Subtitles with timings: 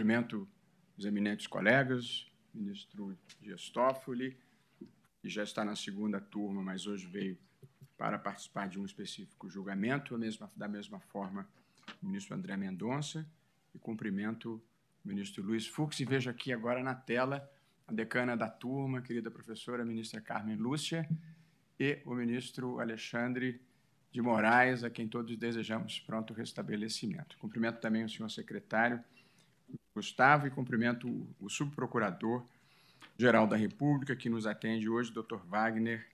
[0.00, 0.48] Cumprimento
[0.96, 4.34] os eminentes colegas, ministro Dias Toffoli,
[5.20, 7.36] que já está na segunda turma, mas hoje veio
[7.98, 10.18] para participar de um específico julgamento,
[10.56, 11.46] da mesma forma
[12.02, 13.30] o ministro André Mendonça,
[13.74, 14.54] e cumprimento
[15.04, 17.46] o ministro Luiz Fux, e vejo aqui agora na tela
[17.86, 21.06] a decana da turma, querida professora, ministra Carmen Lúcia,
[21.78, 23.60] e o ministro Alexandre
[24.10, 27.36] de Moraes, a quem todos desejamos pronto restabelecimento.
[27.36, 29.04] Cumprimento também o senhor secretário
[29.94, 31.08] Gustavo e cumprimento
[31.40, 35.36] o subprocurador-geral da República, que nos atende hoje, Dr.
[35.48, 36.06] Wagner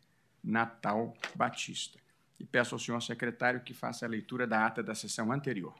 [0.43, 1.99] Natal Batista.
[2.39, 5.75] E peço ao senhor secretário que faça a leitura da ata da sessão anterior.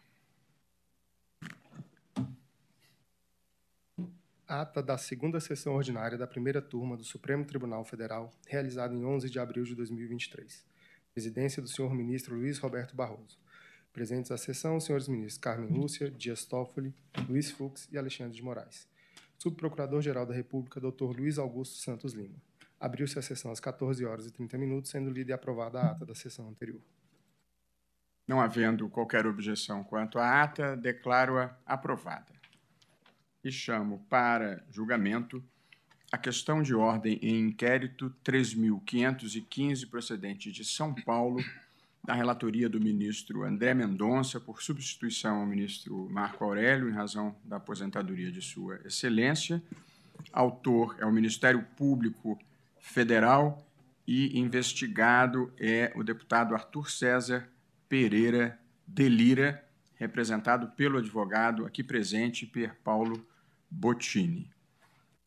[4.49, 9.29] Ata da segunda sessão ordinária da primeira turma do Supremo Tribunal Federal, realizada em 11
[9.29, 10.65] de abril de 2023.
[11.13, 13.39] Presidência do senhor ministro Luiz Roberto Barroso.
[13.97, 16.95] Presentes à sessão, senhores ministros Carmen Lúcia, Dias Toffoli,
[17.27, 18.87] Luiz Fux e Alexandre de Moraes.
[19.39, 21.17] Subprocurador-Geral da República, Dr.
[21.17, 22.37] Luiz Augusto Santos Lima.
[22.79, 26.05] Abriu-se a sessão às 14 horas e 30 minutos, sendo lida e aprovada a ata
[26.05, 26.83] da sessão anterior.
[28.29, 32.35] Não havendo qualquer objeção quanto à ata, declaro-a aprovada.
[33.43, 35.43] E chamo para julgamento
[36.13, 41.43] a questão de ordem em inquérito 3.515, procedente de São Paulo,
[42.07, 47.57] da relatoria do ministro André Mendonça, por substituição ao ministro Marco Aurélio, em razão da
[47.57, 49.61] aposentadoria de Sua Excelência.
[50.33, 52.39] Autor é o Ministério Público
[52.79, 53.69] Federal
[54.07, 57.49] e investigado é o deputado Arthur César
[57.89, 59.65] Pereira Delira,
[59.97, 63.27] representado pelo advogado aqui presente, Pier Paulo
[63.69, 64.49] Bottini.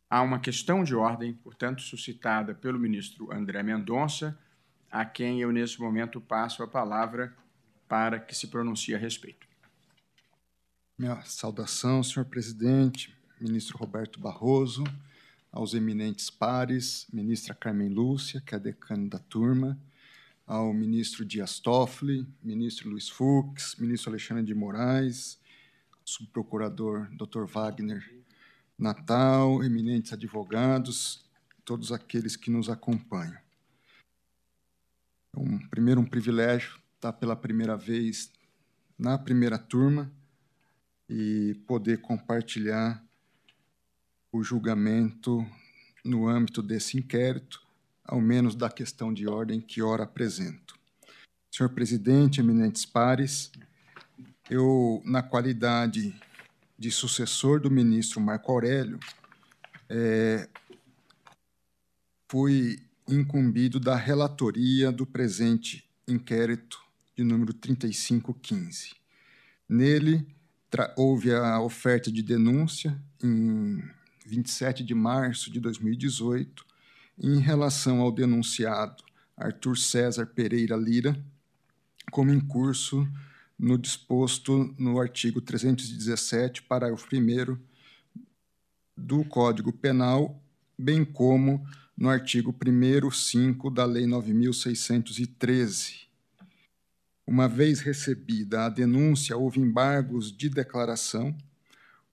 [0.09, 4.39] Há uma questão de ordem, portanto, suscitada pelo ministro André Mendonça,
[4.91, 7.35] a quem eu, nesse momento, passo a palavra
[7.87, 9.47] para que se pronuncie a respeito.
[10.97, 14.83] Minha saudação, senhor presidente, ministro Roberto Barroso,
[15.51, 19.79] aos eminentes pares, ministra Carmen Lúcia, que é decana da turma,
[20.45, 25.39] ao ministro Dias Toffoli, ministro Luiz Fux, ministro Alexandre de Moraes,
[26.03, 27.45] subprocurador Dr.
[27.45, 28.03] Wagner
[28.78, 31.23] Natal, eminentes advogados,
[31.63, 33.38] todos aqueles que nos acompanham.
[35.35, 38.31] Um, primeiro, um privilégio estar pela primeira vez
[38.97, 40.12] na primeira turma
[41.09, 43.03] e poder compartilhar
[44.31, 45.45] o julgamento
[46.03, 47.62] no âmbito desse inquérito,
[48.03, 50.78] ao menos da questão de ordem que ora apresento.
[51.51, 53.51] Senhor presidente, eminentes pares,
[54.50, 56.19] eu, na qualidade
[56.78, 59.00] de sucessor do ministro Marco Aurélio,
[59.90, 60.47] é,
[62.31, 62.79] fui
[63.09, 66.80] incumbido da relatoria do presente inquérito
[67.16, 68.96] de número 3515.
[69.68, 70.25] Nele,
[70.96, 73.84] houve a oferta de denúncia em
[74.25, 76.66] 27 de março de 2018
[77.18, 79.03] em relação ao denunciado
[79.36, 81.18] Arthur César Pereira Lira
[82.12, 83.08] como incurso
[83.58, 87.58] no disposto no artigo 317, parágrafo 1
[88.96, 90.41] do Código Penal,
[90.78, 91.66] bem como
[91.99, 96.07] no artigo 1 5 da Lei 9613.
[97.27, 101.37] Uma vez recebida a denúncia, houve embargos de declaração,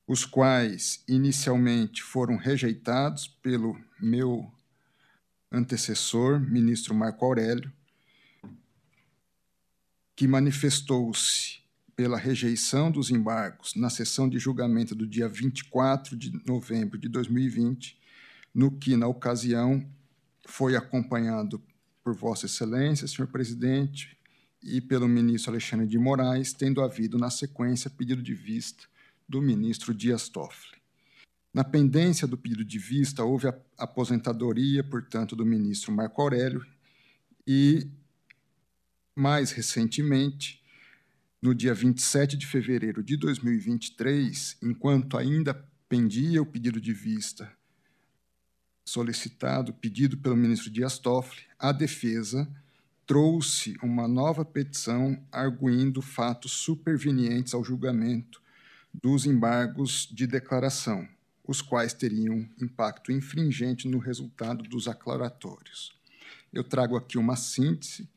[0.04, 4.52] os quais inicialmente foram rejeitados pelo meu
[5.52, 7.72] antecessor, ministro Marco Aurélio,
[10.16, 11.60] que manifestou-se
[11.94, 17.96] pela rejeição dos embargos na sessão de julgamento do dia 24 de novembro de 2020
[18.56, 19.86] no que, na ocasião,
[20.46, 21.62] foi acompanhado
[22.02, 24.16] por Vossa Excelência, senhor presidente,
[24.62, 28.84] e pelo ministro Alexandre de Moraes, tendo havido, na sequência, pedido de vista
[29.28, 30.80] do ministro Dias Toffoli.
[31.52, 36.64] Na pendência do pedido de vista, houve a aposentadoria, portanto, do ministro Marco Aurélio
[37.46, 37.86] e,
[39.14, 40.64] mais recentemente,
[41.42, 45.52] no dia 27 de fevereiro de 2023, enquanto ainda
[45.90, 47.54] pendia o pedido de vista
[48.86, 52.48] solicitado, pedido pelo ministro Dias Toffoli, a defesa
[53.04, 58.40] trouxe uma nova petição arguindo fatos supervenientes ao julgamento
[58.94, 61.06] dos embargos de declaração,
[61.44, 65.92] os quais teriam impacto infringente no resultado dos aclaratórios.
[66.52, 68.08] Eu trago aqui uma síntese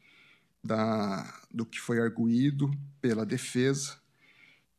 [0.63, 3.97] da, do que foi arguído pela defesa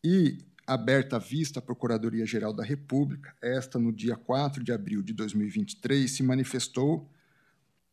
[0.02, 0.38] e
[0.72, 6.08] aberta à vista à Procuradoria-Geral da República, esta, no dia 4 de abril de 2023,
[6.08, 7.11] se manifestou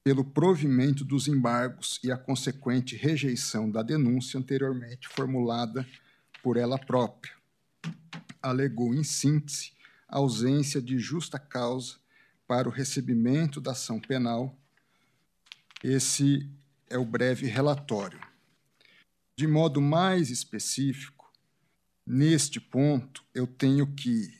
[0.04, 5.88] pelo provimento dos embargos e a consequente rejeição da denúncia anteriormente formulada
[6.44, 7.34] por ela própria.
[8.44, 9.72] alegou, em síntese,
[10.08, 11.96] ausência de justa causa
[12.48, 14.56] para o recebimento da ação penal.
[15.84, 16.48] Esse
[16.88, 18.20] é o breve relatório.
[19.36, 21.17] De modo mais específico,
[22.08, 24.34] neste ponto, eu tenho que,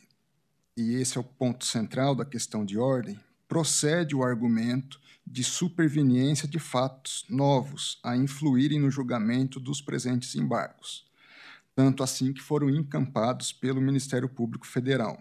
[0.74, 6.48] e esse é o ponto central da questão de ordem, procede o argumento de superveniência
[6.48, 11.04] de fatos novos a influírem no julgamento dos presentes embargos,
[11.74, 15.20] tanto assim que foram encampados pelo Ministério Público Federal.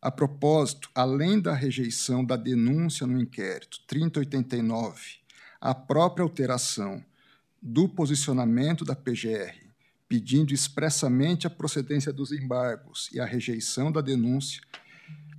[0.00, 5.00] A propósito, além da rejeição da denúncia no inquérito 3089,
[5.60, 7.04] a própria alteração
[7.60, 9.63] do posicionamento da PGR,
[10.08, 14.60] pedindo expressamente a procedência dos embargos e a rejeição da denúncia,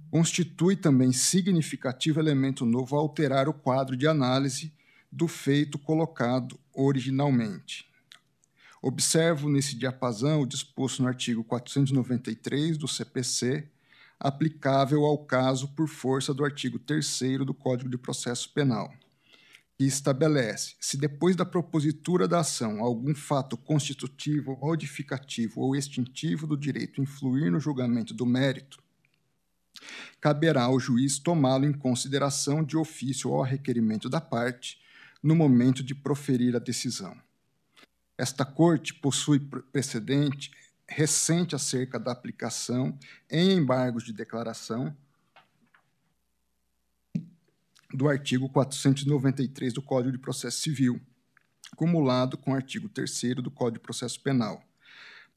[0.09, 4.73] constitui também significativo elemento novo a alterar o quadro de análise
[5.11, 7.87] do feito colocado originalmente.
[8.81, 13.67] Observo nesse diapasão o disposto no artigo 493 do CPC,
[14.19, 18.93] aplicável ao caso por força do artigo 3 do Código de Processo Penal,
[19.77, 26.57] que estabelece se depois da propositura da ação algum fato constitutivo, modificativo ou extintivo do
[26.57, 28.81] direito influir no julgamento do mérito,
[30.21, 34.79] caberá ao juiz tomá-lo em consideração de ofício ou requerimento da parte
[35.21, 37.17] no momento de proferir a decisão.
[38.17, 39.39] Esta Corte possui
[39.71, 40.51] precedente
[40.87, 42.97] recente acerca da aplicação
[43.29, 44.95] em embargos de declaração
[47.95, 51.01] do artigo 493 do Código de Processo Civil,
[51.75, 54.63] cumulado com o artigo 3 do Código de Processo Penal,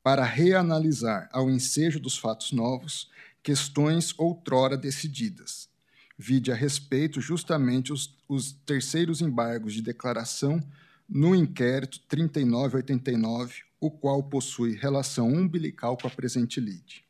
[0.03, 3.11] para reanalisar, ao ensejo dos fatos novos,
[3.43, 5.69] questões outrora decididas.
[6.17, 10.61] Vide a respeito justamente os, os terceiros embargos de declaração
[11.09, 17.08] no inquérito 3989, o qual possui relação umbilical com a presente lide.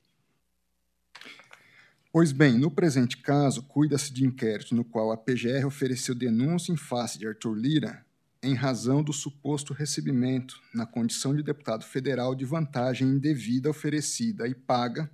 [2.19, 6.77] Pois bem, no presente caso, cuida-se de inquérito no qual a PGR ofereceu denúncia em
[6.77, 8.05] face de Arthur Lira
[8.43, 14.55] em razão do suposto recebimento, na condição de deputado federal, de vantagem indevida oferecida e
[14.57, 15.09] paga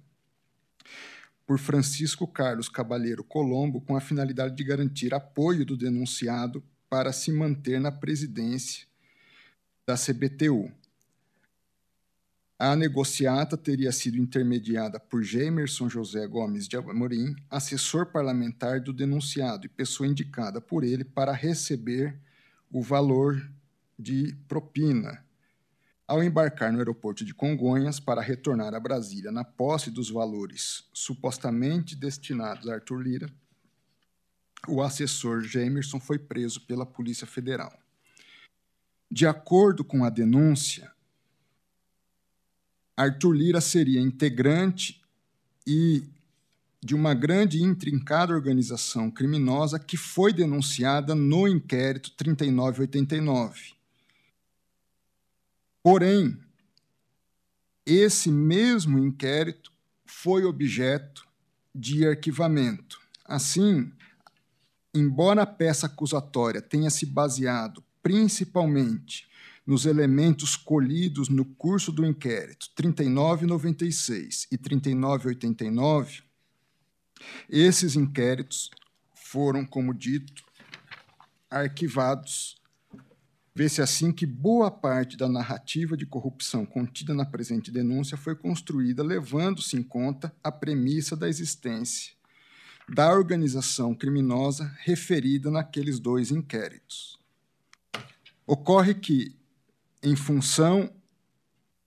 [1.46, 7.30] por Francisco Carlos Cabalheiro Colombo com a finalidade de garantir apoio do denunciado para se
[7.30, 8.86] manter na presidência
[9.86, 10.72] da CBTU.
[12.66, 19.66] A negociata teria sido intermediada por Gemerson José Gomes de Amorim, assessor parlamentar do denunciado
[19.66, 22.18] e pessoa indicada por ele para receber
[22.72, 23.46] o valor
[23.98, 25.22] de propina
[26.08, 31.94] ao embarcar no aeroporto de Congonhas para retornar a Brasília na posse dos valores supostamente
[31.94, 33.28] destinados a Arthur Lira,
[34.66, 37.78] o assessor Gemerson foi preso pela Polícia Federal.
[39.10, 40.93] De acordo com a denúncia,
[42.96, 45.02] Arthur Lira seria integrante
[45.66, 46.04] e
[46.82, 53.74] de uma grande e intrincada organização criminosa que foi denunciada no inquérito 3989
[55.84, 56.38] Porém,
[57.84, 59.70] esse mesmo inquérito
[60.06, 61.28] foi objeto
[61.74, 62.98] de arquivamento.
[63.22, 63.92] Assim,
[64.94, 69.28] embora a peça acusatória tenha se baseado principalmente
[69.66, 76.22] nos elementos colhidos no curso do inquérito 3996 e 3989,
[77.48, 78.70] esses inquéritos
[79.14, 80.44] foram, como dito,
[81.50, 82.62] arquivados
[83.56, 89.00] Vê-se assim que boa parte da narrativa de corrupção contida na presente denúncia foi construída
[89.00, 92.14] levando-se em conta a premissa da existência
[92.88, 97.18] da organização criminosa referida naqueles dois inquéritos.
[98.46, 99.34] Ocorre que,
[100.04, 100.92] em função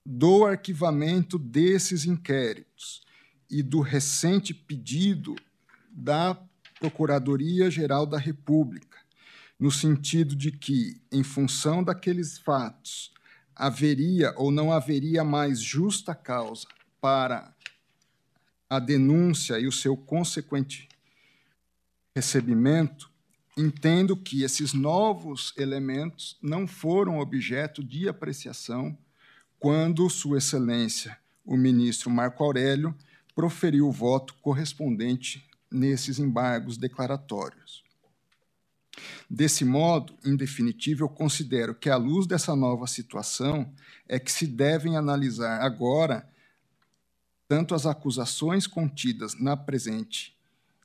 [0.03, 3.01] do arquivamento desses inquéritos
[3.49, 5.35] e do recente pedido
[5.91, 6.35] da
[6.79, 8.97] Procuradoria-Geral da República
[9.59, 13.11] no sentido de que, em função daqueles fatos,
[13.55, 16.67] haveria ou não haveria mais justa causa
[17.01, 17.53] para
[18.69, 20.87] a denúncia e o seu consequente
[22.15, 23.11] recebimento,
[23.57, 28.95] entendo que esses novos elementos não foram objeto de apreciação
[29.59, 32.95] quando Sua Excelência, o ministro Marco Aurélio,
[33.35, 37.83] proferiu o voto correspondente nesses embargos declaratórios.
[39.29, 43.73] Desse modo, em definitivo, eu considero que, à luz dessa nova situação,
[44.07, 46.27] é que se devem analisar agora
[47.47, 50.36] tanto as acusações contidas na presente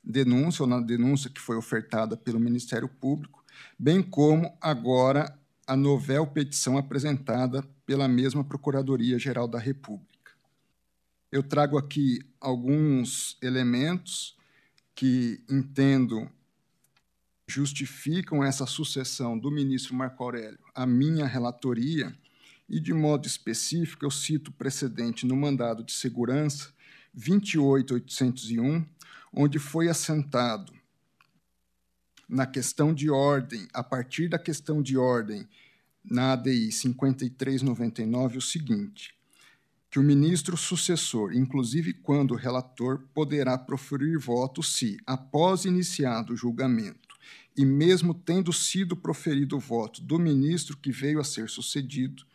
[0.03, 3.43] denúncia, ou na denúncia que foi ofertada pelo Ministério Público,
[3.79, 5.33] bem como agora
[5.65, 10.11] a novel petição apresentada pela mesma Procuradoria-Geral da República.
[11.31, 14.37] eu trago aqui alguns elementos
[14.93, 16.29] que entendo
[17.47, 22.15] justificam essa sucessão do ministro Marco Aurélio à minha relatoria,
[22.69, 26.71] e de modo específico eu cito o precedente no mandado de segurança
[27.13, 28.85] 28801,
[29.33, 30.71] onde foi assentado.
[32.29, 35.47] Na questão de ordem, a partir da questão de ordem
[36.03, 39.15] na ADI 5399 o seguinte:
[39.89, 47.15] que o ministro sucessor, inclusive quando relator, poderá proferir voto se, após iniciado o julgamento,
[47.55, 52.25] e mesmo tendo sido proferido o voto do ministro que veio a ser sucedido,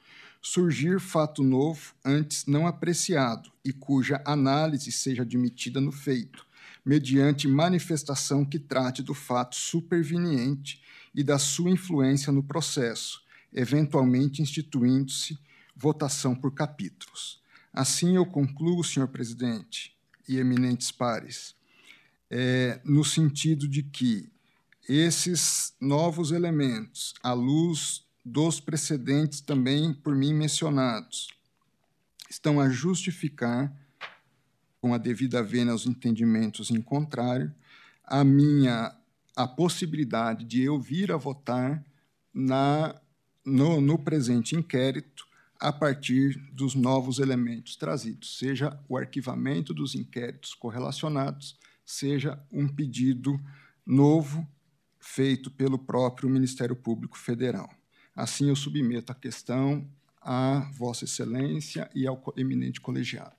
[0.40, 6.46] surgir fato novo antes não apreciado e cuja análise seja admitida no feito,
[6.88, 10.82] mediante manifestação que trate do fato superveniente
[11.14, 15.38] e da sua influência no processo, eventualmente instituindo-se
[15.76, 17.42] votação por capítulos.
[17.74, 19.94] Assim eu concluo, senhor presidente
[20.26, 21.54] e eminentes pares,
[22.30, 24.26] é, no sentido de que
[24.88, 31.28] esses novos elementos, à luz dos precedentes também por mim mencionados,
[32.30, 33.70] estão a justificar,
[34.88, 37.54] com a devida vênia aos entendimentos em contrário,
[38.02, 38.96] a minha
[39.36, 41.84] a possibilidade de eu vir a votar
[42.32, 42.98] na
[43.44, 45.26] no, no presente inquérito
[45.60, 53.38] a partir dos novos elementos trazidos, seja o arquivamento dos inquéritos correlacionados, seja um pedido
[53.84, 54.48] novo
[54.98, 57.68] feito pelo próprio Ministério Público Federal.
[58.16, 59.86] Assim, eu submeto a questão
[60.20, 63.37] à Vossa Excelência e ao eminente colegiado.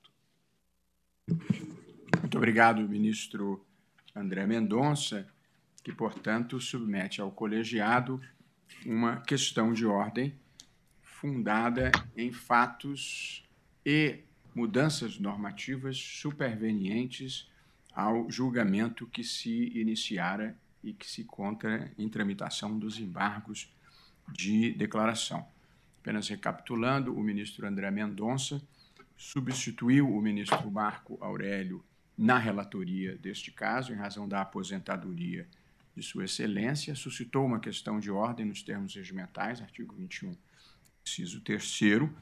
[2.20, 3.66] Muito obrigado, ministro
[4.16, 5.28] André Mendonça,
[5.84, 8.22] que, portanto, submete ao colegiado
[8.86, 10.34] uma questão de ordem
[11.02, 13.44] fundada em fatos
[13.86, 14.20] e
[14.56, 17.50] mudanças normativas supervenientes
[17.94, 23.74] ao julgamento que se iniciara e que se conta em tramitação dos embargos
[24.32, 25.46] de declaração.
[26.02, 28.62] Apenas recapitulando, o ministro André Mendonça
[29.20, 31.84] substituiu o ministro Marco Aurélio
[32.18, 35.46] na relatoria deste caso, em razão da aposentadoria
[35.94, 40.32] de Sua Excelência, suscitou uma questão de ordem nos termos regimentais, artigo 21
[41.06, 42.16] inciso terceiro,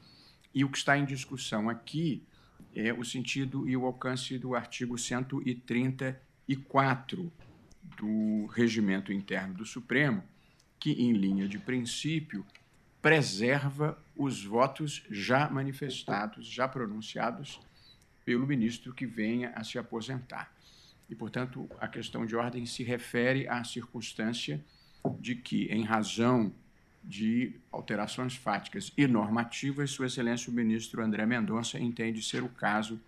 [0.52, 2.26] e o que está em discussão aqui
[2.74, 7.32] é o sentido e o alcance do artigo 134
[7.96, 10.24] do Regimento Interno do Supremo,
[10.80, 12.44] que, em linha de princípio,
[13.00, 17.60] preserva os votos já manifestados, já pronunciados
[18.24, 20.52] pelo ministro que venha a se aposentar.
[21.08, 24.62] E, portanto, a questão de ordem se refere à circunstância
[25.18, 26.52] de que, em razão
[27.02, 33.00] de alterações fáticas e normativas, Sua Excelência o ministro André Mendonça entende ser o caso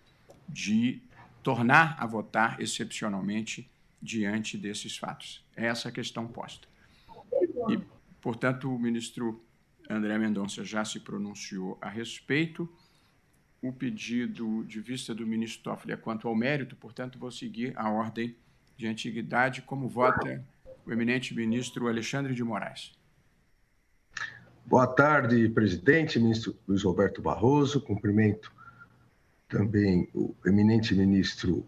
[0.49, 1.03] de
[1.43, 3.69] tornar a votar excepcionalmente
[4.01, 5.45] diante desses fatos.
[5.55, 6.67] É essa a questão posta.
[7.69, 7.79] E,
[8.21, 9.43] portanto, o ministro
[9.91, 12.69] André Mendonça já se pronunciou a respeito.
[13.61, 17.91] O pedido de vista do ministro Toffoli é quanto ao mérito, portanto, vou seguir a
[17.91, 18.37] ordem
[18.77, 20.43] de antiguidade, como vota
[20.87, 22.93] o eminente ministro Alexandre de Moraes.
[24.65, 27.81] Boa tarde, presidente, ministro Luiz Roberto Barroso.
[27.81, 28.53] Cumprimento
[29.49, 31.67] também o eminente ministro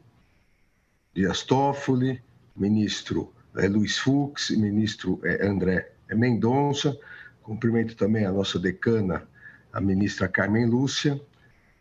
[1.12, 2.23] Dias Toffoli,
[2.57, 6.97] ministro é, Luiz Fux, ministro é, André Mendonça.
[7.42, 9.26] Cumprimento também a nossa decana,
[9.72, 11.20] a ministra Carmen Lúcia,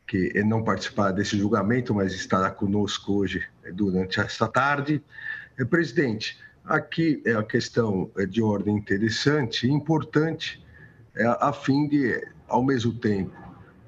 [0.07, 5.01] que não participará desse julgamento, mas estará conosco hoje durante esta tarde.
[5.69, 10.61] Presidente, aqui é a questão de ordem interessante e importante
[11.15, 13.35] é, a fim de, ao mesmo tempo,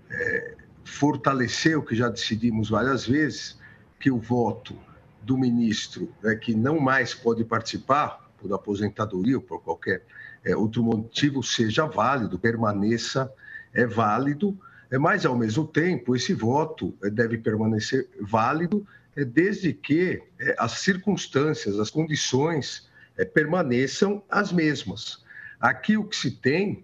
[0.10, 3.58] é, fortalecer o que já decidimos várias vezes,
[4.00, 4.78] que o voto
[5.22, 10.04] do ministro é, que não mais pode participar, por aposentadoria ou por qualquer
[10.44, 13.32] é, outro motivo, seja válido, permaneça
[13.74, 14.58] é válido,
[14.92, 18.86] é, mas, ao mesmo tempo, esse voto é, deve permanecer válido
[19.16, 25.24] é, desde que é, as circunstâncias, as condições é, permaneçam as mesmas.
[25.60, 26.84] Aqui o que se tem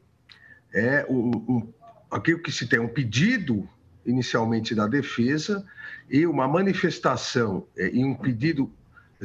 [0.74, 1.74] é um, um,
[2.10, 3.68] aquilo que se tem um pedido
[4.06, 5.66] inicialmente da defesa
[6.10, 8.72] e uma manifestação é, e um pedido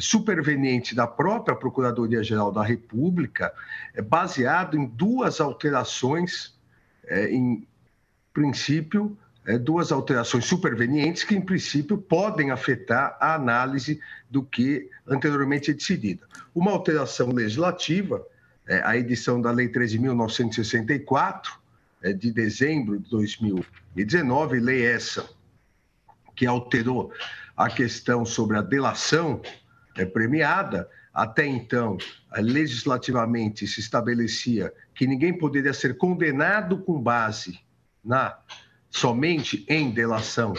[0.00, 3.52] superveniente da própria Procuradoria-Geral da República,
[3.94, 6.54] é, baseado em duas alterações,
[7.06, 7.66] é, em
[8.32, 15.70] princípio, é, duas alterações supervenientes que, em princípio, podem afetar a análise do que anteriormente
[15.70, 16.26] é decidida.
[16.54, 18.24] Uma alteração legislativa
[18.82, 21.58] a edição da Lei 13.964,
[22.02, 25.28] é, de dezembro de 2019, lei essa
[26.34, 27.12] que alterou
[27.56, 29.40] a questão sobre a delação
[29.96, 30.88] é, premiada.
[31.12, 31.96] Até então,
[32.36, 37.60] legislativamente se estabelecia que ninguém poderia ser condenado com base
[38.04, 38.36] na
[38.90, 40.54] somente em delação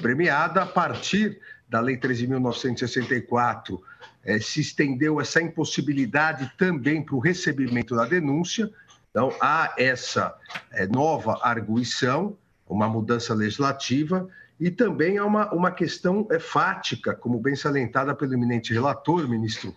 [0.00, 0.62] premiada.
[0.62, 3.80] A partir da Lei 13.964,
[4.24, 8.70] é, se estendeu essa impossibilidade também para o recebimento da denúncia.
[9.10, 10.36] Então, há essa
[10.72, 12.36] é, nova arguição,
[12.68, 14.28] uma mudança legislativa,
[14.60, 19.74] e também há uma, uma questão é, fática, como bem salientada pelo eminente relator, ministro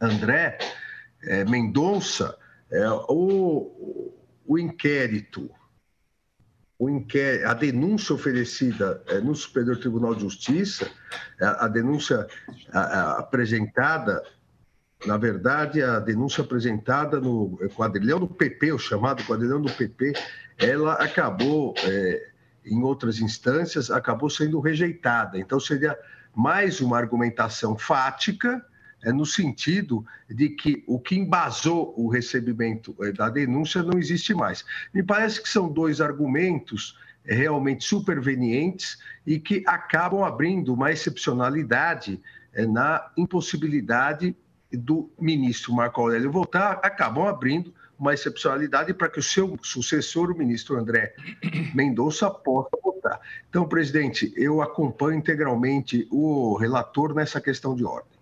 [0.00, 0.58] André
[1.24, 2.38] é, Mendonça,
[2.70, 4.14] é, o,
[4.46, 5.50] o inquérito
[6.82, 10.90] o inquérito, a denúncia oferecida é, no Superior Tribunal de Justiça,
[11.40, 12.26] a, é, a denúncia
[12.72, 14.20] a, a, apresentada,
[15.06, 20.12] na verdade, a denúncia apresentada no quadrilhão do PP, o chamado quadrilhão do PP,
[20.58, 22.31] ela acabou, é,
[22.64, 25.38] em outras instâncias, acabou sendo rejeitada.
[25.38, 25.98] Então, seria
[26.34, 28.64] mais uma argumentação fática
[29.02, 34.32] é no sentido de que o que embasou o recebimento é, da denúncia não existe
[34.32, 34.64] mais.
[34.94, 42.20] Me parece que são dois argumentos é, realmente supervenientes e que acabam abrindo uma excepcionalidade
[42.52, 44.36] é, na impossibilidade
[44.72, 50.36] do ministro Marco Aurélio voltar, acabam abrindo uma excepcionalidade para que o seu sucessor, o
[50.36, 51.14] ministro André
[51.72, 53.20] Mendonça, possa votar.
[53.48, 58.18] Então, presidente, eu acompanho integralmente o relator nessa questão de ordem.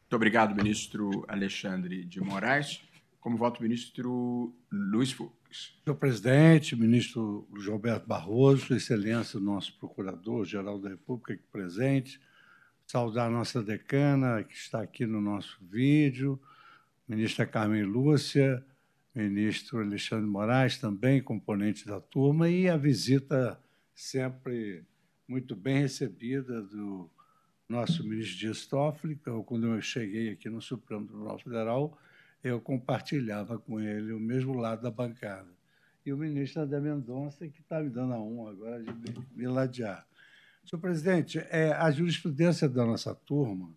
[0.00, 2.80] Muito obrigado, ministro Alexandre de Moraes.
[3.20, 5.76] Como voto, ministro Luiz Fux.
[5.84, 12.18] Senhor presidente, ministro Luiz Roberto Barroso, excelência, nosso procurador-geral da República aqui presente,
[12.86, 16.40] saudar a nossa decana, que está aqui no nosso vídeo,
[17.06, 18.64] ministra Carmen Lúcia,
[19.14, 23.60] ministro Alexandre Moraes, também componente da turma, e a visita
[23.94, 24.84] sempre
[25.28, 27.10] muito bem recebida do
[27.68, 31.98] nosso ministro Dias Toffoli, quando eu cheguei aqui no Supremo Tribunal Federal,
[32.42, 35.48] eu compartilhava com ele o mesmo lado da bancada.
[36.04, 38.92] E o ministro André Mendonça, que está me dando a honra agora de
[39.34, 40.06] me ladear.
[40.64, 43.70] Senhor presidente, é, a jurisprudência da nossa turma,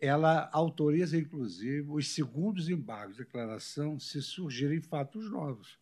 [0.00, 5.78] ela autoriza, inclusive, os segundos embargos de declaração se surgirem fatos novos.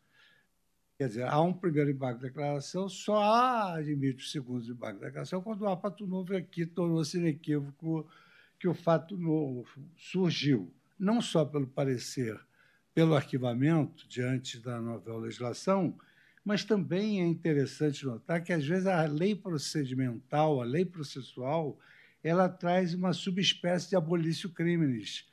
[0.98, 3.22] Quer dizer, há um primeiro embargo de declaração, só
[3.74, 8.08] admite o segundo embargo de declaração quando há fato novo aqui tornou-se inequívoco
[8.58, 12.40] que o fato novo surgiu, não só pelo parecer,
[12.94, 15.94] pelo arquivamento diante da nova legislação,
[16.42, 21.78] mas também é interessante notar que, às vezes, a lei procedimental, a lei processual,
[22.26, 25.28] ela traz uma subespécie de abolício crimes,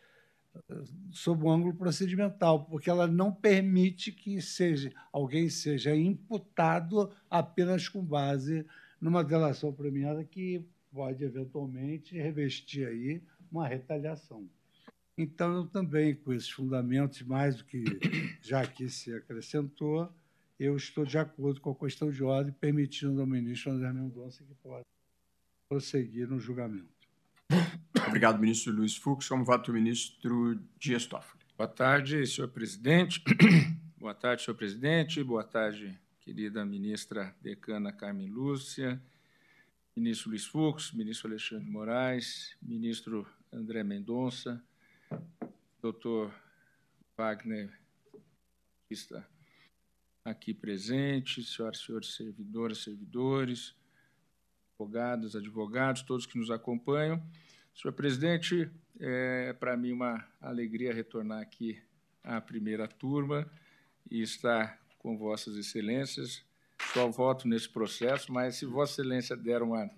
[1.09, 8.03] sob o ângulo procedimental, porque ela não permite que seja, alguém seja imputado apenas com
[8.05, 8.63] base
[9.01, 14.47] numa delação premiada que pode eventualmente revestir aí uma retaliação.
[15.17, 17.83] Então, eu também, com esses fundamentos, mais do que
[18.39, 20.13] já aqui se acrescentou,
[20.59, 24.53] eu estou de acordo com a questão de ordem, permitindo ao ministro André Mendonça que
[24.55, 24.92] possa
[25.73, 26.93] prosseguir no julgamento.
[28.07, 29.27] Obrigado, ministro Luiz Fux.
[29.27, 31.43] Como voto o ministro Dias Toffoli.
[31.57, 33.23] Boa tarde, senhor presidente.
[33.97, 35.23] Boa tarde, senhor presidente.
[35.23, 39.01] Boa tarde, querida ministra decana Carmen Lúcia,
[39.95, 44.63] ministro Luiz Fux, ministro Alexandre Moraes, ministro André Mendonça,
[45.81, 46.31] doutor
[47.17, 47.71] Wagner
[48.91, 49.27] está
[50.23, 53.75] aqui presente, senhoras e senhores servidoras, servidores,
[54.83, 57.21] advogados, advogados, todos que nos acompanham.
[57.73, 58.69] Senhor presidente,
[58.99, 61.81] é para mim uma alegria retornar aqui
[62.23, 63.49] à primeira turma
[64.09, 66.43] e estar com vossas excelências.
[66.93, 69.89] Só voto nesse processo, mas se vossa excelência der uma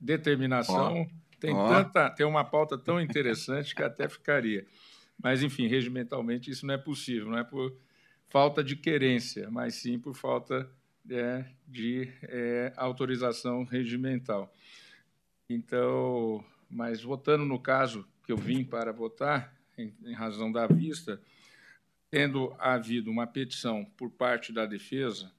[0.00, 1.38] determinação, oh.
[1.38, 1.68] tem oh.
[1.68, 4.64] tanta, tem uma pauta tão interessante que até ficaria.
[5.22, 7.76] Mas enfim, regimentalmente isso não é possível, não é por
[8.28, 10.70] falta de querência, mas sim por falta
[11.08, 14.52] é, de é, autorização regimental.
[15.48, 21.20] Então, mas votando no caso que eu vim para votar, em, em razão da vista,
[22.10, 25.32] tendo havido uma petição por parte da defesa,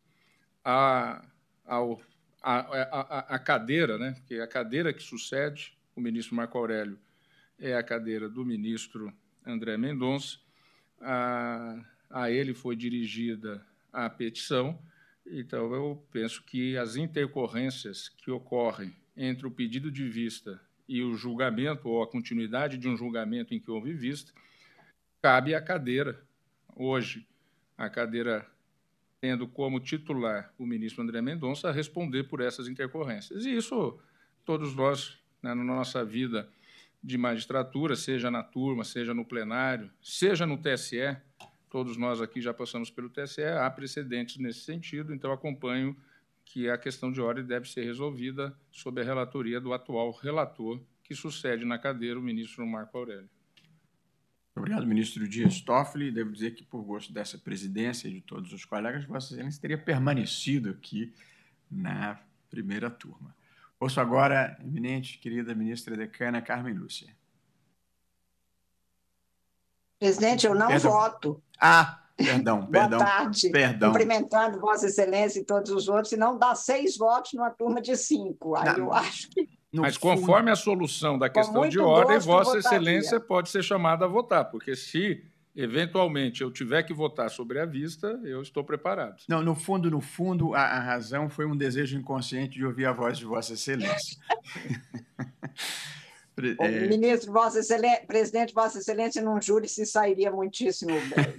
[0.63, 1.25] a,
[1.65, 2.01] ao,
[2.41, 6.99] a, a, a, cadeira, né, que é a cadeira que sucede o ministro Marco Aurélio
[7.61, 9.13] é a cadeira do ministro
[9.45, 10.39] André Mendonça,
[10.99, 14.81] a, a ele foi dirigida a petição,
[15.25, 21.15] então eu penso que as intercorrências que ocorrem entre o pedido de vista e o
[21.15, 24.33] julgamento, ou a continuidade de um julgamento em que houve vista,
[25.21, 26.21] cabe à cadeira.
[26.75, 27.25] Hoje,
[27.77, 28.45] a cadeira
[29.21, 33.45] tendo como titular o ministro André Mendonça, a responder por essas intercorrências.
[33.45, 33.99] E isso
[34.43, 36.49] todos nós, né, na nossa vida
[37.03, 41.17] de magistratura, seja na turma, seja no plenário, seja no TSE,
[41.71, 45.95] todos nós aqui já passamos pelo TSE, há precedentes nesse sentido, então acompanho
[46.43, 51.15] que a questão de ordem deve ser resolvida sob a relatoria do atual relator, que
[51.15, 53.29] sucede na cadeira o ministro Marco Aurélio.
[54.53, 56.11] Obrigado, ministro Dias Toffoli.
[56.11, 59.77] Devo dizer que, por gosto dessa presidência e de todos os colegas, Vossa Excelência teria
[59.77, 61.13] permanecido aqui
[61.69, 63.33] na primeira turma.
[63.79, 67.15] Ouço agora eminente, querida ministra decana Carmen Lúcia.
[70.01, 70.91] Presidente, eu não Perdão.
[70.91, 71.43] voto.
[71.59, 72.97] Ah, perdão, perdão.
[72.97, 73.51] Boa tarde.
[73.51, 73.91] Perdão.
[73.91, 77.95] Cumprimentando Vossa Excelência e todos os outros, e não dá seis votos numa turma de
[77.95, 78.55] cinco.
[78.55, 78.77] Aí não.
[78.77, 83.19] eu acho que no Mas conforme fundo, a solução da questão de ordem, Vossa Excelência
[83.19, 85.23] pode ser chamada a votar, porque se
[85.55, 89.21] eventualmente eu tiver que votar sobre a vista, eu estou preparado.
[89.29, 92.91] Não, no fundo, no fundo, a, a razão foi um desejo inconsciente de ouvir a
[92.91, 94.17] voz de Vossa Excelência.
[96.59, 96.87] é...
[96.87, 101.35] Ministro, Vossa Excelência, presidente, Vossa Excelência, num júri se sairia muitíssimo bem.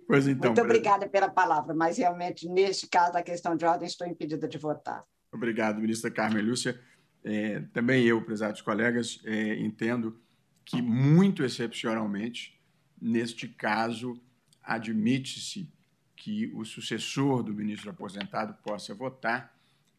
[0.06, 0.50] pois então.
[0.50, 4.58] Muito obrigada pela palavra, mas realmente, neste caso da questão de ordem, estou impedida de
[4.58, 5.04] votar.
[5.32, 6.80] Obrigado, ministra Carmen Lúcia.
[7.24, 10.20] É, também eu, prezados colegas, é, entendo
[10.64, 12.60] que, muito excepcionalmente,
[13.00, 14.20] neste caso,
[14.62, 15.68] admite-se
[16.16, 19.54] que o sucessor do ministro aposentado possa votar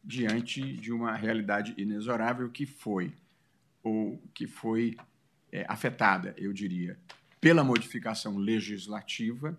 [0.06, 3.12] diante de uma realidade inexorável que foi,
[3.82, 4.96] ou que foi
[5.50, 6.96] é, afetada, eu diria,
[7.40, 9.58] pela modificação legislativa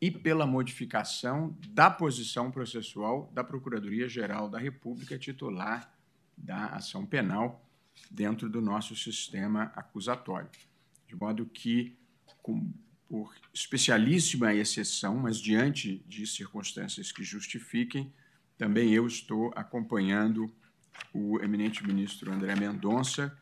[0.00, 5.92] e pela modificação da posição processual da Procuradoria-Geral da República, titular
[6.36, 7.68] da ação penal,
[8.08, 10.48] dentro do nosso sistema acusatório.
[11.08, 11.98] De modo que,
[12.40, 12.72] com,
[13.08, 18.12] por especialíssima exceção, mas diante de circunstâncias que justifiquem,
[18.58, 20.52] também eu estou acompanhando
[21.14, 23.34] o eminente ministro André Mendonça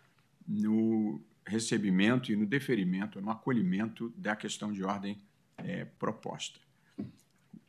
[0.47, 5.19] no recebimento e no deferimento, no acolhimento da questão de ordem
[5.57, 6.61] é, proposta.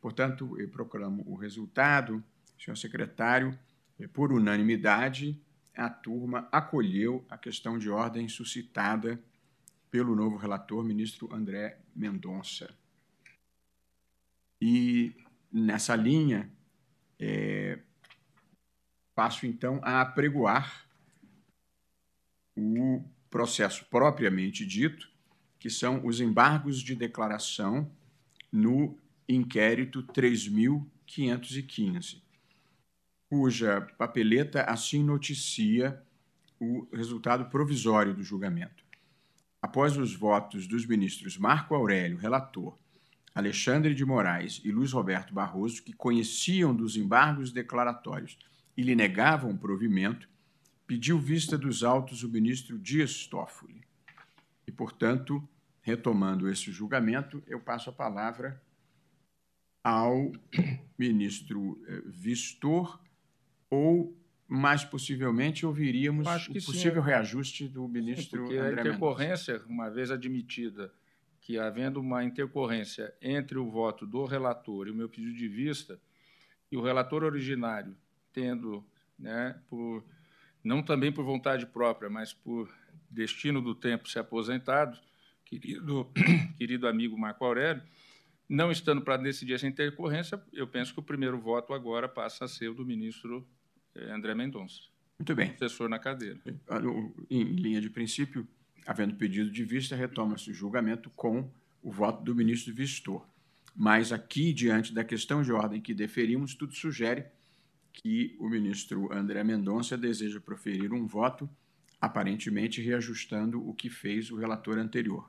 [0.00, 2.22] Portanto, eu proclamo o resultado,
[2.58, 3.58] senhor secretário,
[3.98, 5.40] é, por unanimidade,
[5.74, 9.18] a turma acolheu a questão de ordem suscitada
[9.90, 12.76] pelo novo relator, ministro André Mendonça.
[14.60, 15.14] E
[15.50, 16.50] nessa linha,
[17.18, 17.78] é,
[19.14, 20.86] passo então a apregoar
[22.56, 25.10] o processo propriamente dito,
[25.58, 27.90] que são os embargos de declaração
[28.50, 28.96] no
[29.28, 32.22] inquérito 3.515,
[33.28, 36.02] cuja papeleta assim noticia
[36.60, 38.86] o resultado provisório do julgamento.
[39.60, 42.78] Após os votos dos ministros Marco Aurélio, relator,
[43.34, 48.38] Alexandre de Moraes e Luiz Roberto Barroso, que conheciam dos embargos declaratórios
[48.76, 50.28] e lhe negavam provimento,
[50.86, 53.82] pediu vista dos autos o ministro Dias Toffoli.
[54.66, 55.46] E, portanto,
[55.82, 58.60] retomando esse julgamento, eu passo a palavra
[59.82, 60.32] ao
[60.98, 63.00] ministro eh, Vistor,
[63.70, 67.08] ou, mais possivelmente, ouviríamos o possível sim.
[67.08, 69.68] reajuste do ministro sim, porque André a intercorrência, Mendes.
[69.68, 70.92] uma vez admitida
[71.48, 75.98] que, havendo uma intercorrência entre o voto do relator e o meu pedido de vista,
[76.70, 77.96] e o relator originário
[78.34, 78.84] tendo,
[79.18, 80.04] né, por,
[80.62, 82.70] não também por vontade própria, mas por
[83.08, 84.98] destino do tempo se aposentado,
[85.42, 86.12] querido,
[86.58, 87.82] querido amigo Marco Aurélio,
[88.46, 92.48] não estando para decidir essa intercorrência, eu penso que o primeiro voto agora passa a
[92.48, 93.48] ser o do ministro
[93.94, 94.82] eh, André Mendonça.
[95.18, 95.48] Muito bem.
[95.48, 96.38] Professor na cadeira.
[97.30, 98.46] Em linha de princípio,
[98.88, 101.50] havendo pedido de vista, retoma-se o julgamento com
[101.82, 103.22] o voto do ministro Vistor.
[103.76, 107.26] Mas aqui, diante da questão de ordem que deferimos, tudo sugere
[107.92, 111.48] que o ministro André Mendonça deseja proferir um voto,
[112.00, 115.28] aparentemente reajustando o que fez o relator anterior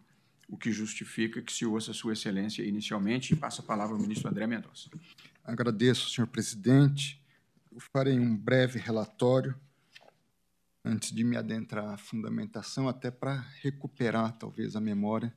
[0.49, 4.27] o que justifica que se ouça Sua Excelência inicialmente e passa a palavra ao ministro
[4.27, 4.89] André Mendonça.
[5.45, 7.21] Agradeço, senhor presidente.
[7.71, 9.55] Eu farei um breve relatório
[10.83, 15.33] antes de me adentrar à fundamentação, até para recuperar, talvez, a memória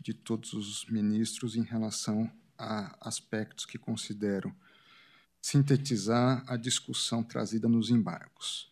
[0.00, 4.54] de todos os ministros em relação a aspectos que considero
[5.40, 8.70] sintetizar a discussão trazida nos embargos.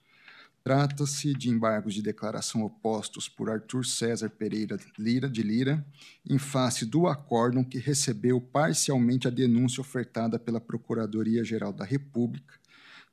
[0.64, 5.84] Trata-se de embargos de declaração opostos por Arthur César Pereira Lira de Lira,
[6.28, 12.58] em face do acórdão que recebeu parcialmente a denúncia ofertada pela Procuradoria-Geral da República,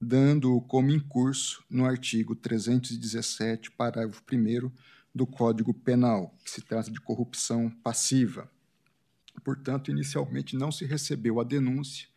[0.01, 4.71] dando-o como incurso no artigo 317, parágrafo 1
[5.13, 8.49] do Código Penal, que se trata de corrupção passiva.
[9.43, 12.07] Portanto, inicialmente não se recebeu a denúncia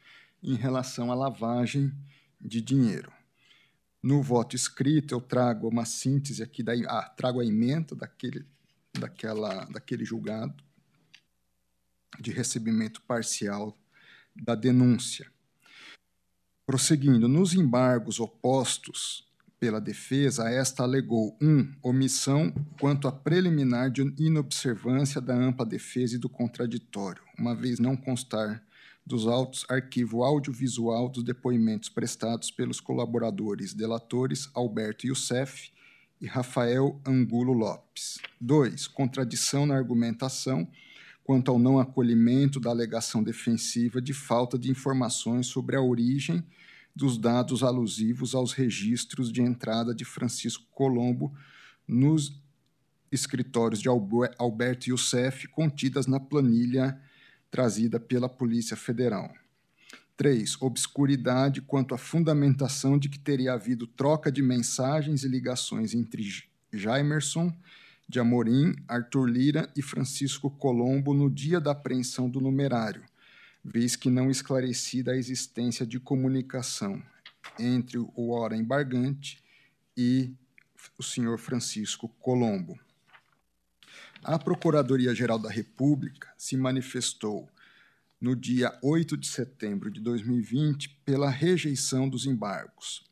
[0.43, 1.93] em relação à lavagem
[2.41, 3.13] de dinheiro.
[4.03, 8.47] No voto escrito, eu trago uma síntese aqui, da, ah, trago a emenda daquele,
[8.99, 10.63] daquela, daquele julgado
[12.21, 13.77] de recebimento parcial
[14.35, 15.34] da denúncia.
[16.67, 19.29] Prosseguindo, nos embargos opostos
[19.61, 21.47] pela defesa, esta alegou 1.
[21.47, 27.79] Um, omissão quanto à preliminar de inobservância da ampla defesa e do contraditório, uma vez
[27.79, 28.63] não constar
[29.07, 35.71] dos autos arquivo audiovisual dos depoimentos prestados pelos colaboradores delatores Alberto Youssef
[36.19, 38.19] e Rafael Angulo Lopes.
[38.41, 38.87] 2.
[38.89, 40.67] Contradição na argumentação
[41.25, 46.45] quanto ao não acolhimento da alegação defensiva de falta de informações sobre a origem
[46.95, 51.35] dos dados alusivos aos registros de entrada de Francisco Colombo
[51.89, 52.41] nos
[53.11, 57.01] escritórios de Alberto Youssef contidas na planilha
[57.51, 59.33] trazida pela Polícia Federal.
[60.17, 60.61] 3.
[60.61, 66.23] Obscuridade quanto à fundamentação de que teria havido troca de mensagens e ligações entre
[66.73, 67.53] Jaimerson
[68.09, 73.05] de Amorim, Arthur Lira e Francisco Colombo no dia da apreensão do numerário,
[73.65, 77.03] vez que não esclarecida a existência de comunicação
[77.59, 79.43] entre o hora embargante
[79.97, 80.35] e
[80.99, 82.79] o senhor Francisco Colombo.
[84.23, 87.49] A Procuradoria-Geral da República se manifestou
[88.21, 93.05] no dia 8 de setembro de 2020 pela rejeição dos embargos.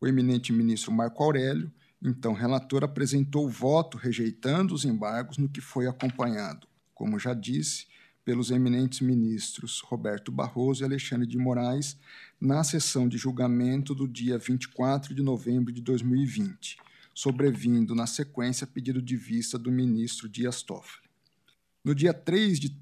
[0.00, 1.70] O eminente ministro Marco Aurélio,
[2.02, 7.86] então relator, apresentou voto rejeitando os embargos, no que foi acompanhado, como já disse,
[8.24, 11.96] pelos eminentes ministros Roberto Barroso e Alexandre de Moraes
[12.40, 16.78] na sessão de julgamento do dia 24 de novembro de 2020
[17.18, 21.02] sobrevindo na sequência pedido de vista do ministro Dias Toffoli.
[21.84, 22.76] No dia 3 de,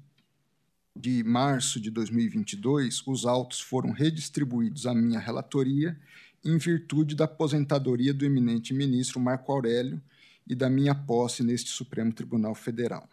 [0.95, 5.99] de março de 2022, os autos foram redistribuídos à minha relatoria
[6.43, 10.01] em virtude da aposentadoria do eminente ministro Marco Aurélio
[10.47, 13.09] e da minha posse neste Supremo Tribunal Federal.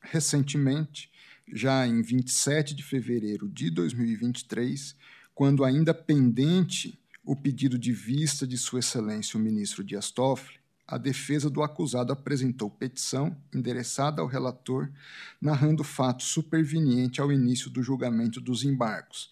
[0.00, 1.10] Recentemente,
[1.52, 4.96] já em 27 de fevereiro de 2023,
[5.34, 10.98] quando ainda pendente o pedido de vista de Sua Excelência o ministro Dias Toffoli, a
[10.98, 14.90] defesa do acusado apresentou petição endereçada ao relator,
[15.40, 19.30] narrando fato superveniente ao início do julgamento dos embargos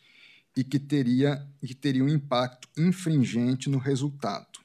[0.56, 4.60] e que teria, que teria um impacto infringente no resultado.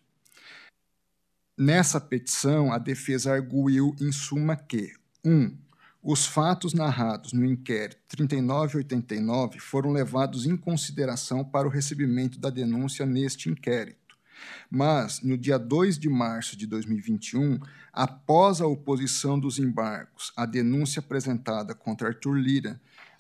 [1.58, 4.94] Nessa petição, a defesa arguiu, em suma, que
[5.24, 5.32] 1.
[5.32, 5.58] Um,
[6.08, 13.08] os fatos narrados no inquérito 3989 foram levados em consideração para o recebimento da denúncia
[13.08, 14.16] neste inquérito.
[14.70, 17.60] Mas, no dia 2 de março de 2021,
[17.92, 22.80] após a oposição dos embargos à denúncia apresentada contra Arthur Lira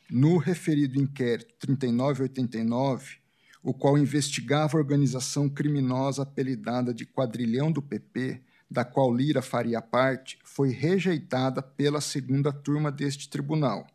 [0.09, 3.17] no referido inquérito 3989,
[3.63, 9.81] o qual investigava a organização criminosa apelidada de Quadrilhão do PP, da qual Lira faria
[9.81, 13.87] parte, foi rejeitada pela segunda turma deste tribunal,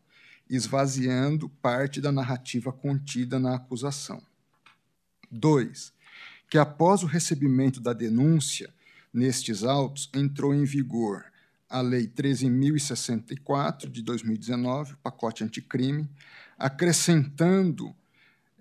[0.49, 4.21] esvaziando parte da narrativa contida na acusação.
[5.31, 5.93] 2.
[6.49, 8.73] Que após o recebimento da denúncia
[9.13, 11.30] nestes autos, entrou em vigor
[11.71, 16.09] a Lei 13.064 de 2019, o pacote anticrime,
[16.59, 17.95] acrescentando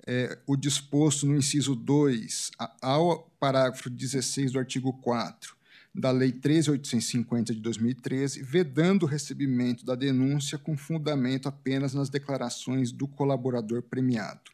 [0.07, 5.59] é, o disposto no inciso 2 ao parágrafo 16 do artigo 4
[5.92, 12.92] da Lei 13.850 de 2013, vedando o recebimento da denúncia com fundamento apenas nas declarações
[12.92, 14.53] do colaborador premiado.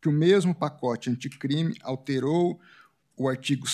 [0.00, 2.58] Que o mesmo pacote anticrime alterou
[3.14, 3.68] o artigo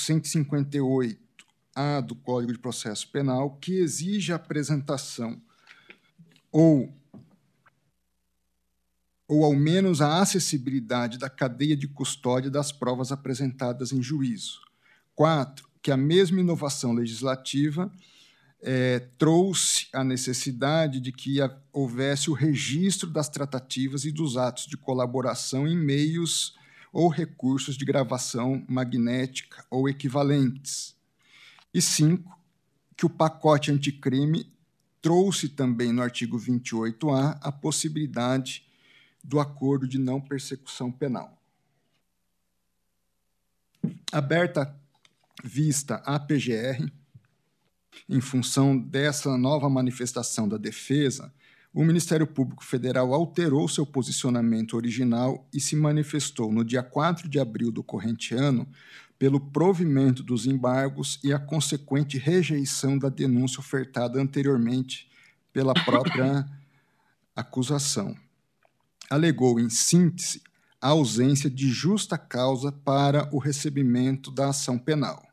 [1.74, 5.40] 158-A do Código de Processo Penal, que exige a apresentação
[6.50, 6.92] ou
[9.26, 14.60] ou ao menos a acessibilidade da cadeia de custódia das provas apresentadas em juízo.
[15.14, 17.92] 4 que a mesma inovação legislativa
[18.62, 21.38] é, trouxe a necessidade de que
[21.70, 26.54] houvesse o registro das tratativas e dos atos de colaboração em meios
[26.90, 30.93] ou recursos de gravação magnética ou equivalentes.
[31.74, 32.38] E cinco,
[32.96, 34.50] que o pacote anticrime
[35.02, 38.64] trouxe também no artigo 28A a possibilidade
[39.22, 41.36] do acordo de não persecução penal.
[44.12, 44.74] Aberta
[45.42, 46.90] vista a PGR,
[48.08, 51.34] em função dessa nova manifestação da defesa,
[51.72, 57.40] o Ministério Público Federal alterou seu posicionamento original e se manifestou no dia 4 de
[57.40, 58.68] abril do corrente ano
[59.18, 65.08] pelo provimento dos embargos e a consequente rejeição da denúncia ofertada anteriormente
[65.52, 66.46] pela própria
[67.34, 68.16] acusação.
[69.08, 70.42] Alegou, em síntese,
[70.80, 75.26] a ausência de justa causa para o recebimento da ação penal.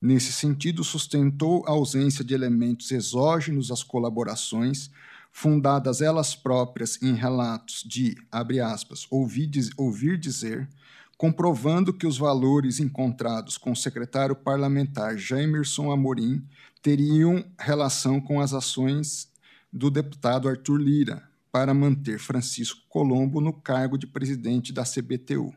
[0.00, 4.90] Nesse sentido, sustentou a ausência de elementos exógenos às colaborações,
[5.32, 10.68] fundadas elas próprias em relatos de, abre aspas, ouvir, ouvir dizer,
[11.16, 16.44] comprovando que os valores encontrados com o secretário parlamentar Jaimerson Amorim
[16.82, 19.32] teriam relação com as ações
[19.72, 25.54] do deputado Arthur Lira para manter Francisco Colombo no cargo de presidente da CBTU.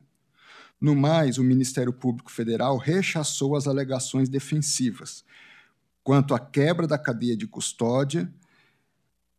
[0.79, 5.25] No mais, o Ministério Público Federal rechaçou as alegações defensivas
[6.01, 8.33] quanto à quebra da cadeia de custódia,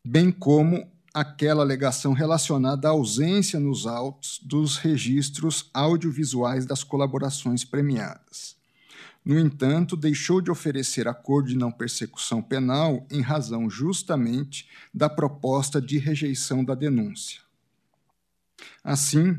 [0.07, 8.57] bem como aquela alegação relacionada à ausência nos autos dos registros audiovisuais das colaborações premiadas.
[9.25, 15.81] No entanto, deixou de oferecer acordo de não persecução penal em razão justamente da proposta
[15.81, 17.41] de rejeição da denúncia.
[18.83, 19.39] Assim,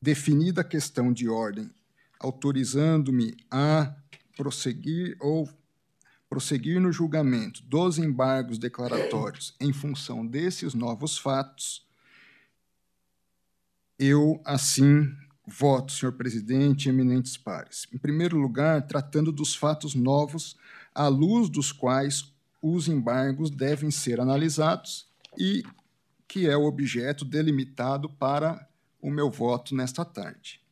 [0.00, 1.70] definida a questão de ordem,
[2.18, 3.94] autorizando-me a
[4.36, 5.48] prosseguir ou
[6.32, 11.86] prosseguir no julgamento dos embargos declaratórios em função desses novos fatos,
[13.98, 15.14] eu assim
[15.46, 17.86] voto, senhor presidente, eminentes pares.
[17.92, 20.56] Em primeiro lugar, tratando dos fatos novos
[20.94, 25.06] à luz dos quais os embargos devem ser analisados
[25.38, 25.62] e
[26.26, 28.66] que é o objeto delimitado para
[29.02, 30.62] o meu voto nesta tarde.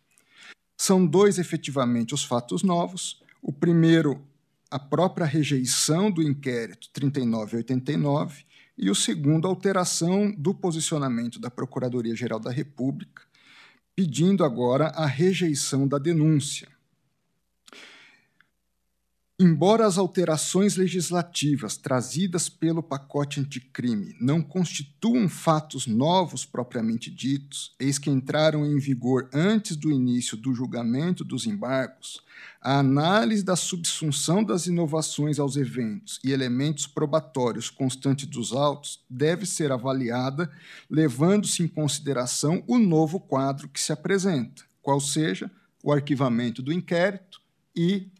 [0.74, 3.22] São dois, efetivamente, os fatos novos.
[3.42, 4.26] O primeiro,
[4.70, 8.44] a própria rejeição do inquérito 3989,
[8.78, 13.22] e o segundo, alteração do posicionamento da Procuradoria-Geral da República,
[13.94, 16.68] pedindo agora a rejeição da denúncia.
[19.42, 27.98] Embora as alterações legislativas trazidas pelo pacote anticrime não constituam fatos novos propriamente ditos, eis
[27.98, 32.20] que entraram em vigor antes do início do julgamento dos embargos,
[32.60, 39.46] a análise da subsunção das inovações aos eventos e elementos probatórios constantes dos autos deve
[39.46, 40.50] ser avaliada,
[40.90, 45.50] levando-se em consideração o novo quadro que se apresenta, qual seja
[45.82, 47.40] o arquivamento do inquérito
[47.74, 48.10] e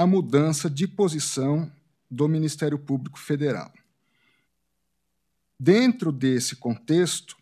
[0.00, 1.70] a mudança de posição
[2.10, 3.70] do Ministério Público Federal.
[5.58, 7.36] Dentro desse contexto,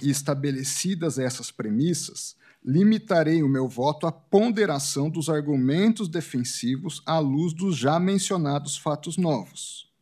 [0.00, 7.52] e estabelecidas essas premissas, limitarei o meu voto à ponderação dos argumentos defensivos à luz
[7.52, 9.92] dos já mencionados fatos novos,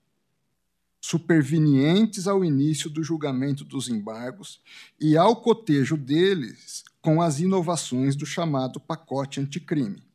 [1.01, 4.61] supervenientes ao início do julgamento dos embargos
[5.01, 10.12] e ao cotejo deles com as inovações do chamado pacote anticrime.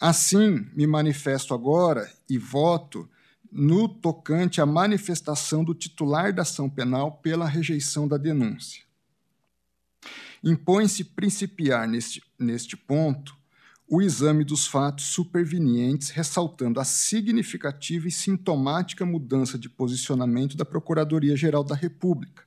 [0.00, 3.08] Assim, me manifesto agora e voto
[3.50, 8.82] no tocante à manifestação do titular da ação penal pela rejeição da denúncia.
[10.44, 13.34] Impõe-se principiar neste, neste ponto
[13.88, 21.64] o exame dos fatos supervenientes, ressaltando a significativa e sintomática mudança de posicionamento da Procuradoria-Geral
[21.64, 22.42] da República,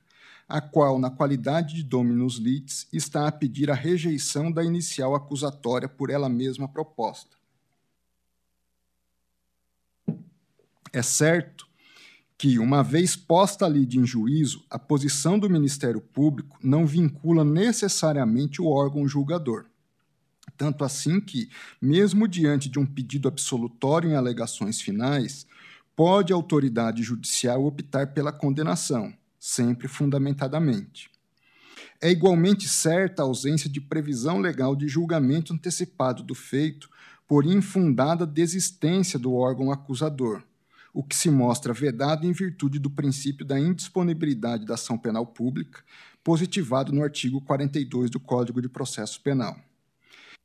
[0.46, 5.88] a qual, na qualidade de dominus litis, está a pedir a rejeição da inicial acusatória
[5.88, 7.39] por ela mesma proposta.
[10.92, 11.68] É certo
[12.36, 17.44] que, uma vez posta a lide em juízo, a posição do Ministério Público não vincula
[17.44, 19.66] necessariamente o órgão julgador.
[20.56, 21.50] Tanto assim que,
[21.80, 25.46] mesmo diante de um pedido absolutório em alegações finais,
[25.94, 31.10] pode a autoridade judicial optar pela condenação, sempre fundamentadamente.
[32.00, 36.88] É igualmente certa a ausência de previsão legal de julgamento antecipado do feito
[37.28, 40.42] por infundada desistência do órgão acusador,
[40.92, 45.82] o que se mostra vedado em virtude do princípio da indisponibilidade da ação penal pública,
[46.22, 49.56] positivado no artigo 42 do Código de Processo Penal.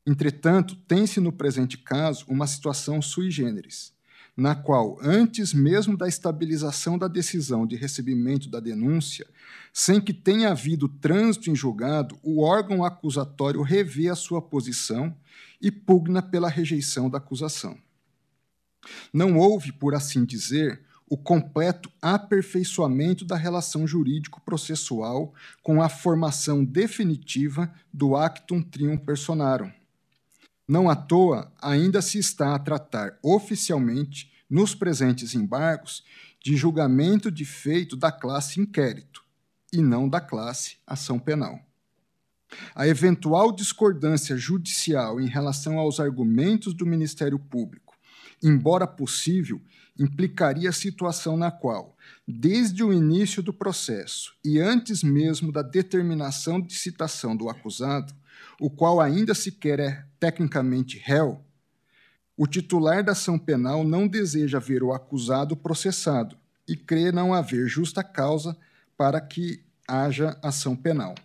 [0.05, 3.91] Entretanto, tem-se no presente caso uma situação sui generis,
[4.37, 9.25] na qual, antes mesmo da estabilização da decisão de recebimento da denúncia,
[9.73, 15.15] sem que tenha havido trânsito em julgado, o órgão acusatório revê a sua posição
[15.59, 17.77] e pugna pela rejeição da acusação.
[19.13, 27.71] Não houve, por assim dizer, o completo aperfeiçoamento da relação jurídico-processual com a formação definitiva
[27.93, 29.71] do actum trium personarum.
[30.67, 36.03] Não à toa, ainda se está a tratar oficialmente, nos presentes embargos,
[36.43, 39.23] de julgamento de feito da classe inquérito,
[39.73, 41.59] e não da classe ação penal.
[42.73, 47.84] A eventual discordância judicial em relação aos argumentos do Ministério Público
[48.43, 49.61] embora possível,
[49.97, 51.95] implicaria a situação na qual,
[52.27, 58.13] desde o início do processo e antes mesmo da determinação de citação do acusado,
[58.59, 61.41] o qual ainda sequer é tecnicamente réu,
[62.37, 67.67] o titular da ação penal não deseja ver o acusado processado e crê não haver
[67.67, 68.57] justa causa
[68.97, 71.15] para que haja ação penal.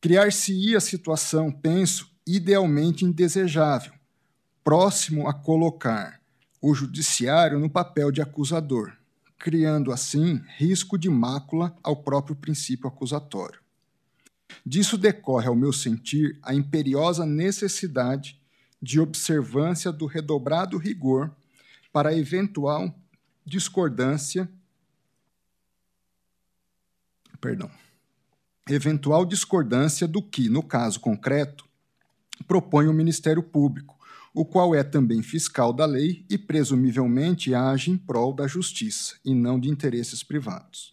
[0.00, 3.92] Criar-se-ia a situação, penso, idealmente indesejável,
[4.64, 6.20] próximo a colocar
[6.60, 8.92] o judiciário no papel de acusador,
[9.38, 13.60] criando assim risco de mácula ao próprio princípio acusatório.
[14.64, 18.40] Disso decorre, ao meu sentir, a imperiosa necessidade
[18.80, 21.34] de observância do redobrado rigor
[21.92, 22.94] para eventual
[23.44, 24.48] discordância
[27.42, 27.68] perdão,
[28.70, 31.68] eventual discordância do que, no caso concreto,
[32.46, 33.98] propõe o Ministério Público,
[34.34, 39.34] o qual é também fiscal da lei e presumivelmente age em prol da justiça e
[39.34, 40.92] não de interesses privados.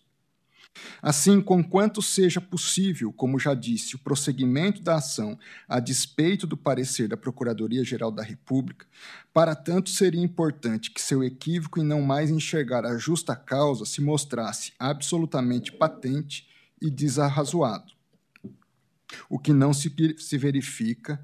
[1.02, 5.38] Assim, conquanto seja possível, como já disse, o prosseguimento da ação
[5.68, 8.86] a despeito do parecer da Procuradoria-Geral da República,
[9.34, 14.02] para tanto seria importante que seu equívoco em não mais enxergar a justa causa se
[14.02, 16.48] mostrasse absolutamente patente
[16.82, 17.94] e desarrazoado,
[19.30, 21.20] o que não se, se verifica,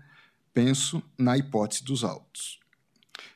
[0.56, 2.60] penso, na hipótese dos autos.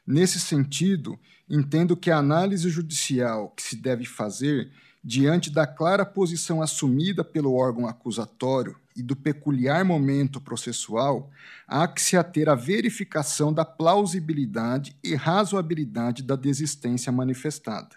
[0.08, 4.72] Nesse sentido, entendo que a análise judicial que se deve fazer
[5.04, 11.30] diante da clara posição assumida pelo órgão acusatório e do peculiar momento processual,
[11.68, 17.96] há que se ater à verificação da plausibilidade e razoabilidade da desistência manifestada.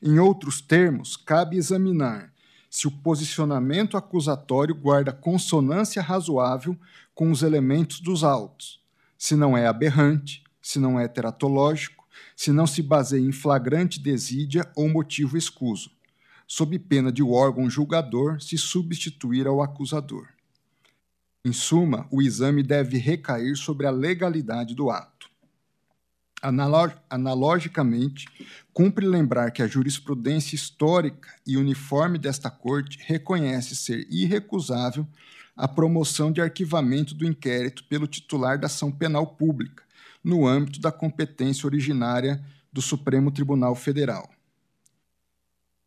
[0.00, 2.33] Em outros termos, cabe examinar
[2.74, 6.76] se o posicionamento acusatório guarda consonância razoável
[7.14, 8.80] com os elementos dos autos,
[9.16, 12.04] se não é aberrante, se não é teratológico,
[12.34, 15.92] se não se baseia em flagrante desídia ou motivo escuso,
[16.48, 20.26] sob pena de o órgão julgador se substituir ao acusador.
[21.44, 25.30] Em suma, o exame deve recair sobre a legalidade do ato.
[27.08, 28.28] Analogicamente,
[28.70, 35.06] cumpre lembrar que a jurisprudência histórica e uniforme desta Corte reconhece ser irrecusável
[35.56, 39.84] a promoção de arquivamento do inquérito pelo titular da ação penal pública,
[40.22, 44.28] no âmbito da competência originária do Supremo Tribunal Federal.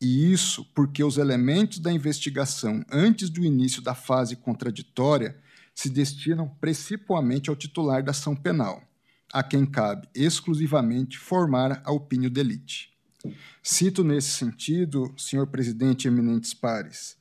[0.01, 5.38] E isso porque os elementos da investigação antes do início da fase contraditória
[5.76, 8.86] se destinam principalmente ao titular da ação penal,
[9.32, 12.93] a quem cabe exclusivamente formar a opinião de elite.
[13.61, 17.17] Cito nesse sentido, senhor presidente eminentes pares,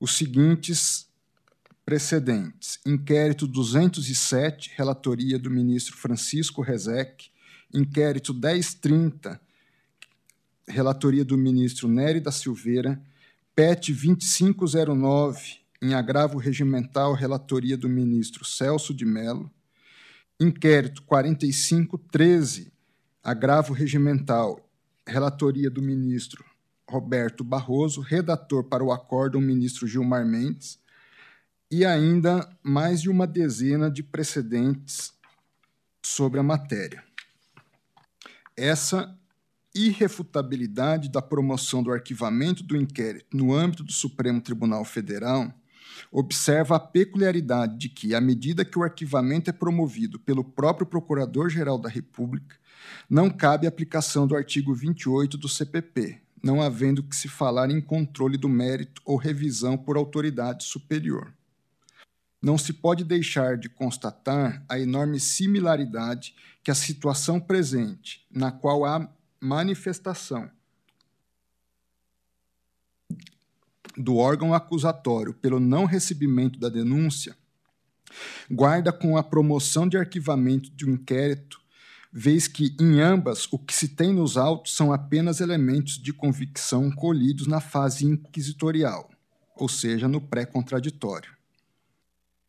[0.00, 1.06] os seguintes
[1.86, 7.30] Precedentes: inquérito 207, relatoria do ministro Francisco Rezec,
[7.72, 9.40] inquérito 1030,
[10.66, 13.00] relatoria do ministro Nery da Silveira,
[13.54, 19.48] PET 2509, em agravo regimental, relatoria do ministro Celso de Mello,
[20.38, 22.72] inquérito 4513,
[23.22, 24.68] agravo regimental,
[25.06, 26.44] relatoria do ministro
[26.88, 30.78] Roberto Barroso, redator para o acórdão, ministro Gilmar Mendes,
[31.70, 35.12] e ainda mais de uma dezena de precedentes
[36.02, 37.02] sobre a matéria.
[38.56, 39.18] Essa
[39.74, 45.52] irrefutabilidade da promoção do arquivamento do inquérito no âmbito do Supremo Tribunal Federal
[46.10, 51.78] observa a peculiaridade de que, à medida que o arquivamento é promovido pelo próprio Procurador-Geral
[51.78, 52.56] da República,
[53.08, 58.36] não cabe aplicação do artigo 28 do CPP, não havendo que se falar em controle
[58.36, 61.32] do mérito ou revisão por autoridade superior.
[62.40, 68.84] Não se pode deixar de constatar a enorme similaridade que a situação presente, na qual
[68.84, 69.08] há
[69.40, 70.50] manifestação
[73.96, 77.36] do órgão acusatório pelo não recebimento da denúncia,
[78.50, 81.60] guarda com a promoção de arquivamento de um inquérito,
[82.12, 86.90] vez que, em ambas, o que se tem nos autos são apenas elementos de convicção
[86.90, 89.10] colhidos na fase inquisitorial,
[89.54, 91.30] ou seja, no pré-contraditório.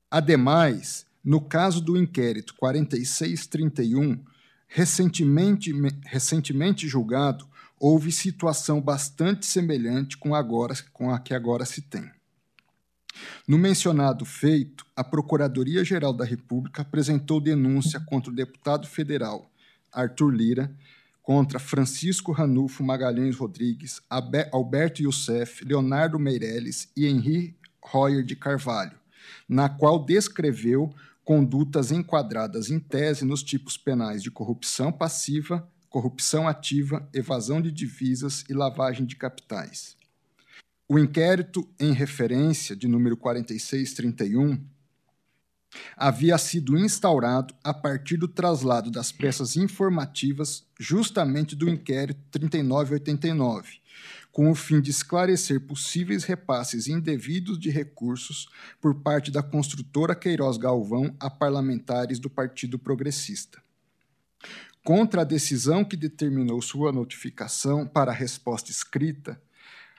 [0.10, 4.24] Ademais, no caso do inquérito 4631,
[4.68, 5.74] recentemente,
[6.06, 7.48] recentemente julgado,
[7.80, 12.10] houve situação bastante semelhante com, agora, com a que agora se tem.
[13.48, 19.50] No mencionado feito, a Procuradoria-Geral da República apresentou denúncia contra o deputado federal
[19.92, 20.76] Arthur Lira,
[21.24, 24.02] contra Francisco Ranulfo Magalhães Rodrigues,
[24.52, 28.98] Alberto Youssef, Leonardo Meirelles e Henri Royer de Carvalho,
[29.48, 30.94] na qual descreveu
[31.26, 35.68] condutas enquadradas em tese nos tipos penais de corrupção passiva,
[35.98, 39.98] corrupção ativa, evasão de divisas e lavagem de capitais.
[40.88, 44.64] O inquérito em referência de número 4631
[45.96, 53.80] havia sido instaurado a partir do traslado das peças informativas justamente do inquérito 3989,
[54.32, 58.48] com o fim de esclarecer possíveis repasses indevidos de recursos
[58.80, 63.66] por parte da construtora Queiroz Galvão a parlamentares do Partido Progressista.
[64.88, 69.38] Contra a decisão que determinou sua notificação para a resposta escrita,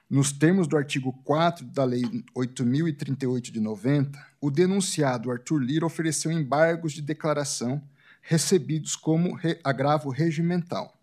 [0.08, 6.32] nos termos do artigo 4 da Lei 8.038 de 90, o denunciado Arthur Lira ofereceu
[6.32, 7.86] embargos de declaração
[8.22, 10.98] recebidos como re agravo regimental.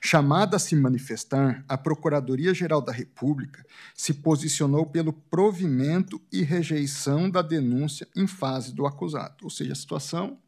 [0.00, 3.62] Chamada a se manifestar, a Procuradoria-Geral da República
[3.94, 9.76] se posicionou pelo provimento e rejeição da denúncia em fase do acusado, ou seja, a
[9.76, 10.38] situação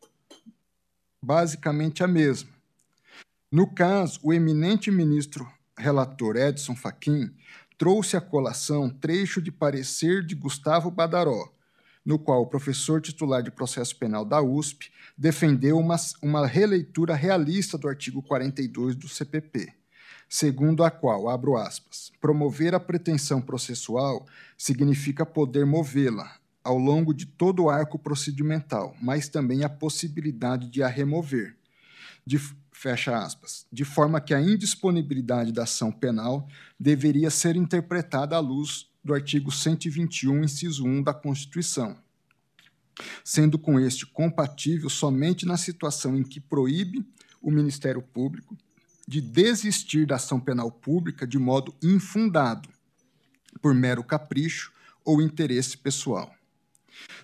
[1.22, 2.50] basicamente a mesma.
[3.50, 5.48] No caso, o eminente ministro
[5.78, 7.30] relator Edson Fachin
[7.78, 11.52] trouxe à colação trecho de parecer de Gustavo Badaró,
[12.04, 17.76] no qual o professor titular de processo penal da USP defendeu uma, uma releitura realista
[17.76, 19.72] do artigo 42 do CPP,
[20.28, 26.36] segundo a qual, abro aspas, promover a pretensão processual significa poder movê-la
[26.66, 31.56] ao longo de todo o arco procedimental, mas também a possibilidade de a remover.
[32.26, 32.40] De,
[32.72, 36.48] fecha aspas, de forma que a indisponibilidade da ação penal
[36.78, 41.96] deveria ser interpretada à luz do artigo 121, inciso 1 da Constituição,
[43.22, 47.06] sendo com este compatível somente na situação em que proíbe
[47.40, 48.58] o Ministério Público
[49.06, 52.68] de desistir da ação penal pública de modo infundado,
[53.62, 54.72] por mero capricho
[55.04, 56.35] ou interesse pessoal.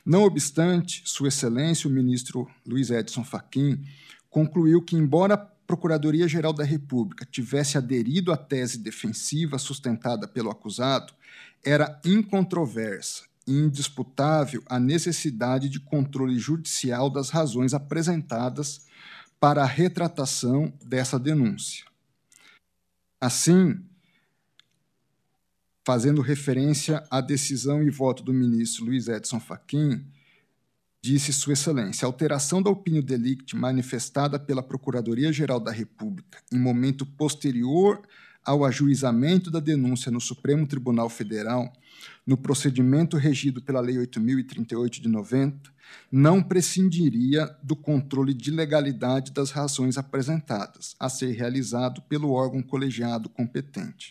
[0.05, 3.85] Não obstante, Sua Excelência, o ministro Luiz Edson Fachin,
[4.29, 11.13] concluiu que, embora a Procuradoria-Geral da República tivesse aderido à tese defensiva sustentada pelo acusado,
[11.65, 18.87] era incontroversa e indisputável a necessidade de controle judicial das razões apresentadas
[19.39, 21.85] para a retratação dessa denúncia.
[23.21, 23.81] Assim,
[25.85, 30.05] fazendo referência à decisão e voto do ministro Luiz Edson Fachin,
[31.03, 37.05] disse Sua Excelência, a alteração da opinião delicti manifestada pela Procuradoria-Geral da República em momento
[37.05, 38.01] posterior
[38.45, 41.73] ao ajuizamento da denúncia no Supremo Tribunal Federal,
[42.27, 45.73] no procedimento regido pela Lei 8.038 de 90,
[46.11, 53.29] não prescindiria do controle de legalidade das razões apresentadas, a ser realizado pelo órgão colegiado
[53.29, 54.11] competente.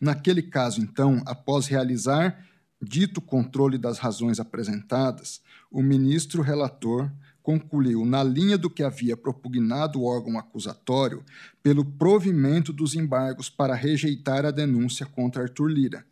[0.00, 2.44] Naquele caso, então, após realizar
[2.82, 7.10] dito controle das razões apresentadas, o ministro relator
[7.42, 11.24] concluiu, na linha do que havia propugnado o órgão acusatório,
[11.62, 16.04] pelo provimento dos embargos para rejeitar a denúncia contra Arthur Lira,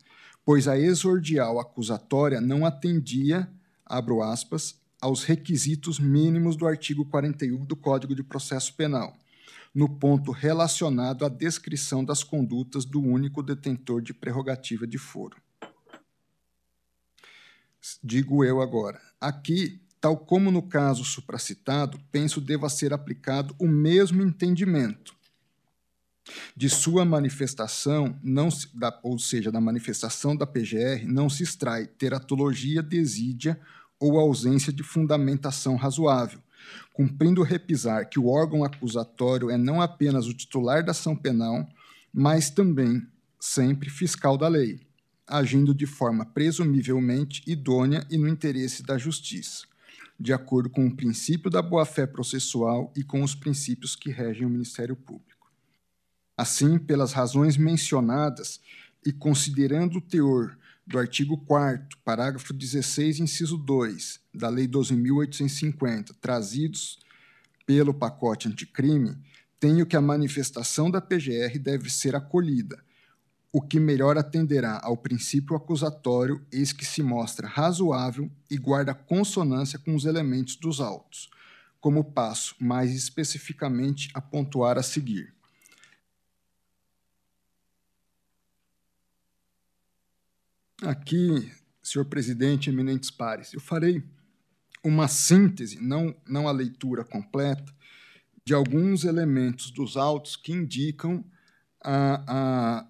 [0.43, 3.49] pois a exordial acusatória não atendia,
[3.85, 9.15] abro aspas, aos requisitos mínimos do artigo 41 do Código de Processo Penal,
[9.79, 15.37] no ponto relacionado à descrição das condutas do único detentor de prerrogativa de foro
[18.03, 18.99] digo eu agora.
[19.19, 25.15] Aqui, tal como no caso supracitado, penso deva ser aplicado o mesmo entendimento.
[26.55, 31.87] De sua manifestação, não se, da, ou seja, da manifestação da PGR, não se extrai
[31.87, 33.59] teratologia desídia
[33.99, 36.39] ou ausência de fundamentação razoável,
[36.93, 41.67] cumprindo repisar que o órgão acusatório é não apenas o titular da ação penal,
[42.13, 43.01] mas também
[43.39, 44.79] sempre fiscal da lei
[45.29, 49.67] agindo de forma presumivelmente idônea e no interesse da justiça,
[50.19, 54.49] de acordo com o princípio da boa-fé processual e com os princípios que regem o
[54.49, 55.51] Ministério Público.
[56.35, 58.59] Assim, pelas razões mencionadas
[59.05, 60.57] e considerando o teor
[60.89, 66.97] do artigo 4 parágrafo 16, inciso 2 da Lei 12.850, trazidos
[67.63, 69.15] pelo pacote anticrime,
[69.59, 72.83] tenho que a manifestação da PGR deve ser acolhida,
[73.51, 79.77] o que melhor atenderá ao princípio acusatório, eis que se mostra razoável e guarda consonância
[79.77, 81.29] com os elementos dos autos,
[81.79, 85.35] como passo mais especificamente a pontuar a seguir.
[90.83, 91.51] Aqui,
[91.83, 94.03] senhor presidente, eminentes pares, eu farei
[94.83, 97.73] uma síntese, não, não a leitura completa,
[98.45, 101.23] de alguns elementos dos autos que indicam
[101.83, 102.85] a,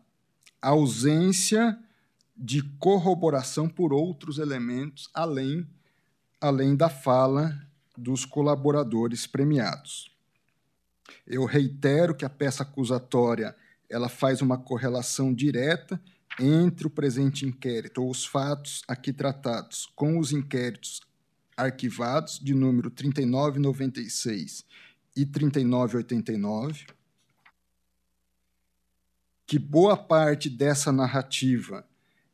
[0.62, 1.78] a ausência
[2.38, 5.68] de corroboração por outros elementos além
[6.40, 7.60] além da fala
[7.98, 10.16] dos colaboradores premiados.
[11.28, 13.56] Eu reitero que a peça acusatória
[13.90, 16.02] ela faz uma correlação direta
[16.40, 21.02] entre o presente inquérito ou os fatos aqui tratados com os inquéritos
[21.56, 24.66] arquivados de número 3996
[25.16, 26.88] e 3989,
[29.46, 31.86] que boa parte dessa narrativa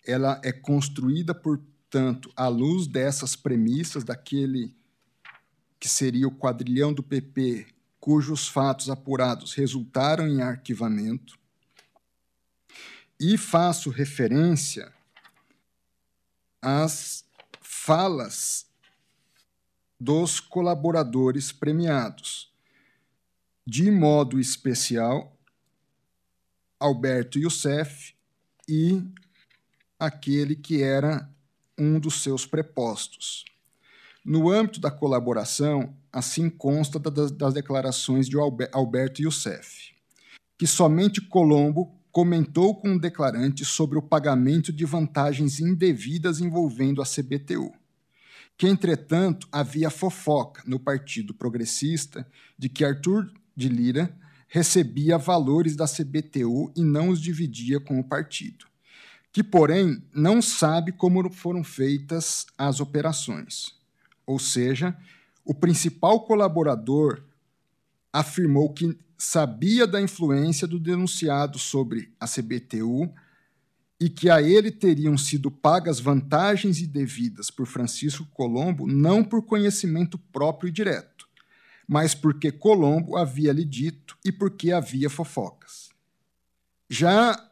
[0.06, 4.76] ela é construída, portanto, à luz dessas premissas daquele
[5.80, 7.68] que seria o quadrilhão do PP,
[7.99, 11.39] cujos fatos apurados resultaram em arquivamento,
[13.20, 14.93] e faço referência
[16.61, 17.26] às
[17.61, 18.66] falas
[19.99, 22.51] dos colaboradores premiados.
[23.66, 25.36] De modo especial,
[26.80, 28.13] Alberto Youssef
[28.68, 29.01] e
[29.99, 31.30] aquele que era
[31.78, 33.45] um dos seus prepostos.
[34.24, 38.36] No âmbito da colaboração, assim consta das, declarações de
[38.72, 39.93] Alberto Youssef,
[40.57, 47.05] que somente Colombo comentou com o declarante sobre o pagamento de vantagens indevidas envolvendo a
[47.05, 47.74] CBTU.
[48.57, 52.26] Que, entretanto, havia fofoca no Partido Progressista
[52.57, 58.03] de que Arthur de Lira recebia valores da CBTU e não os dividia com o
[58.03, 58.66] partido.
[59.30, 63.76] Que, porém, não sabe como foram feitas as operações.
[64.26, 64.97] Ou seja,
[65.43, 67.22] o principal colaborador
[68.13, 73.13] afirmou que sabia da influência do denunciado sobre a CBTU
[73.99, 80.18] e que a ele teriam sido pagas vantagens indevidas por Francisco Colombo não por conhecimento
[80.18, 81.28] próprio e direto,
[81.88, 85.89] mas porque Colombo havia lhe dito e porque havia fofocas.
[86.89, 87.49] Já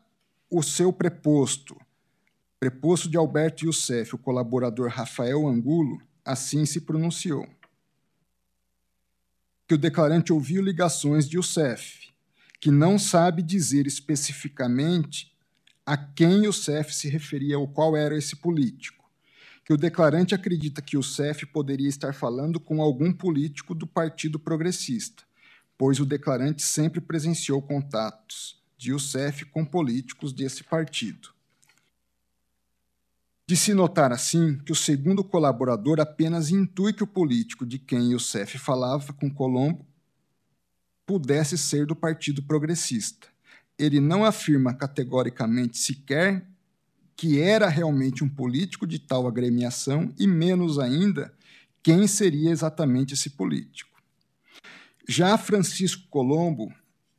[0.50, 1.80] o seu preposto,
[2.60, 7.48] preposto de Alberto Youssef, o colaborador Rafael Angulo, assim se pronunciou
[9.68, 12.10] que o declarante ouviu ligações de Youssef,
[12.60, 15.34] que não sabe dizer especificamente
[15.86, 19.04] a quem Youssef se referia ou qual era esse político,
[19.66, 25.24] que o declarante acredita que Youssef poderia estar falando com algum político do Partido Progressista,
[25.78, 31.33] pois o declarante sempre presenciou contatos de Youssef com políticos desse partido.
[33.46, 38.12] De se notar assim que o segundo colaborador apenas intui que o político de quem
[38.12, 39.86] Youssef falava com Colombo
[41.06, 43.28] pudesse ser do Partido Progressista.
[43.78, 46.48] Ele não afirma categoricamente sequer
[47.18, 51.34] que era realmente um político de tal agremiação e menos ainda
[51.82, 53.92] quem seria exatamente esse político.
[55.08, 56.74] Já Francisco Colombo,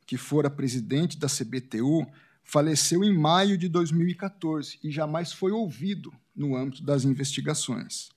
[0.07, 2.05] que fora presidente da CBTU,
[2.45, 8.09] faleceu em maio de 2014 e jamais foi ouvido no âmbito das investigações.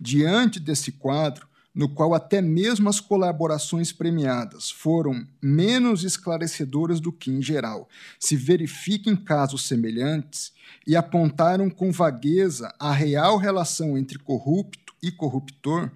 [0.00, 7.30] Diante desse quadro, no qual até mesmo as colaborações premiadas foram menos esclarecedoras do que,
[7.30, 7.86] em geral,
[8.18, 10.54] se verifica em casos semelhantes
[10.86, 15.90] e apontaram com vagueza a real relação entre corrupto e corruptor,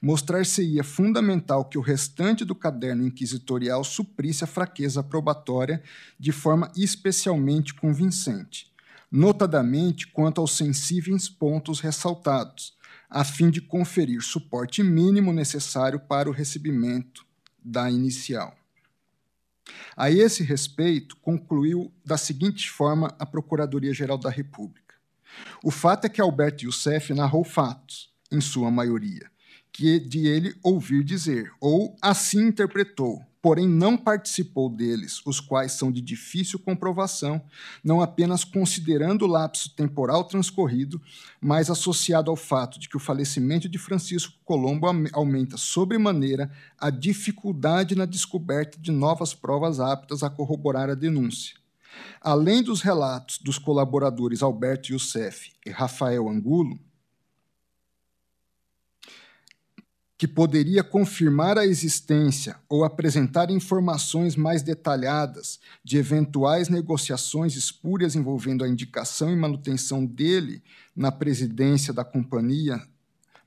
[0.00, 5.82] Mostrar-se-ia fundamental que o restante do caderno inquisitorial suprisse a fraqueza probatória
[6.18, 8.72] de forma especialmente convincente,
[9.10, 12.76] notadamente quanto aos sensíveis pontos ressaltados,
[13.08, 17.26] a fim de conferir suporte mínimo necessário para o recebimento
[17.62, 18.56] da inicial.
[19.96, 24.94] A esse respeito, concluiu da seguinte forma a Procuradoria-Geral da República.
[25.62, 29.30] O fato é que Alberto Youssef narrou fatos, em sua maioria,
[29.72, 35.90] que de ele ouvir dizer, ou assim interpretou, porém não participou deles, os quais são
[35.90, 37.42] de difícil comprovação,
[37.82, 41.00] não apenas considerando o lapso temporal transcorrido,
[41.40, 47.96] mas associado ao fato de que o falecimento de Francisco Colombo aumenta sobremaneira a dificuldade
[47.96, 51.56] na descoberta de novas provas aptas a corroborar a denúncia.
[52.20, 56.78] Além dos relatos dos colaboradores Alberto Youssef e Rafael Angulo,
[60.22, 68.62] que poderia confirmar a existência ou apresentar informações mais detalhadas de eventuais negociações espúrias envolvendo
[68.62, 70.62] a indicação e manutenção dele
[70.94, 72.80] na presidência da Companhia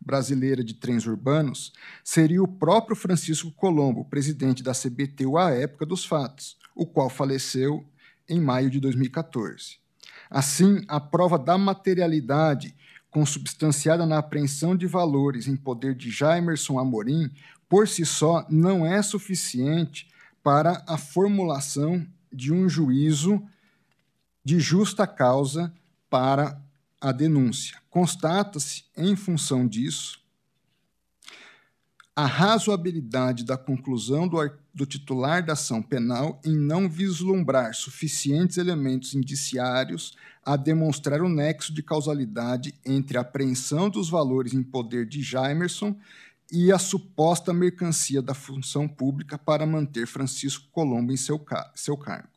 [0.02, 1.72] Brasileira de Trens Urbanos,
[2.04, 7.86] seria o próprio Francisco Colombo, presidente da CBTU à época dos fatos, o qual faleceu
[8.28, 9.78] em maio de 2014.
[10.30, 12.76] Assim, a prova da materialidade
[13.16, 17.32] consubstanciada na apreensão de valores em poder de Jaimerson Amorim,
[17.70, 20.10] por si só não é suficiente
[20.44, 23.42] para a formulação de um juízo
[24.44, 25.74] de justa causa
[26.10, 26.62] para
[27.00, 27.82] a denúncia.
[27.90, 30.22] Constata-se, em função disso,
[32.16, 34.38] a razoabilidade da conclusão do,
[34.74, 41.74] do, titular da ação penal em não vislumbrar suficientes elementos indiciários a demonstrar o nexo
[41.74, 45.94] de causalidade entre a apreensão dos valores em poder de Jaimerson
[46.50, 51.44] e a suposta mercancia da função pública para manter Francisco Colombo em seu,
[51.74, 52.35] seu cargo.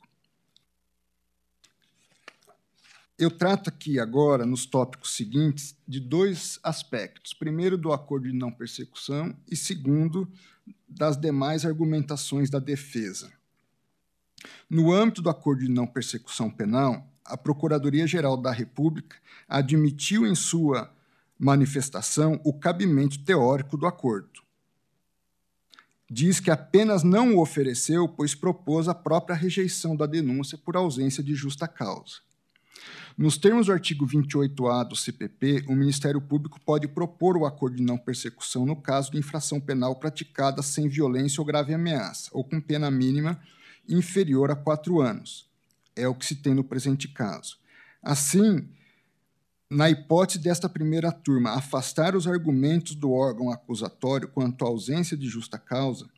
[3.19, 7.35] Eu trato aqui agora, nos tópicos seguintes, de dois aspectos.
[7.35, 10.31] Primeiro, do acordo de não persecução, e segundo,
[10.89, 13.33] das demais argumentações da defesa.
[14.71, 19.17] No âmbito do acordo de não persecução penal, a Procuradoria-Geral da República
[19.49, 20.89] admitiu em sua
[21.37, 24.43] manifestação o cabimento teórico do acordo.
[26.09, 31.23] Diz que apenas não o ofereceu, pois propôs a própria rejeição da denúncia por ausência
[31.23, 32.28] de justa causa.
[33.19, 37.83] Nos termos do artigo 28A do CPP, o Ministério Público pode propor o acordo de
[37.83, 42.61] não persecução no caso de infração penal praticada sem violência ou grave ameaça, ou com
[42.61, 43.37] pena mínima
[43.89, 45.49] inferior a quatro anos.
[45.97, 47.59] É o que se tem no presente caso.
[48.01, 48.69] Assim,
[49.69, 55.27] na hipótese desta primeira turma afastar os argumentos do órgão acusatório quanto à ausência de
[55.29, 56.09] justa causa,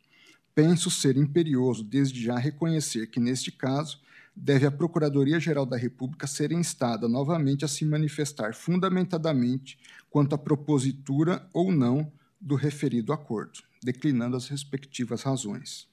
[0.53, 3.99] penso ser imperioso desde já reconhecer que, neste caso,
[4.35, 9.77] deve a Procuradoria-Geral da República ser instada novamente a se manifestar fundamentadamente
[10.09, 15.87] quanto à propositura ou não do referido acordo, declinando as respectivas razões.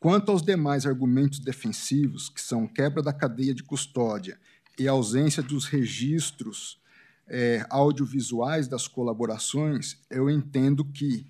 [0.00, 4.38] Quanto aos demais argumentos defensivos, que são quebra da cadeia de custódia
[4.78, 6.80] e ausência dos registros
[7.26, 11.26] é, audiovisuais das colaborações, eu entendo que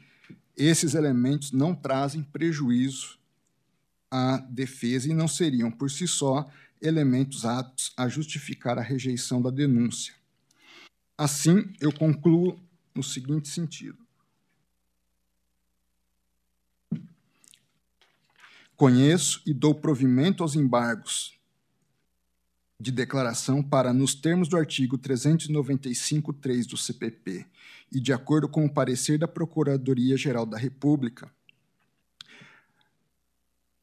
[0.57, 3.19] esses elementos não trazem prejuízo
[4.15, 6.49] à defesa e não seriam, por si só,
[6.81, 10.15] elementos aptos a justificar a rejeição da denúncia.
[11.19, 12.57] Assim, eu concluo
[12.95, 13.99] no seguinte sentido.
[18.77, 21.37] Conheço e dou provimento aos embargos
[22.79, 27.47] de declaração para, nos termos do artigo 395.3 do CPP
[27.91, 31.33] e de acordo com o parecer da Procuradoria-Geral da República,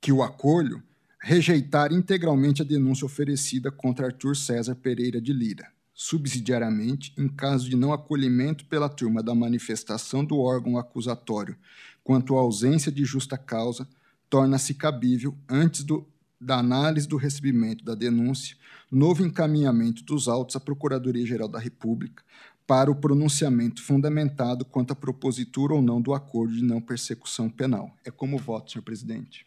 [0.01, 0.81] que o acolho,
[1.21, 7.75] rejeitar integralmente a denúncia oferecida contra Arthur César Pereira de Lira, subsidiariamente, em caso de
[7.75, 11.55] não acolhimento pela turma da manifestação do órgão acusatório
[12.03, 13.87] quanto à ausência de justa causa,
[14.27, 16.07] torna-se cabível, antes do,
[16.39, 18.57] da análise do recebimento da denúncia,
[18.91, 22.23] novo encaminhamento dos autos à Procuradoria-Geral da República
[22.65, 27.95] para o pronunciamento fundamentado quanto à propositura ou não do acordo de não persecução penal.
[28.03, 29.45] É como voto, senhor presidente.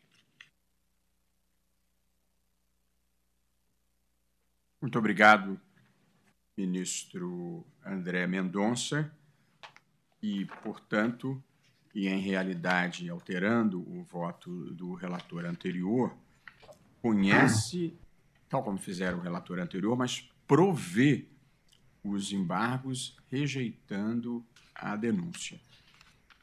[4.85, 5.59] Muito obrigado,
[6.55, 9.11] ministro André Mendonça.
[10.22, 11.43] E, portanto,
[11.95, 16.14] e em realidade alterando o voto do relator anterior,
[17.01, 17.97] conhece,
[18.47, 21.28] tal como fizeram o relator anterior, mas provê
[22.05, 25.59] os embargos rejeitando a denúncia.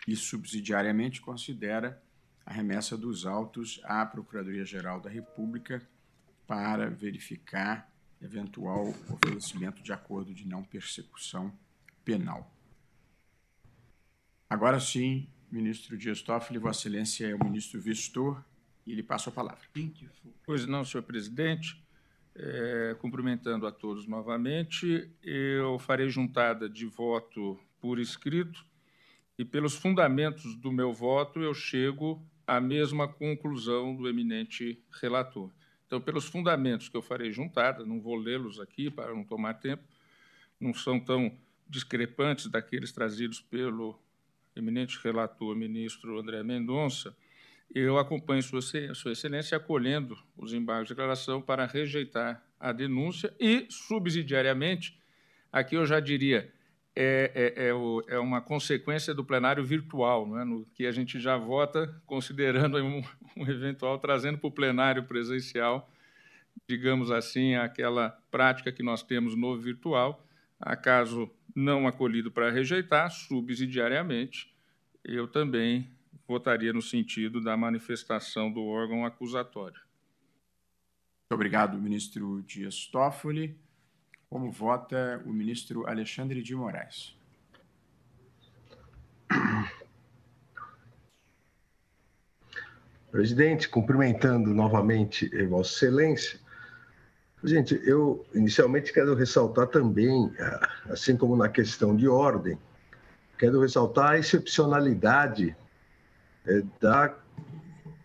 [0.07, 2.01] E subsidiariamente considera
[2.43, 5.87] a remessa dos autos à Procuradoria-Geral da República
[6.47, 7.90] para verificar
[8.22, 11.51] eventual oferecimento de acordo de não persecução
[12.05, 12.53] penal.
[14.49, 18.43] Agora sim, ministro Dias Toffoli, Vossa Excelência é o ministro Vistor
[18.86, 19.63] e lhe passo a palavra.
[20.45, 21.82] Pois não, senhor presidente.
[22.34, 28.65] É, cumprimentando a todos novamente, eu farei juntada de voto por escrito
[29.38, 35.51] e, pelos fundamentos do meu voto, eu chego à mesma conclusão do eminente relator.
[35.91, 39.83] Então, pelos fundamentos que eu farei juntada, não vou lê-los aqui para não tomar tempo,
[40.57, 41.37] não são tão
[41.67, 43.99] discrepantes daqueles trazidos pelo
[44.55, 47.13] eminente relator ministro André Mendonça,
[47.75, 53.67] eu acompanho Sua, Sua Excelência acolhendo os embargos de declaração para rejeitar a denúncia e,
[53.69, 54.97] subsidiariamente,
[55.51, 56.53] aqui eu já diria,
[56.95, 60.43] é, é, é, é, uma consequência do plenário virtual, não é?
[60.43, 63.01] no que a gente já vota considerando um,
[63.37, 65.89] um eventual, trazendo para o plenário presencial,
[66.67, 70.25] digamos assim, aquela prática que nós temos no virtual,
[70.59, 74.53] acaso não acolhido para rejeitar, subsidiariamente,
[75.03, 75.89] eu também
[76.27, 79.81] votaria no sentido da manifestação do órgão acusatório.
[81.31, 83.57] Muito obrigado, ministro Dias Toffoli.
[84.32, 87.13] Como vota o ministro Alexandre de Moraes?
[93.11, 96.39] Presidente, cumprimentando novamente Vossa Excelência,
[97.43, 100.32] Gente, eu inicialmente quero ressaltar também,
[100.86, 102.55] assim como na questão de ordem,
[103.38, 105.55] quero ressaltar a excepcionalidade
[106.45, 107.17] é, da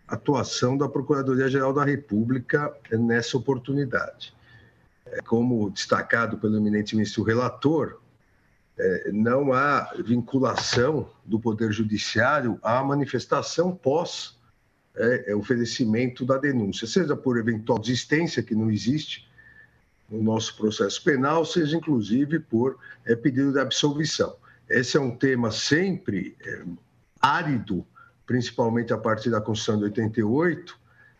[0.08, 4.34] atuação da Procuradoria-Geral da República nessa oportunidade.
[5.06, 8.00] É, como destacado pelo eminente ministro relator,
[8.78, 14.36] é, não há vinculação do Poder Judiciário à manifestação pós
[14.94, 19.28] é, oferecimento da denúncia, seja por eventual desistência, que não existe
[20.08, 22.78] no nosso processo penal, seja inclusive por
[23.22, 24.36] pedido de absolvição.
[24.68, 26.36] Esse é um tema sempre
[27.20, 27.84] árido
[28.26, 30.78] principalmente a partir da Constituição de 88,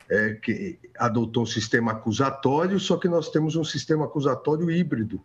[0.08, 5.20] é, que adotou um sistema acusatório, só que nós temos um sistema acusatório híbrido,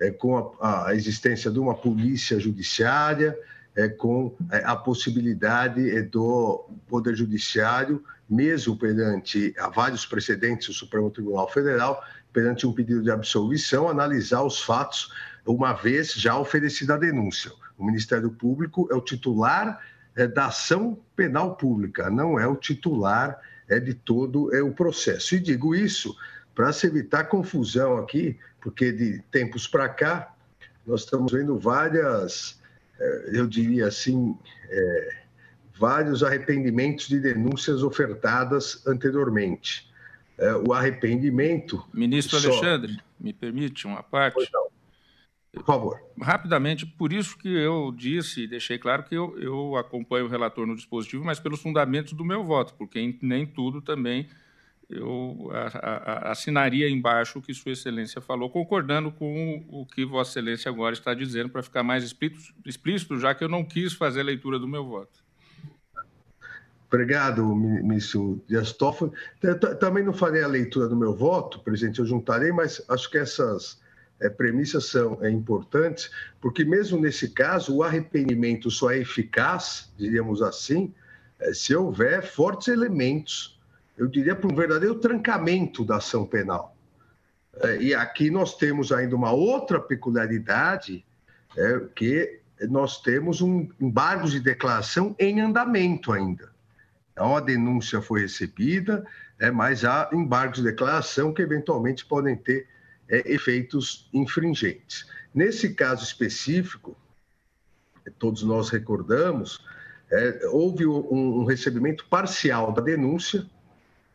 [0.00, 3.36] é, com a, a, existência de uma polícia judiciária,
[3.74, 10.74] é, com é, a possibilidade é, do Poder Judiciário, mesmo perante a vários precedentes do
[10.74, 12.02] Supremo Tribunal Federal,
[12.32, 15.12] perante um pedido de absolvição, analisar os fatos,
[15.46, 17.50] uma vez já oferecida a denúncia.
[17.78, 19.80] O Ministério Público é o titular
[20.14, 25.34] é, da ação penal pública, não é o titular é de todo é o processo.
[25.34, 26.16] E digo isso
[26.54, 30.34] para se evitar confusão aqui, porque de tempos para cá
[30.86, 32.60] nós estamos vendo várias,
[32.98, 34.36] é, eu diria assim,
[34.68, 35.16] é,
[35.78, 39.88] vários arrependimentos de denúncias ofertadas anteriormente.
[40.38, 41.84] É, o arrependimento.
[41.92, 42.48] Ministro só...
[42.48, 44.34] Alexandre, me permite uma parte?
[44.34, 44.67] Pois não.
[45.58, 46.00] Por favor.
[46.20, 50.66] Rapidamente, por isso que eu disse e deixei claro que eu, eu acompanho o relator
[50.66, 54.28] no dispositivo, mas pelos fundamentos do meu voto, porque nem tudo também
[54.88, 55.50] eu
[56.22, 61.12] assinaria embaixo o que Sua Excelência falou, concordando com o que Vossa Excelência agora está
[61.12, 64.66] dizendo, para ficar mais explícito, explícito, já que eu não quis fazer a leitura do
[64.66, 65.22] meu voto.
[66.86, 69.12] Obrigado, ministro Dias Toffoli.
[69.78, 73.78] Também não farei a leitura do meu voto, presidente, eu juntarei, mas acho que essas
[74.20, 76.10] é, premissas são é, importantes,
[76.40, 80.92] porque mesmo nesse caso, o arrependimento só é eficaz, diríamos assim,
[81.38, 83.58] é, se houver fortes elementos,
[83.96, 86.76] eu diria, para um verdadeiro trancamento da ação penal.
[87.60, 91.04] É, e aqui nós temos ainda uma outra peculiaridade,
[91.56, 96.50] é, que nós temos um embargo de declaração em andamento ainda.
[97.12, 99.04] Então, a denúncia foi recebida,
[99.38, 102.68] é, mas há embargos de declaração que eventualmente podem ter
[103.08, 105.06] é, efeitos infringentes.
[105.34, 106.96] Nesse caso específico,
[108.18, 109.64] todos nós recordamos,
[110.10, 113.44] é, houve um, um, recebimento parcial da denúncia,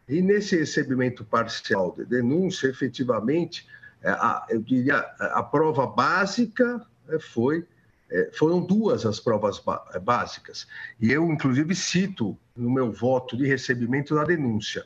[0.07, 3.67] e nesse recebimento parcial da denúncia, efetivamente,
[4.01, 7.65] é, a, eu diria, a prova básica é, foi.
[8.11, 9.61] É, foram duas as provas
[9.93, 10.67] é, básicas.
[10.99, 14.85] E eu, inclusive, cito no meu voto de recebimento da denúncia.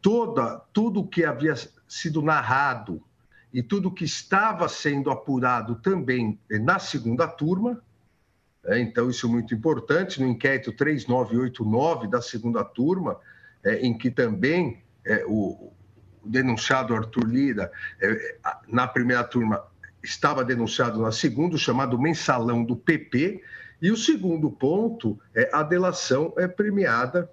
[0.00, 1.54] toda, tudo que havia
[1.90, 3.02] sido narrado
[3.52, 7.82] e tudo que estava sendo apurado também na segunda turma.
[8.64, 10.20] É, então, isso é muito importante.
[10.20, 13.18] No inquérito 3989 da segunda turma,
[13.64, 15.72] é, em que também é, o,
[16.22, 18.36] o, denunciado Arthur Lira, é,
[18.68, 19.64] na primeira turma,
[20.00, 23.42] estava denunciado na segunda, chamado mensalão do PP.
[23.82, 27.28] E o segundo ponto é a delação é premiada,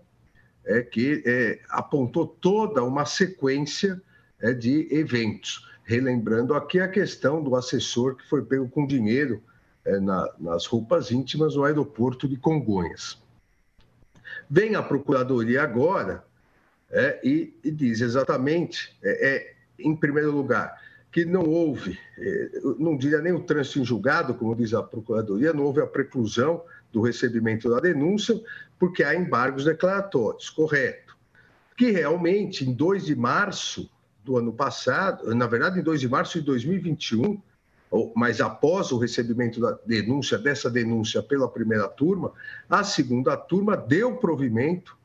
[0.65, 4.01] é, que é, apontou toda uma sequência
[4.41, 5.67] é, de eventos.
[5.83, 9.41] Relembrando aqui a questão do assessor que foi pego com dinheiro
[9.85, 13.21] é, na, nas roupas íntimas no aeroporto de Congonhas.
[14.49, 16.23] Vem a Procuradoria agora
[16.89, 20.75] é, e, e, diz exatamente, é, é, em primeiro lugar,
[21.11, 25.53] que não houve, é, não diria nem o trânsito em julgado, como diz a Procuradoria,
[25.53, 28.39] não houve a preclusão do recebimento da denúncia,
[28.79, 31.17] porque há embargos declaratórios, correto.
[31.75, 33.89] Que realmente, em 2 de março,
[34.27, 37.41] do ano passado, na verdade, em 2 de março de 2021,
[38.13, 42.33] mas após o recebimento da denúncia, dessa denúncia pela primeira turma,
[42.69, 44.97] a segunda turma deu provimento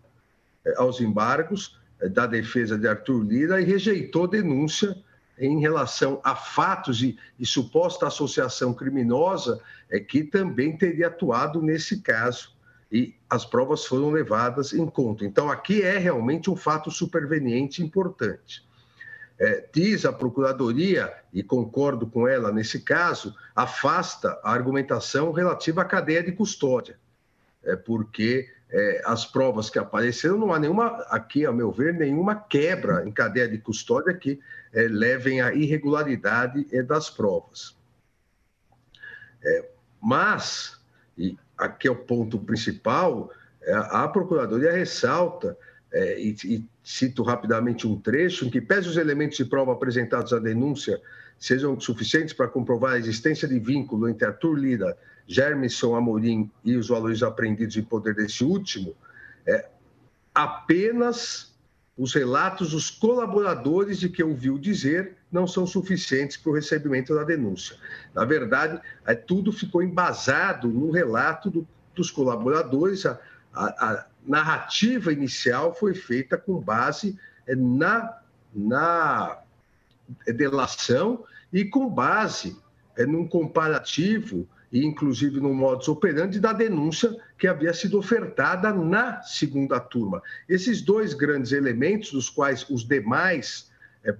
[0.64, 4.96] eh, aos embargos eh, da defesa de Arthur Lira e rejeitou denúncia
[5.38, 12.00] em relação a fatos e, e suposta associação criminosa é, que também teria atuado nesse
[12.00, 12.50] caso.
[12.90, 15.24] E as provas foram levadas em conta.
[15.24, 18.62] Então, aqui é realmente um fato superveniente importante
[19.42, 25.84] é, diz a Procuradoria, e concordo com ela nesse caso, afasta a argumentação relativa à
[25.84, 26.96] cadeia de custódia,
[27.64, 32.36] é, porque é, as provas que apareceram, não há nenhuma, aqui, a meu ver, nenhuma
[32.36, 34.38] quebra em cadeia de custódia que
[34.72, 37.76] é, levem à irregularidade é, das provas.
[39.42, 39.68] É,
[40.00, 40.80] mas,
[41.18, 45.58] e aqui é o ponto principal, é, a Procuradoria ressalta
[45.92, 50.32] é, e, e, cito rapidamente um trecho, em que pese os elementos de prova apresentados
[50.32, 51.00] à denúncia
[51.38, 56.88] sejam suficientes para comprovar a existência de vínculo entre Arthur Lira, Germisson Amorim e os
[56.88, 58.94] valores apreendidos em poder desse último,
[59.46, 59.68] é,
[60.34, 61.52] apenas
[61.96, 67.22] os relatos dos colaboradores de que ouviu dizer não são suficientes para o recebimento da
[67.22, 67.76] denúncia.
[68.14, 73.18] Na verdade, é, tudo ficou embasado no relato do, dos colaboradores, a,
[73.54, 78.18] a, narrativa inicial foi feita com base é, na,
[78.54, 79.38] na
[80.26, 82.56] delação e com base
[82.96, 89.20] é, num comparativo e inclusive no modus operandi da denúncia que havia sido ofertada na
[89.22, 90.22] segunda turma.
[90.48, 93.70] Esses dois grandes elementos, dos quais os demais
[94.02, 94.14] é,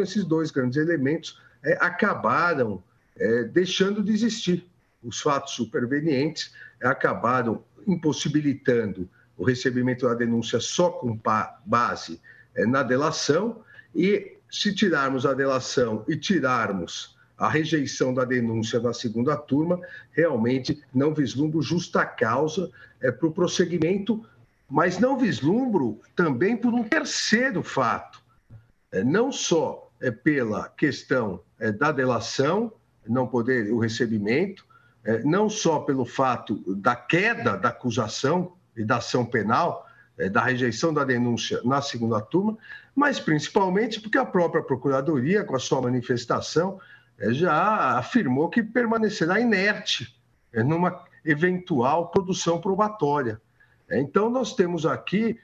[0.00, 2.82] esses dois grandes elementos é, acabaram
[3.18, 4.64] é, deixando de existir.
[5.02, 11.18] Os fatos supervenientes acabaram impossibilitando o recebimento da denúncia só com
[11.64, 12.20] base
[12.54, 13.62] é, na delação
[13.94, 19.78] e se tirarmos a delação e tirarmos a rejeição da denúncia na segunda turma,
[20.12, 22.70] realmente não vislumbro justa causa
[23.00, 24.24] é, para o prosseguimento,
[24.68, 28.22] mas não vislumbro também por um terceiro fato,
[28.90, 29.82] é, não só
[30.22, 31.40] pela questão
[31.78, 32.70] da delação,
[33.08, 34.66] não poder o recebimento,
[35.24, 39.86] não só pelo fato da queda da acusação e da ação penal,
[40.18, 42.56] é, da rejeição da denúncia na segunda turma,
[42.94, 46.80] mas principalmente porque a própria Procuradoria, com a sua manifestação,
[47.18, 50.18] é, já afirmou que permanecerá inerte
[50.52, 53.40] é, numa eventual produção probatória.
[53.90, 55.38] Então, nós temos aqui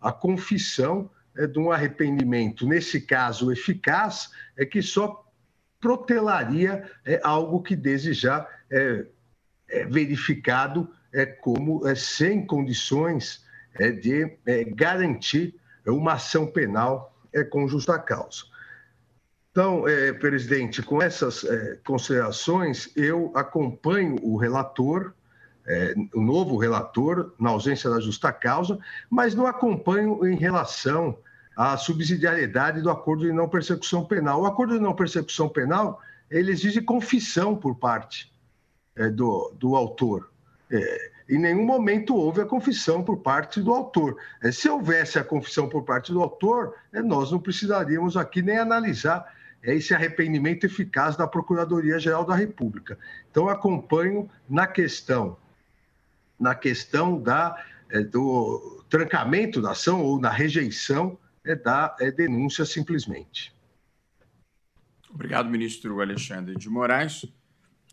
[0.00, 1.10] a confissão
[1.52, 5.26] de um arrependimento, nesse caso eficaz, é que só
[5.80, 6.90] protelaria
[7.22, 9.06] algo que desde já é,
[9.86, 10.90] verificado
[11.40, 13.44] como sem condições
[14.00, 14.38] de
[14.74, 15.54] garantir
[15.86, 17.14] uma ação penal
[17.50, 18.44] com justa causa.
[19.54, 25.14] Então, é, presidente, com essas é, considerações, eu acompanho o relator,
[25.64, 28.76] é, o novo relator, na ausência da justa causa,
[29.08, 31.16] mas não acompanho em relação
[31.56, 34.42] à subsidiariedade do acordo de não persecução penal.
[34.42, 38.32] O acordo de não persecução penal ele exige confissão por parte
[38.96, 40.32] é, do, do autor.
[40.70, 44.16] É, em nenhum momento houve a confissão por parte do autor.
[44.42, 49.26] É, se houvesse a confissão por parte do autor, nós não precisaríamos aqui nem analisar
[49.64, 52.98] é esse arrependimento eficaz da Procuradoria-Geral da República.
[53.30, 55.38] Então, acompanho na questão,
[56.38, 62.66] na questão da, é, do trancamento da ação ou na rejeição é, da é, denúncia
[62.66, 63.54] simplesmente.
[65.10, 67.24] Obrigado, ministro Alexandre de Moraes,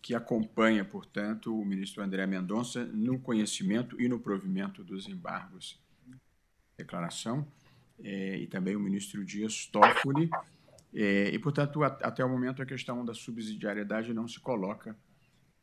[0.02, 5.80] que acompanha, portanto, o ministro André Mendonça no conhecimento e no provimento dos embargos.
[6.78, 7.47] Declaração.
[8.04, 10.28] É, e também o ministro Dias Toffoli,
[10.93, 14.97] é, e, portanto, a, até o momento a questão da subsidiariedade não se coloca,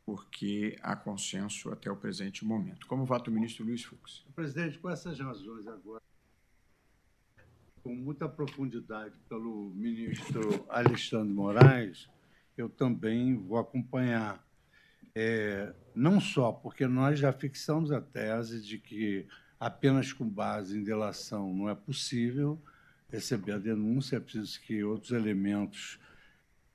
[0.06, 2.86] porque há consenso até o presente momento.
[2.86, 4.24] Como vota o ministro Luiz Fux?
[4.34, 6.02] Presidente, com essas razões agora,
[7.82, 12.08] com muita profundidade pelo ministro Alexandre Moraes,
[12.60, 14.44] eu também vou acompanhar.
[15.14, 19.26] É, não só porque nós já fixamos a tese de que
[19.58, 22.60] apenas com base em delação não é possível,
[23.10, 25.98] receber a denúncia, é preciso que outros elementos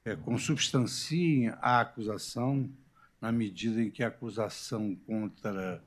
[0.04, 2.70] é, consubstanciem a acusação,
[3.22, 5.82] na medida em que a acusação contra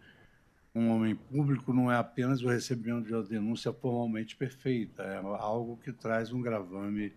[0.75, 5.77] um homem público não é apenas o recebimento de uma denúncia formalmente perfeita, é algo
[5.79, 7.13] que traz um gravame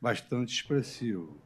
[0.00, 1.40] bastante expressivo.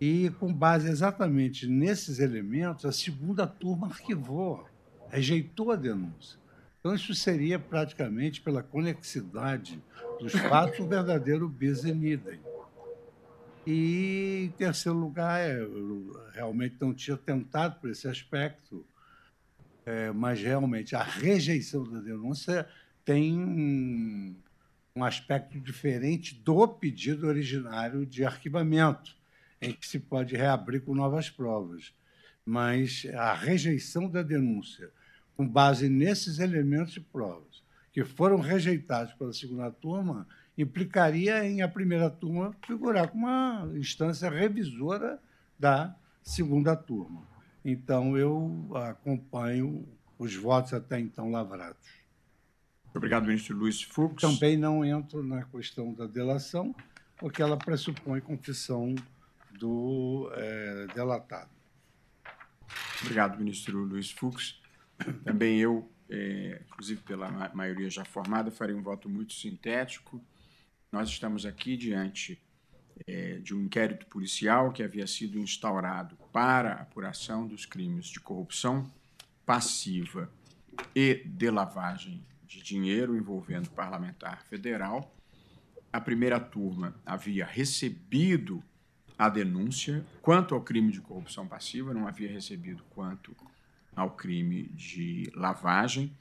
[0.00, 4.68] E, com base exatamente nesses elementos, a segunda turma arquivou,
[5.08, 6.38] rejeitou a denúncia.
[6.78, 9.82] Então, isso seria praticamente pela conexidade
[10.20, 12.38] dos fatos, o verdadeiro bis in idem.
[13.66, 18.86] E, em terceiro lugar, eu realmente não tinha tentado por esse aspecto,
[19.84, 22.68] é, mas realmente a rejeição da denúncia
[23.04, 24.36] tem um,
[24.94, 29.15] um aspecto diferente do pedido originário de arquivamento,
[29.66, 31.92] em que se pode reabrir com novas provas.
[32.44, 34.90] Mas a rejeição da denúncia
[35.36, 37.62] com base nesses elementos de provas,
[37.92, 44.30] que foram rejeitados pela segunda turma, implicaria em a primeira turma figurar como uma instância
[44.30, 45.20] revisora
[45.58, 47.22] da segunda turma.
[47.64, 49.86] Então, eu acompanho
[50.18, 51.86] os votos até então lavrados.
[52.94, 54.22] Obrigado, ministro Luiz Fux.
[54.22, 56.74] Também não entro na questão da delação,
[57.18, 58.94] porque ela pressupõe confissão
[60.96, 61.50] delatado.
[63.02, 64.60] Obrigado, ministro Luiz Fux.
[65.24, 70.24] Também eu é, inclusive pela maioria já formada, farei um voto muito sintético.
[70.90, 72.40] Nós estamos aqui diante
[73.06, 78.90] é, de um inquérito policial que havia sido instaurado para apuração dos crimes de corrupção
[79.44, 80.30] passiva
[80.94, 85.14] e de lavagem de dinheiro envolvendo parlamentar federal.
[85.92, 88.62] A primeira turma havia recebido
[89.18, 93.34] a denúncia quanto ao crime de corrupção passiva, não havia recebido quanto
[93.94, 96.12] ao crime de lavagem.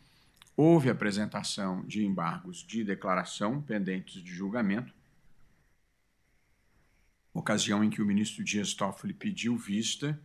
[0.55, 4.93] Houve apresentação de embargos de declaração pendentes de julgamento,
[7.33, 10.17] ocasião em que o ministro Dias Toffoli pediu vista.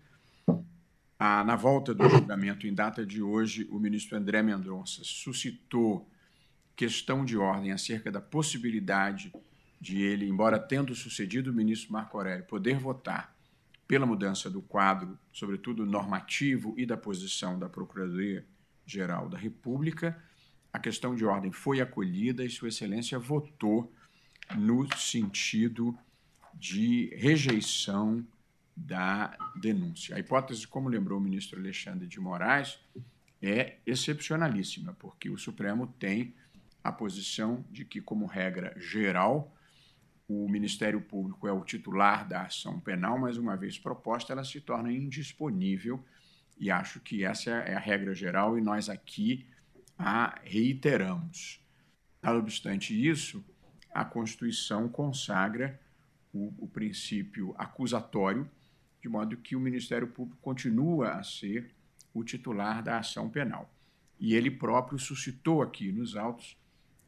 [1.18, 6.08] Ah, na volta do julgamento, em data de hoje, o ministro André Mendonça suscitou
[6.76, 9.32] questão de ordem acerca da possibilidade
[9.80, 13.34] de ele, embora tendo sucedido o ministro Marco Aurélio, poder votar
[13.88, 20.22] pela mudança do quadro, sobretudo normativo e da posição da Procuradoria-Geral da República,
[20.72, 23.92] a questão de ordem foi acolhida e Sua Excelência votou
[24.54, 25.96] no sentido
[26.54, 28.24] de rejeição
[28.76, 30.14] da denúncia.
[30.14, 32.78] A hipótese, como lembrou o ministro Alexandre de Moraes,
[33.42, 36.34] é excepcionalíssima, porque o Supremo tem
[36.82, 39.54] a posição de que, como regra geral,
[40.32, 44.60] o Ministério Público é o titular da ação penal, mas uma vez proposta, ela se
[44.60, 46.04] torna indisponível
[46.56, 49.44] e acho que essa é a regra geral e nós aqui
[49.98, 51.60] a reiteramos.
[52.22, 53.44] Não obstante isso,
[53.92, 55.80] a Constituição consagra
[56.32, 58.48] o, o princípio acusatório,
[59.02, 61.74] de modo que o Ministério Público continua a ser
[62.14, 63.68] o titular da ação penal.
[64.20, 66.56] E ele próprio suscitou aqui nos autos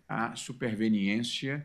[0.09, 1.65] a superveniência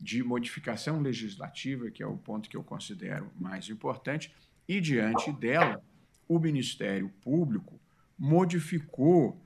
[0.00, 4.32] de modificação legislativa, que é o ponto que eu considero mais importante,
[4.66, 5.82] e diante dela,
[6.28, 7.80] o Ministério Público
[8.18, 9.40] modificou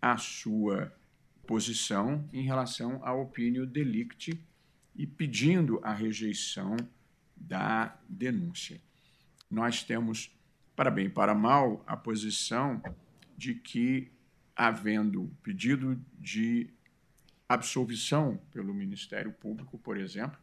[0.00, 0.92] a sua
[1.46, 4.38] posição em relação ao opinião delicti
[4.94, 6.76] e pedindo a rejeição
[7.36, 8.80] da denúncia.
[9.50, 10.30] Nós temos,
[10.76, 12.82] para bem e para mal, a posição
[13.36, 14.10] de que,
[14.54, 16.68] havendo pedido de
[17.48, 20.38] absolvição pelo Ministério Público, por exemplo,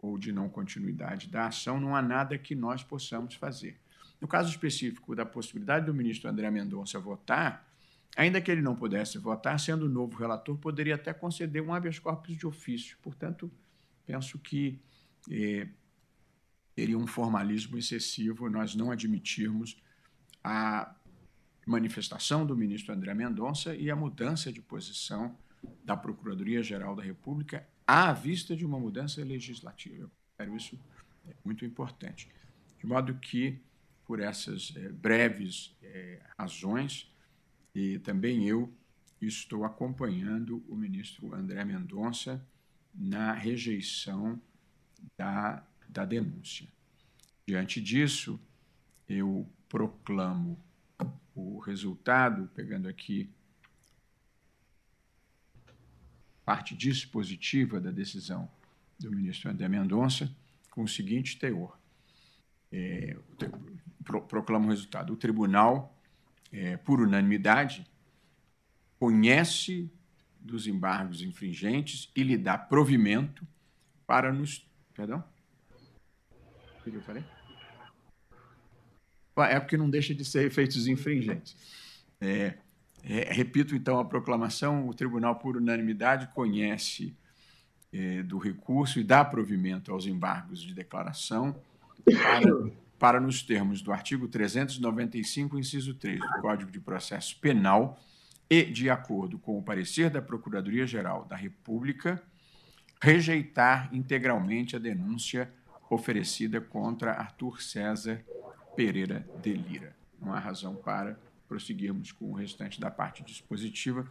[0.00, 3.78] ou de não continuidade da ação, não há nada que nós possamos fazer.
[4.20, 7.68] No caso específico da possibilidade do ministro André Mendonça votar,
[8.16, 12.36] ainda que ele não pudesse votar, sendo novo relator, poderia até conceder um habeas corpus
[12.36, 12.96] de ofício.
[13.02, 13.50] Portanto,
[14.06, 14.80] penso que
[15.30, 15.68] eh,
[16.74, 19.76] teria um formalismo excessivo nós não admitirmos
[20.42, 20.94] a
[21.66, 25.36] manifestação do ministro André Mendonça e a mudança de posição
[25.84, 30.04] da Procuradoria-Geral da República à vista de uma mudança legislativa.
[30.04, 30.78] Eu considero isso
[31.28, 32.28] é, muito importante.
[32.78, 33.58] De modo que,
[34.06, 37.10] por essas é, breves é, razões,
[37.74, 38.72] e também eu
[39.20, 42.44] estou acompanhando o ministro André Mendonça
[42.94, 44.40] na rejeição
[45.18, 46.68] da, da denúncia.
[47.46, 48.40] Diante disso,
[49.08, 50.58] eu proclamo
[51.34, 53.28] o resultado, pegando aqui
[56.50, 58.50] parte dispositiva da decisão
[58.98, 60.28] do ministro André Mendonça,
[60.68, 61.78] com o seguinte teor.
[62.72, 63.16] É,
[64.02, 65.12] pro, proclama o resultado.
[65.12, 65.96] O tribunal,
[66.50, 67.86] é, por unanimidade,
[68.98, 69.88] conhece
[70.40, 73.46] dos embargos infringentes e lhe dá provimento
[74.04, 74.66] para nos.
[74.92, 75.22] Perdão?
[76.80, 77.22] O que eu falei?
[79.36, 81.56] É porque não deixa de ser efeitos infringentes.
[82.20, 82.58] É,
[83.04, 87.16] é, repito então a proclamação: o tribunal, por unanimidade, conhece
[87.92, 91.60] é, do recurso e dá provimento aos embargos de declaração
[92.04, 98.00] para, para, nos termos do artigo 395, inciso 3 do Código de Processo Penal
[98.48, 102.22] e de acordo com o parecer da Procuradoria-Geral da República,
[103.00, 105.50] rejeitar integralmente a denúncia
[105.88, 108.24] oferecida contra Arthur César
[108.76, 109.96] Pereira de Lira.
[110.20, 111.18] Não há razão para
[111.50, 114.08] prosseguirmos com o restante da parte dispositiva,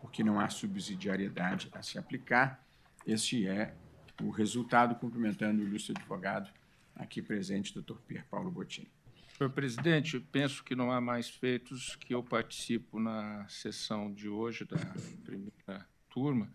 [0.00, 2.66] porque não há subsidiariedade a se aplicar.
[3.06, 3.76] Este é
[4.20, 6.50] o resultado, cumprimentando o ilustre advogado
[6.96, 8.90] aqui presente, doutor Pierre Paulo Bottini.
[9.38, 14.64] Senhor presidente, penso que não há mais feitos que eu participo na sessão de hoje
[14.64, 14.76] da
[15.24, 16.52] primeira turma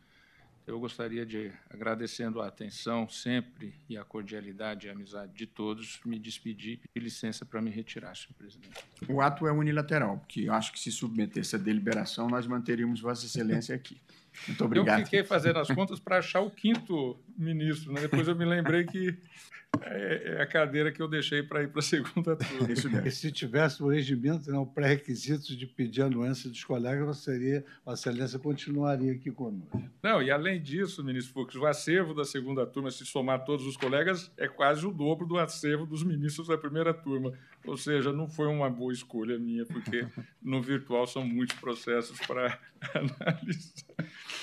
[0.67, 5.99] eu gostaria de, agradecendo a atenção sempre e a cordialidade e a amizade de todos,
[6.03, 8.83] me despedir e pedir licença para me retirar, senhor presidente.
[9.07, 13.25] O ato é unilateral, porque eu acho que se submetesse à deliberação, nós manteríamos Vossa
[13.25, 14.01] Excelência aqui.
[14.47, 14.99] Muito obrigado.
[14.99, 18.01] Eu fiquei fazendo as contas para achar o quinto ministro, né?
[18.01, 19.17] depois eu me lembrei que
[19.81, 22.71] é, é, a cadeira que eu deixei para ir para a segunda turma.
[22.71, 23.07] Isso mesmo.
[23.07, 28.39] E se tivesse o regimento, não, pré-requisitos de pedir anuência dos colegas, seria, a Excelência
[28.39, 29.81] continuaria aqui conosco.
[30.03, 33.77] Não, e além disso, ministro Fux, o acervo da segunda turma, se somar todos os
[33.77, 37.33] colegas, é quase o dobro do acervo dos ministros da primeira turma.
[37.65, 40.07] Ou seja, não foi uma boa escolha minha, porque
[40.41, 42.59] no virtual são muitos processos para
[42.93, 43.85] analisar.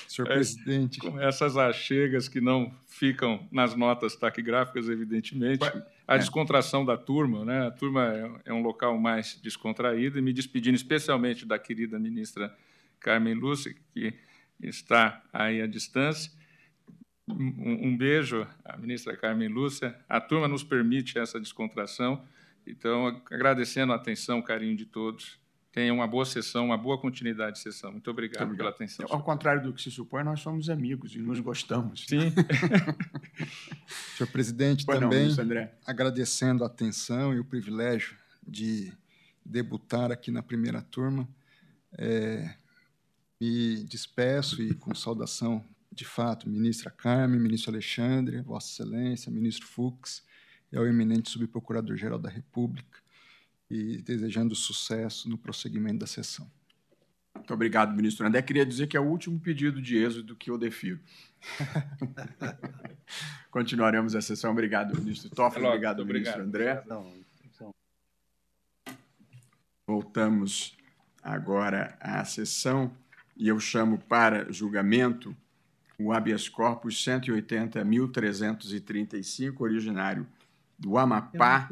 [0.08, 0.98] Senhor é, presidente.
[0.98, 5.64] Com essas achegas que não ficam nas notas taquigráficas, evidentemente.
[6.06, 6.18] A é.
[6.18, 7.66] descontração da turma, né?
[7.66, 12.56] A turma é, é um local mais descontraído, e me despedindo especialmente da querida ministra
[13.00, 14.14] Carmen Lúcia, que
[14.62, 16.30] está aí à distância.
[17.26, 19.98] Um, um beijo à ministra Carmen Lúcia.
[20.08, 22.24] A turma nos permite essa descontração.
[22.64, 25.41] Então, agradecendo a atenção, o carinho de todos
[25.72, 27.90] tenha uma boa sessão, uma boa continuidade de sessão.
[27.90, 28.76] Muito obrigado, Muito obrigado.
[28.76, 29.06] pela atenção.
[29.08, 32.04] Ao contrário do que se supõe, nós somos amigos e nos gostamos.
[32.06, 32.32] Sim.
[34.16, 38.16] Senhor presidente, Boa também não, agradecendo a atenção e o privilégio
[38.46, 38.92] de
[39.44, 41.26] debutar aqui na primeira turma,
[41.98, 42.54] é,
[43.40, 50.22] me despeço e com saudação, de fato, ministra Carmen, ministro Alexandre, Vossa Excelência, ministro Fux,
[50.70, 53.01] e ao eminente subprocurador-geral da República,
[53.72, 56.46] e desejando sucesso no prosseguimento da sessão.
[57.34, 58.42] Muito obrigado, ministro André.
[58.42, 61.00] Queria dizer que é o último pedido de êxodo que eu defiro.
[63.50, 64.52] Continuaremos a sessão.
[64.52, 65.64] Obrigado, ministro Toffoli.
[65.64, 66.84] Obrigado, ministro André.
[69.86, 70.76] Voltamos
[71.22, 72.94] agora à sessão
[73.34, 75.34] e eu chamo para julgamento
[75.98, 80.26] o habeas corpus 180.335, originário
[80.82, 81.68] do Amapá,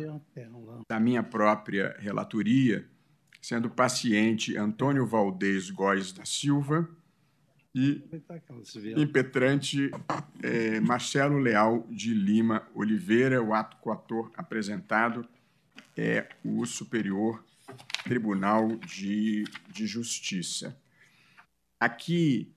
[0.89, 2.89] da minha própria relatoria,
[3.43, 6.89] sendo paciente Antônio Valdez Góes da Silva
[7.75, 8.05] e
[8.97, 9.91] impetrante
[10.43, 13.43] é, Marcelo Leal de Lima Oliveira.
[13.43, 15.27] O ato coator apresentado
[15.97, 17.45] é o Superior
[18.05, 19.43] Tribunal de,
[19.73, 20.81] de Justiça.
[21.81, 22.55] Aqui,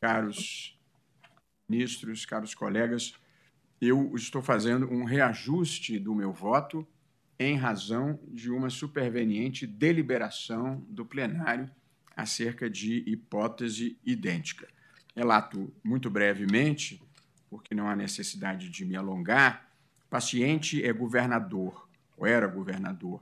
[0.00, 0.78] caros
[1.66, 3.14] ministros, caros colegas,
[3.80, 6.86] eu estou fazendo um reajuste do meu voto
[7.38, 11.70] em razão de uma superveniente deliberação do plenário
[12.16, 14.66] acerca de hipótese idêntica.
[15.14, 17.00] Relato muito brevemente,
[17.48, 19.70] porque não há necessidade de me alongar.
[20.06, 23.20] O paciente é governador, ou era governador,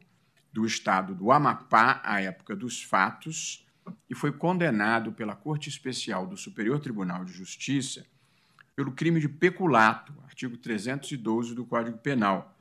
[0.51, 3.67] do estado do Amapá à época dos fatos
[4.09, 8.07] e foi condenado pela Corte Especial do Superior Tribunal de Justiça
[8.77, 12.55] pelo crime de peculato, artigo 312 do Código Penal,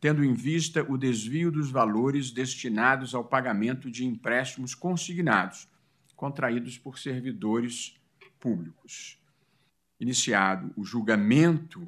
[0.00, 5.68] tendo em vista o desvio dos valores destinados ao pagamento de empréstimos consignados,
[6.14, 8.00] contraídos por servidores
[8.38, 9.18] públicos.
[9.98, 11.84] Iniciado o julgamento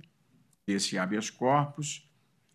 [0.67, 2.05] desse habeas corpus,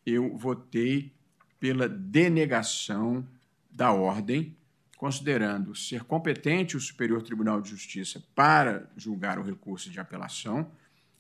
[0.06, 1.14] eu votei
[1.58, 3.26] pela denegação
[3.72, 4.54] da ordem,
[4.98, 10.70] considerando ser competente o Superior Tribunal de Justiça para julgar o recurso de apelação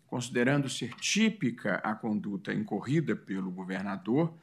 [0.07, 4.33] considerando ser típica a conduta incorrida pelo governador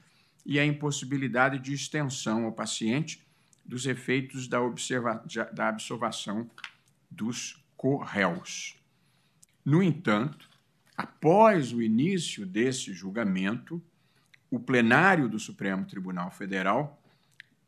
[0.44, 3.24] e a impossibilidade de extensão ao paciente
[3.64, 6.50] dos efeitos da, observa da observação
[7.10, 8.76] dos corréus.
[9.64, 10.48] No entanto,
[10.96, 13.80] após o início desse julgamento,
[14.50, 17.00] o plenário do Supremo Tribunal Federal,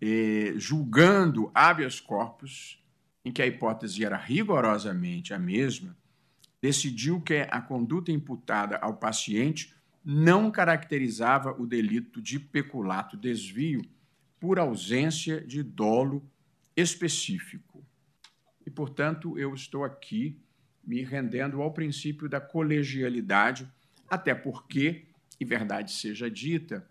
[0.01, 2.83] eh, julgando habeas corpus,
[3.25, 5.97] em que a hipótese era rigorosamente a mesma,
[6.65, 13.85] decidiu que a conduta imputada ao paciente não caracterizava o delito de peculato desvio
[14.41, 16.27] por ausência de dolo
[16.75, 17.85] específico.
[18.65, 20.41] E, portanto, eu estou aqui
[20.83, 23.71] me rendendo ao princípio da colegialidade,
[24.09, 25.05] até porque,
[25.39, 26.89] e verdade seja dita,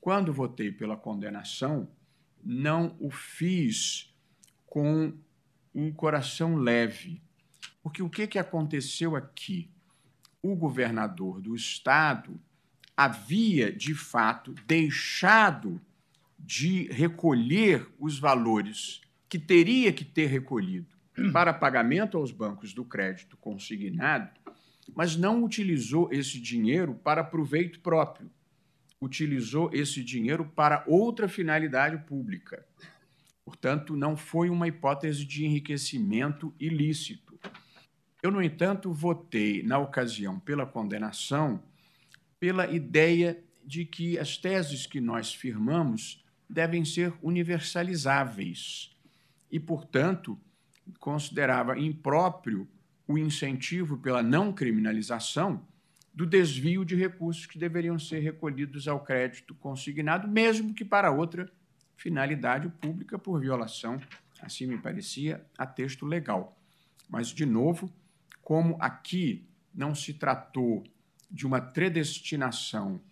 [0.00, 1.88] quando votei pela condenação,
[2.44, 4.14] não o fiz
[4.66, 5.12] com
[5.74, 7.20] um coração leve,
[7.86, 9.70] porque o que, que aconteceu aqui?
[10.42, 12.36] O governador do estado
[12.96, 15.80] havia, de fato, deixado
[16.36, 20.96] de recolher os valores que teria que ter recolhido
[21.32, 24.32] para pagamento aos bancos do crédito consignado,
[24.92, 28.28] mas não utilizou esse dinheiro para proveito próprio.
[29.00, 32.66] Utilizou esse dinheiro para outra finalidade pública.
[33.44, 37.25] Portanto, não foi uma hipótese de enriquecimento ilícito.
[38.26, 41.62] Eu, no entanto, votei, na ocasião, pela condenação,
[42.40, 48.90] pela ideia de que as teses que nós firmamos devem ser universalizáveis
[49.48, 50.36] e, portanto,
[50.98, 52.66] considerava impróprio
[53.06, 55.64] o incentivo pela não criminalização
[56.12, 61.48] do desvio de recursos que deveriam ser recolhidos ao crédito consignado, mesmo que para outra
[61.96, 64.00] finalidade pública, por violação,
[64.42, 66.60] assim me parecia, a texto legal.
[67.08, 67.88] Mas, de novo,
[68.46, 69.44] como aqui
[69.74, 70.84] não se tratou
[71.28, 73.02] de uma predestinação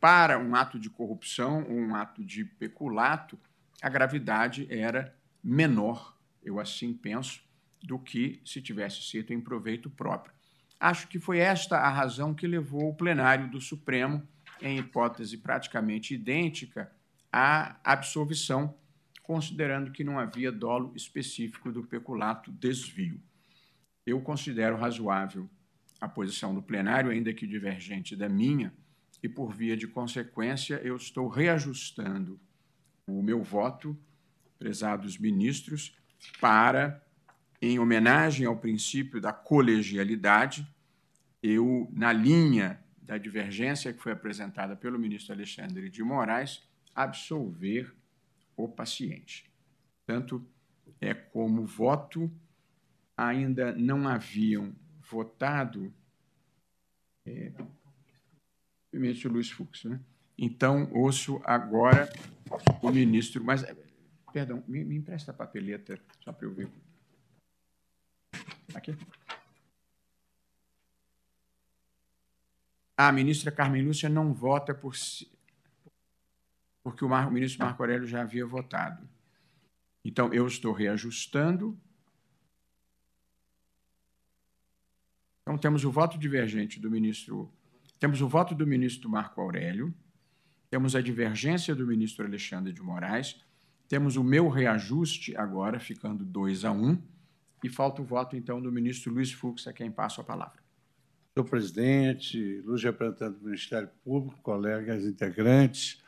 [0.00, 3.38] para um ato de corrupção ou um ato de peculato,
[3.80, 7.40] a gravidade era menor, eu assim penso,
[7.80, 10.34] do que se tivesse sido em proveito próprio.
[10.80, 14.26] Acho que foi esta a razão que levou o plenário do Supremo,
[14.60, 16.90] em hipótese praticamente idêntica,
[17.32, 18.74] à absolvição,
[19.22, 23.22] considerando que não havia dolo específico do peculato desvio.
[24.06, 25.48] Eu considero razoável
[26.00, 28.72] a posição do plenário, ainda que divergente da minha,
[29.22, 32.40] e por via de consequência, eu estou reajustando
[33.06, 33.96] o meu voto,
[34.58, 35.96] prezados ministros,
[36.40, 37.04] para,
[37.60, 40.66] em homenagem ao princípio da colegialidade,
[41.42, 46.62] eu, na linha da divergência que foi apresentada pelo ministro Alexandre de Moraes,
[46.94, 47.94] absolver
[48.56, 49.50] o paciente.
[50.06, 50.46] Tanto
[51.00, 52.30] é como voto,
[53.20, 54.74] ainda não haviam
[55.10, 55.92] votado
[57.26, 57.52] é,
[58.90, 59.84] o ministro Luiz Fux.
[59.84, 60.00] Né?
[60.38, 62.10] Então, ouço agora
[62.80, 63.44] o ministro.
[63.44, 63.62] Mas,
[64.32, 66.70] perdão, me, me empresta a papeleta, só para eu ver.
[68.74, 68.96] Aqui.
[72.96, 74.94] A ministra Carmen Lúcia não vota por
[76.82, 79.06] porque o, Mar, o ministro Marco Aurélio já havia votado.
[80.02, 81.78] Então, eu estou reajustando
[85.50, 87.50] Então, temos o voto divergente do ministro,
[87.98, 89.92] temos o voto do ministro Marco Aurélio,
[90.70, 93.36] temos a divergência do ministro Alexandre de Moraes,
[93.88, 97.02] temos o meu reajuste agora, ficando 2 a 1, um,
[97.64, 100.62] e falta o voto, então, do ministro Luiz Fux, a quem passo a palavra.
[101.34, 106.00] Senhor presidente, luz representante do Ministério Público, colegas integrantes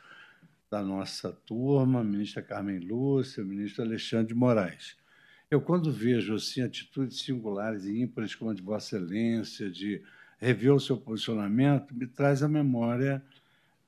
[0.71, 5.02] da nossa turma, ministra Carmen Lúcia, ministro Alexandre de Moraes.
[5.53, 10.01] Eu, quando vejo assim, atitudes singulares e ímpares como a de Vossa Excelência, de
[10.39, 13.23] rever o seu posicionamento, me traz à memória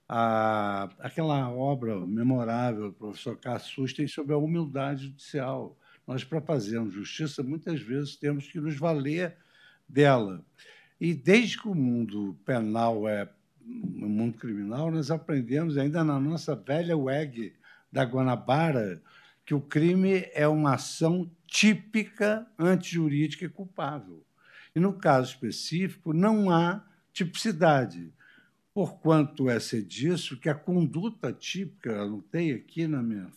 [0.08, 5.76] a, aquela obra memorável do professor Cassusten sobre a humildade judicial.
[6.06, 9.36] Nós, para fazermos justiça, muitas vezes temos que nos valer
[9.90, 10.46] dela.
[11.02, 13.28] E desde que o mundo penal é
[13.68, 17.56] um mundo criminal, nós aprendemos, ainda na nossa velha WEG
[17.92, 19.02] da Guanabara,
[19.44, 24.26] que o crime é uma ação típica, antijurídica e culpável.
[24.76, 28.12] E, no caso específico, não há tipicidade,
[28.74, 33.32] porquanto é ser disso que a conduta típica, anotei aqui na minha,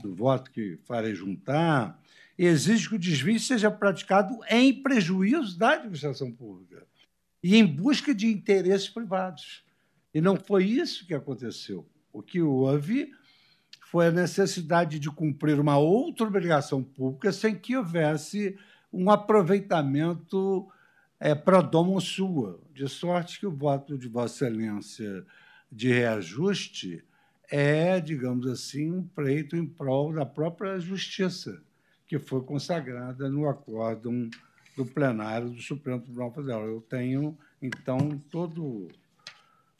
[0.00, 2.00] do voto que farei juntar,
[2.38, 6.86] exige que o desvio seja praticado em prejuízo da administração pública
[7.42, 9.64] e em busca de interesses privados.
[10.14, 11.84] E não foi isso que aconteceu.
[12.12, 13.12] O que houve
[13.90, 18.56] foi a necessidade de cumprir uma outra obrigação pública sem que houvesse
[18.92, 20.68] um aproveitamento
[21.18, 25.24] é, pro domo sua, de sorte que o voto de Vossa Excelência
[25.72, 27.02] de reajuste
[27.50, 31.62] é, digamos assim, um pleito em prol da própria justiça,
[32.06, 34.28] que foi consagrada no acórdão
[34.76, 36.66] do plenário do Supremo Tribunal Federal.
[36.66, 38.88] Eu tenho, então, todo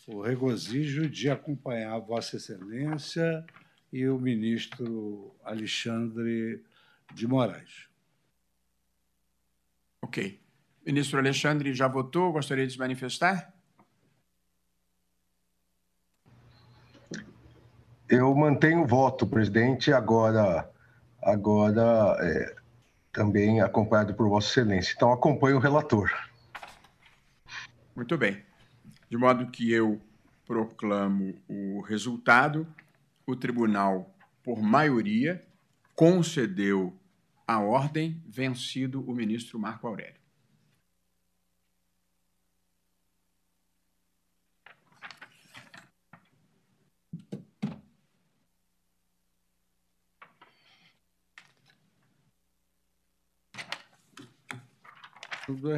[0.07, 3.45] o regozijo de acompanhar Vossa Excelência
[3.93, 6.63] e o ministro Alexandre
[7.15, 7.89] de Moraes.
[10.03, 10.41] Ok.
[10.87, 12.33] Ministro Alexandre já votou?
[12.33, 13.53] Gostaria de se manifestar?
[18.09, 20.71] Eu mantenho o voto, presidente, agora,
[21.23, 22.57] agora é,
[23.13, 24.95] também acompanhado por Vossa Excelência.
[24.97, 26.11] Então, acompanho o relator.
[27.95, 28.43] Muito bem.
[29.11, 30.01] De modo que eu
[30.47, 32.67] proclamo o resultado
[33.29, 35.47] o tribunal, por maioria,
[35.95, 36.99] concedeu
[37.47, 40.19] a ordem, vencido o ministro Marco Aurélio.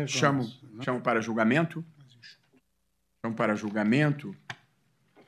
[0.07, 0.45] Chamo,
[0.83, 1.85] chamo para julgamento.
[3.21, 4.37] Chamo para julgamento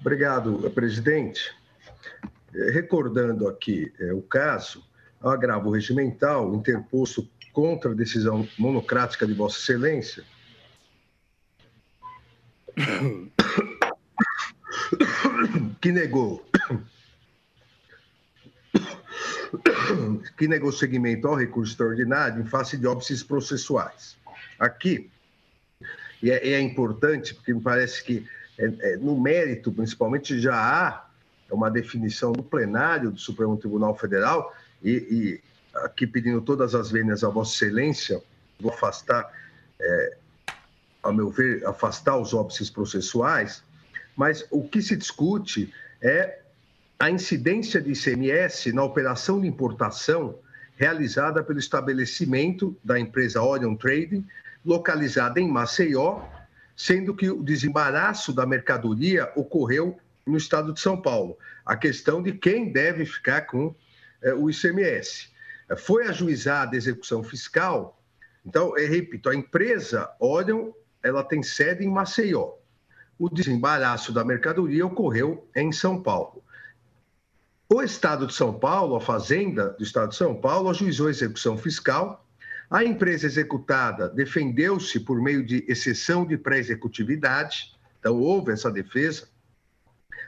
[0.00, 1.54] Obrigado, presidente.
[2.54, 4.86] É, recordando aqui é, o caso,
[5.20, 7.22] o agravo regimental interposto
[7.54, 10.24] contra a decisão monocrática de Vossa Excelência,
[15.80, 16.44] que negou
[20.36, 24.16] que negou seguimento ao recurso extraordinário em face de óbices processuais.
[24.58, 25.08] Aqui,
[26.20, 28.26] e é, é importante, porque me parece que
[28.58, 31.06] é, é, no mérito, principalmente, já há
[31.50, 34.52] uma definição do plenário do Supremo Tribunal Federal,
[34.82, 38.22] e, e aqui pedindo todas as vênias a Vossa Excelência,
[38.60, 39.30] vou afastar,
[39.80, 40.16] é,
[41.02, 43.62] a meu ver, afastar os óbices processuais,
[44.16, 46.38] mas o que se discute é
[46.98, 50.38] a incidência de ICMS na operação de importação
[50.76, 54.26] realizada pelo estabelecimento da empresa Orion Trading,
[54.64, 56.22] localizada em Maceió,
[56.76, 61.36] sendo que o desembaraço da mercadoria ocorreu no estado de São Paulo.
[61.64, 63.74] A questão de quem deve ficar com
[64.22, 65.33] é, o ICMS.
[65.78, 68.00] Foi ajuizada a execução fiscal,
[68.44, 70.70] então, eu repito, a empresa Orion
[71.02, 72.52] ela tem sede em Maceió.
[73.18, 76.44] O desembaraço da mercadoria ocorreu em São Paulo.
[77.72, 81.56] O Estado de São Paulo, a Fazenda do Estado de São Paulo, ajuizou a execução
[81.56, 82.24] fiscal
[82.70, 89.28] a empresa executada defendeu-se por meio de exceção de pré-executividade, então houve essa defesa,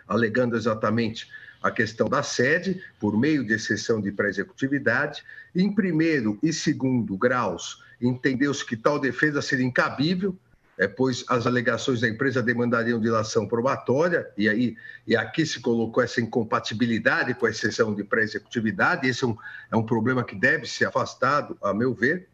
[0.07, 1.29] alegando exatamente
[1.63, 5.25] a questão da sede, por meio de exceção de pré-executividade.
[5.55, 10.37] Em primeiro e segundo graus, entendeu-se que tal defesa seria incabível,
[10.79, 14.77] é, pois as alegações da empresa demandariam dilação probatória, e aí
[15.07, 19.37] e aqui se colocou essa incompatibilidade com a exceção de pré-executividade, esse é um,
[19.73, 22.29] é um problema que deve ser afastado, a meu ver.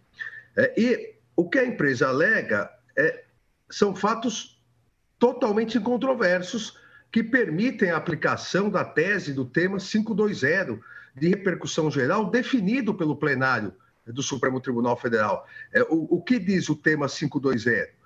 [0.57, 3.25] É, e o que a empresa alega é,
[3.71, 4.61] são fatos
[5.19, 6.82] totalmente incontroversos
[7.13, 10.81] que permitem a aplicação da tese do tema 520
[11.15, 13.75] de repercussão geral definido pelo plenário
[14.07, 15.47] do Supremo Tribunal Federal.
[15.73, 18.03] É, o, o que diz o tema 520?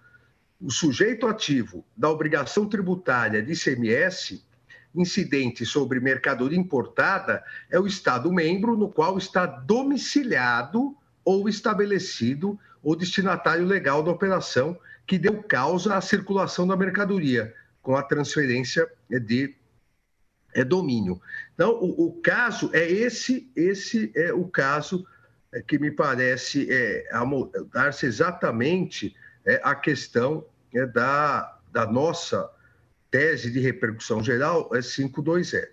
[0.60, 4.42] o sujeito ativo da obrigação tributária de ICMS
[4.94, 12.96] incidente sobre mercadoria importada é o Estado membro no qual está domiciliado ou estabelecido o
[12.96, 17.54] destinatário legal da operação que deu causa à circulação da mercadoria,
[17.86, 19.54] com a transferência de
[20.52, 21.22] é, domínio.
[21.54, 25.06] Então, o, o, caso é esse, esse é o caso
[25.52, 27.08] é, que me parece é,
[27.72, 29.14] dar-se exatamente
[29.44, 30.44] é a questão
[30.74, 32.50] é, da, da nossa
[33.08, 35.68] tese de repercussão geral é 520.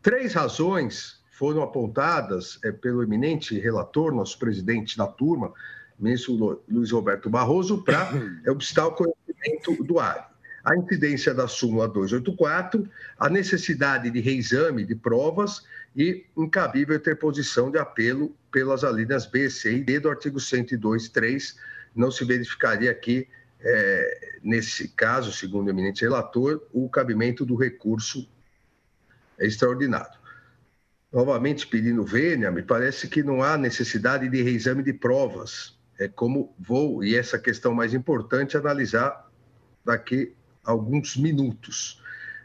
[0.00, 5.52] Três razões foram apontadas é, pelo eminente relator, nosso presidente da turma,
[5.98, 8.08] ministro Luiz Roberto Barroso, para
[8.46, 10.29] é, obstar o conhecimento do área.
[10.64, 12.88] A incidência da súmula 284,
[13.18, 15.64] a necessidade de reexame de provas
[15.96, 21.56] e incabível interposição de apelo pelas alíneas B, C e D do artigo 102.3
[21.94, 23.26] não se verificaria aqui,
[23.60, 28.28] é, nesse caso, segundo o eminente relator, o cabimento do recurso
[29.38, 30.18] extraordinário.
[31.12, 35.76] Novamente, pedindo vênia, me parece que não há necessidade de reexame de provas.
[35.98, 39.28] É como vou, e essa questão mais importante, analisar
[39.84, 40.34] daqui
[40.70, 42.00] alguns minutos.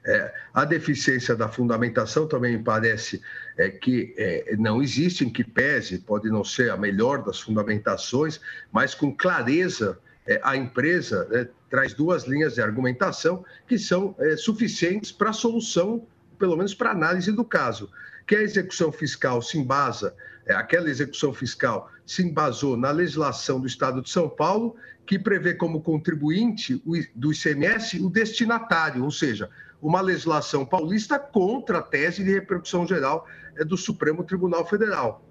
[0.08, 3.22] É, a deficiência da fundamentação também me parece
[3.58, 8.40] é, que é, não existe, em que pese, pode não ser a melhor das fundamentações,
[8.72, 9.98] mas com clareza
[10.28, 15.34] é, a empresa né, traz duas linhas de argumentação que são é, suficientes para a
[15.34, 17.90] solução, pelo menos para análise do caso,
[18.28, 23.68] que a execução fiscal se embasa, é, aquela execução fiscal se embasou na legislação do
[23.68, 24.76] Estado de São Paulo,
[25.06, 26.82] que prevê como contribuinte
[27.16, 29.50] do ICMS o destinatário, ou seja,
[29.82, 35.24] uma legislação paulista contra a tese de repercussão geral é, do Supremo Tribunal Federal.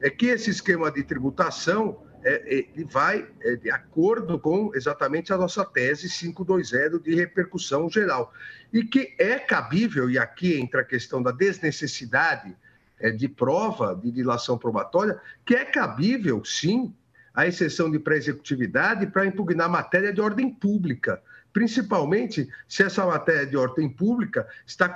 [0.00, 5.36] É que esse esquema de tributação é, ele vai é, de acordo com exatamente a
[5.36, 8.32] nossa tese 520 de repercussão geral.
[8.72, 12.56] E que é cabível, e aqui entra a questão da desnecessidade
[12.98, 16.94] é, de prova de dilação probatória, que é cabível, sim,
[17.34, 21.22] a exceção de pré-executividade para impugnar matéria de ordem pública
[21.52, 24.92] principalmente se essa matéria de ordem pública está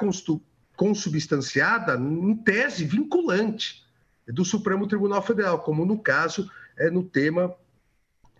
[0.77, 3.83] consubstanciada em tese vinculante.
[4.27, 7.55] do Supremo Tribunal Federal, como no caso é no tema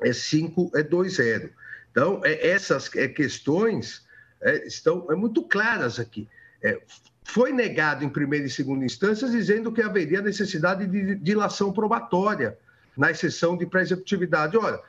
[0.01, 1.53] é 520.
[1.91, 4.05] Então, é, essas é, questões
[4.41, 6.29] é, estão é, muito claras aqui.
[6.63, 6.81] É,
[7.23, 12.59] foi negado em primeira e segunda instâncias, dizendo que haveria necessidade de dilação probatória
[12.97, 14.57] na exceção de pré-executividade.
[14.57, 14.81] Olha,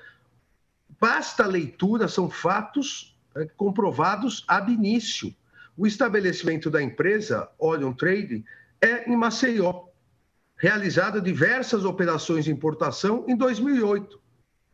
[1.00, 5.34] basta a leitura, são fatos é, comprovados ab início.
[5.78, 8.44] O estabelecimento da empresa, Orion Trade,
[8.82, 9.86] é em Maceió,
[10.58, 14.20] realizado diversas operações de importação em 2008.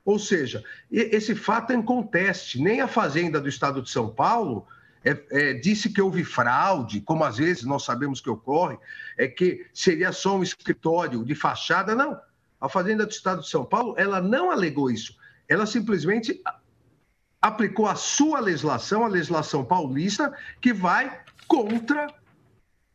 [0.04, 2.62] Ou seja, esse fato é inconteste.
[2.62, 4.66] Nem a Fazenda do Estado de São Paulo
[5.04, 8.78] é, é, disse que houve fraude, como às vezes nós sabemos que ocorre,
[9.18, 11.96] é que seria só um escritório de fachada.
[11.96, 12.20] Não.
[12.60, 15.16] A Fazenda do Estado de São Paulo, ela não alegou isso.
[15.48, 16.42] Ela simplesmente
[17.42, 22.08] aplicou a sua legislação, a legislação paulista, que vai contra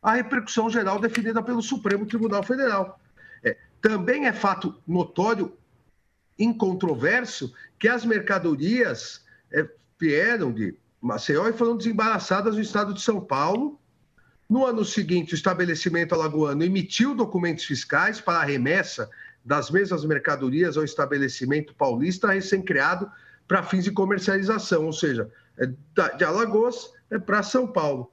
[0.02, 3.00] a repercussão geral definida pelo Supremo Tribunal Federal.
[3.42, 5.56] É, também é fato notório,
[6.38, 9.68] incontroverso, que as mercadorias é,
[9.98, 13.80] vieram de Maceió e foram desembaraçadas no estado de São Paulo.
[14.48, 19.10] No ano seguinte, o estabelecimento alagoano emitiu documentos fiscais para a remessa
[19.44, 23.10] das mesmas mercadorias ao estabelecimento paulista recém-criado
[23.46, 25.66] para fins de comercialização, ou seja, é
[26.16, 28.10] de Alagoas é para São Paulo.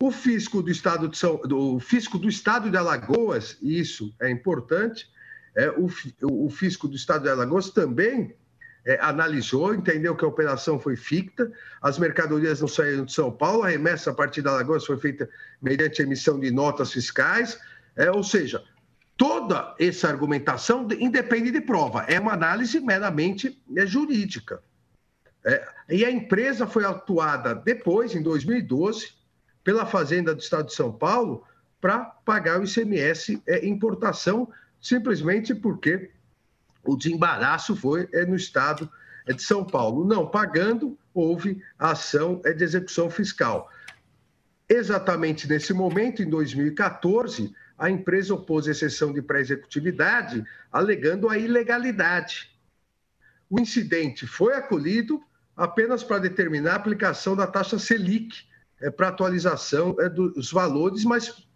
[0.00, 5.10] O fisco do estado de São, do fisco do estado de Alagoas, isso é importante,
[5.56, 5.88] é, o,
[6.22, 8.36] o fisco do estado de Alagoas também
[8.86, 11.50] é, analisou, entendeu que a operação foi ficta,
[11.82, 15.28] as mercadorias não saíram de São Paulo, a remessa a partir da Alagoas foi feita
[15.60, 17.58] mediante emissão de notas fiscais,
[17.96, 18.62] é, ou seja,
[19.16, 24.62] toda essa argumentação independe de prova, é uma análise meramente é, jurídica.
[25.44, 29.17] É, e a empresa foi atuada depois, em 2012,
[29.68, 31.44] pela Fazenda do Estado de São Paulo,
[31.78, 34.50] para pagar o ICMS é, importação,
[34.80, 36.10] simplesmente porque
[36.82, 38.90] o desembaraço foi é, no estado
[39.26, 40.06] é, de São Paulo.
[40.06, 43.70] Não pagando, houve ação é, de execução fiscal.
[44.66, 50.42] Exatamente nesse momento, em 2014, a empresa opôs exceção de pré-executividade,
[50.72, 52.58] alegando a ilegalidade.
[53.50, 55.22] O incidente foi acolhido
[55.54, 58.47] apenas para determinar a aplicação da taxa Selic
[58.80, 61.46] é, para atualização é, dos valores, mas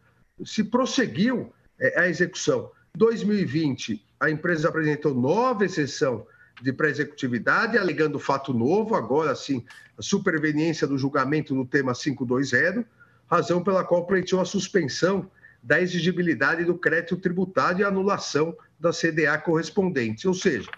[0.45, 2.71] se prosseguiu é, a execução.
[2.97, 6.27] 2020, a empresa apresentou nova exceção
[6.61, 9.65] de pré-executividade, alegando fato novo, agora sim,
[9.99, 12.87] a superveniência do julgamento no tema 520,
[13.27, 15.31] razão pela qual pleiteou a suspensão
[15.63, 20.27] da exigibilidade do crédito tributário e anulação da CDA correspondente.
[20.27, 20.69] Ou seja,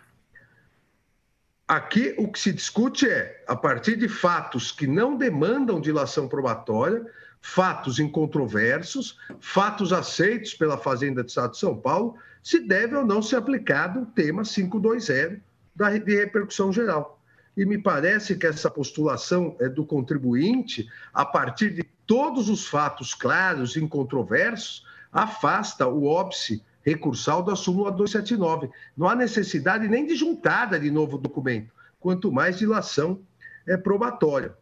[1.66, 7.04] aqui o que se discute é, a partir de fatos que não demandam dilação probatória,
[7.40, 13.22] fatos incontroversos, fatos aceitos pela Fazenda de Estado de São Paulo, se deve ou não
[13.22, 15.42] ser aplicado o tema 520
[15.74, 17.20] da, de repercussão geral.
[17.56, 23.14] E me parece que essa postulação é do contribuinte, a partir de todos os fatos
[23.14, 28.70] claros e incontroversos, afasta o óbice recursal da súmula 279.
[28.96, 33.20] Não há necessidade nem de juntada de novo documento, quanto mais dilação
[33.66, 34.54] é probatória.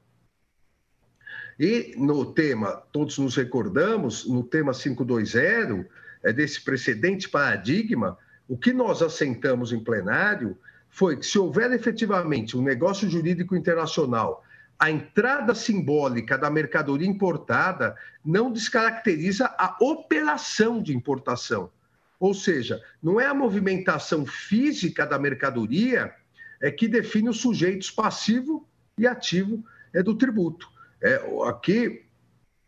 [1.58, 5.86] E no tema, todos nos recordamos, no tema 520,
[6.22, 8.16] é desse precedente paradigma,
[8.48, 10.56] o que nós assentamos em plenário
[10.88, 14.44] foi que se houver efetivamente um negócio jurídico internacional,
[14.78, 21.70] a entrada simbólica da mercadoria importada não descaracteriza a operação de importação.
[22.22, 26.14] Ou seja, não é a movimentação física da mercadoria
[26.60, 28.64] é que define os sujeitos passivo
[28.96, 30.68] e ativo é do tributo.
[31.02, 32.04] É, aqui,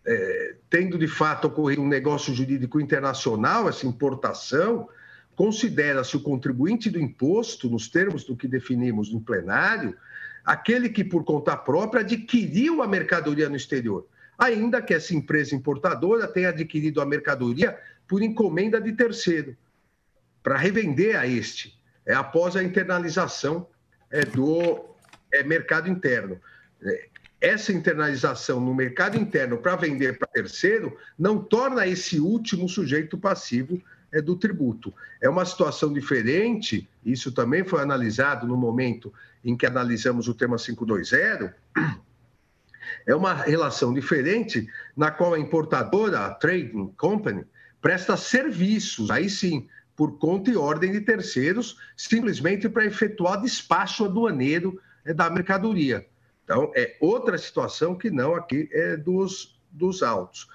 [0.05, 4.89] é, tendo de fato ocorrido um negócio jurídico internacional, essa importação,
[5.37, 9.97] considera-se o contribuinte do imposto, nos termos do que definimos no plenário,
[10.45, 14.05] aquele que, por conta própria, adquiriu a mercadoria no exterior,
[14.37, 19.57] ainda que essa empresa importadora tenha adquirido a mercadoria por encomenda de terceiro,
[20.43, 23.67] para revender a este, é, após a internalização
[24.11, 24.85] é, do
[25.33, 26.41] é, mercado interno.
[26.83, 27.09] É,
[27.41, 33.83] essa internalização no mercado interno para vender para terceiro não torna esse último sujeito passivo
[34.13, 34.95] é, do tributo.
[35.21, 39.13] É uma situação diferente, isso também foi analisado no momento
[39.45, 41.53] em que analisamos o tema 520.
[43.07, 44.67] É uma relação diferente
[44.97, 47.45] na qual a importadora, a trading company,
[47.85, 54.81] presta serviços, aí sim, por conta e ordem de terceiros, simplesmente para efetuar despacho aduaneiro
[55.05, 56.09] é, da mercadoria.
[56.43, 60.48] Então, é outra situação que não aqui é dos, dos autos.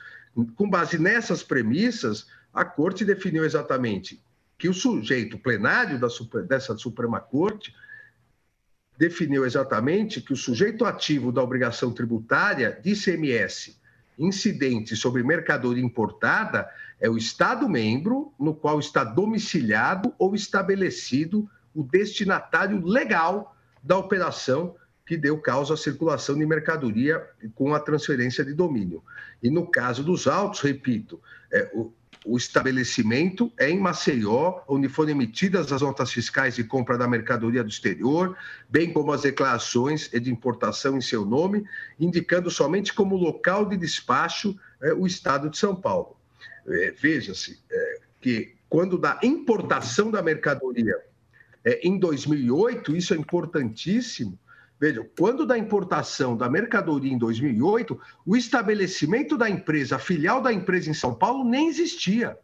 [0.55, 4.19] Com base nessas premissas, a Corte definiu exatamente
[4.57, 6.07] que o sujeito plenário da,
[6.47, 7.71] dessa Suprema Corte
[8.97, 13.78] definiu exatamente que o sujeito ativo da obrigação tributária de ICMS
[14.19, 16.69] incidente sobre mercadoria importada
[16.99, 24.75] é o Estado-membro no qual está domiciliado ou estabelecido o destinatário legal da operação
[25.05, 27.25] que deu causa à circulação de mercadoria
[27.55, 29.03] com a transferência de domínio.
[29.41, 31.19] E no caso dos autos, repito,
[31.51, 31.91] é, o,
[32.25, 37.63] o estabelecimento é em Maceió, onde foram emitidas as notas fiscais de compra da mercadoria
[37.63, 38.37] do exterior,
[38.69, 41.63] bem como as declarações de importação em seu nome,
[41.99, 46.17] indicando somente como local de despacho é, o Estado de São Paulo.
[46.67, 50.95] É, Veja-se é, que quando da importação da mercadoria
[51.83, 54.37] em 2008, isso é importantíssimo,
[54.79, 60.53] Vejam, quando da importação da mercadoria em 2008, o estabelecimento da empresa, a filial da
[60.53, 62.37] empresa em São Paulo, nem existia.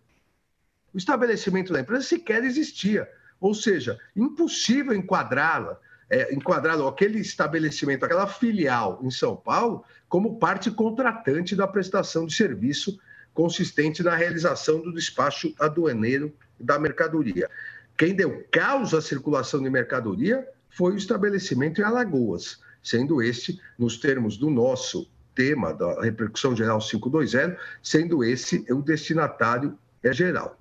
[0.94, 3.10] O estabelecimento da empresa sequer existia.
[3.40, 5.80] Ou seja, impossível enquadrá-la,
[6.10, 12.36] é, enquadrá-la, aquele estabelecimento, aquela filial em São Paulo, como parte contratante da prestação de
[12.36, 13.00] serviço
[13.34, 17.50] consistente na realização do despacho aduaneiro da mercadoria.
[17.98, 20.46] Quem deu causa à circulação de mercadoria
[20.76, 26.80] foi o estabelecimento em Alagoas, sendo este, nos termos do nosso tema da repercussão geral
[26.80, 30.60] 520, sendo esse o destinatário é geral.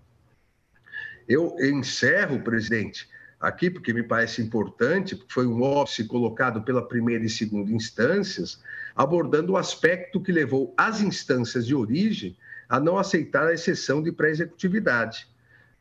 [1.29, 3.09] Eu encerro, presidente,
[3.41, 8.63] aqui porque me parece importante, porque foi um óbice colocado pela primeira e segunda instâncias,
[8.95, 12.37] abordando o aspecto que levou as instâncias de origem
[12.69, 15.27] a não aceitar a exceção de pré-executividade.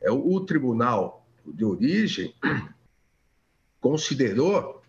[0.01, 2.33] É o tribunal de origem
[3.83, 4.81] considerou,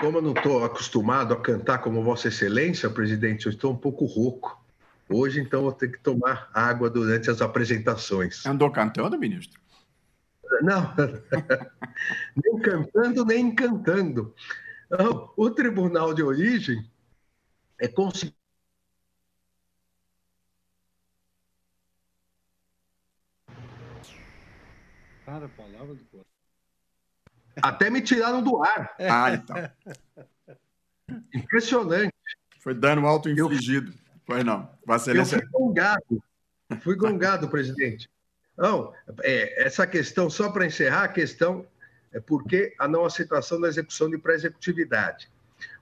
[0.00, 4.04] como eu não estou acostumado a cantar como Vossa Excelência, presidente, eu estou um pouco
[4.04, 4.64] rouco.
[5.08, 8.46] Hoje, então, vou ter que tomar água durante as apresentações.
[8.46, 9.60] Andou cantando, ministro?
[10.62, 10.94] Não,
[12.44, 14.32] nem cantando, nem cantando.
[15.36, 16.88] O Tribunal de Origem
[17.80, 18.39] é considerado
[25.30, 26.26] Cara, palavra do
[27.62, 28.92] Até me tiraram do ar.
[28.98, 29.56] Ah, então.
[31.32, 32.12] Impressionante.
[32.58, 33.94] Foi dano auto-infligido.
[34.26, 34.68] Foi não.
[34.88, 35.36] Excelência...
[35.36, 36.24] Eu fui gongado.
[36.80, 38.10] Fui gongado, presidente.
[38.58, 38.92] Não,
[39.22, 41.64] é, essa questão, só para encerrar, a questão
[42.10, 45.30] é porque a não aceitação da execução de pré-executividade.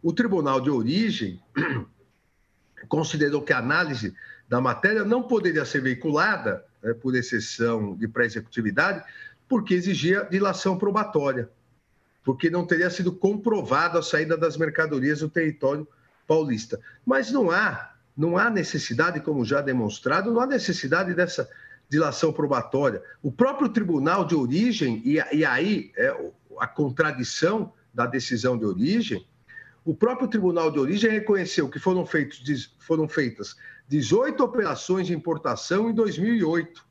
[0.02, 1.42] O Tribunal de Origem
[2.86, 4.14] considerou que a análise
[4.46, 9.04] da matéria não poderia ser veiculada, né, por exceção de pré-executividade,
[9.48, 11.48] porque exigia dilação probatória,
[12.22, 15.88] porque não teria sido comprovada a saída das mercadorias do território
[16.26, 16.78] paulista.
[17.06, 21.48] Mas não há, não há necessidade, como já demonstrado, não há necessidade dessa
[21.88, 23.02] dilação probatória.
[23.22, 26.14] O próprio tribunal de origem, e, e aí é
[26.58, 29.26] a contradição da decisão de origem,
[29.84, 33.56] o próprio tribunal de origem reconheceu que foram, feitos, foram feitas
[33.88, 36.86] 18 operações de importação em 2008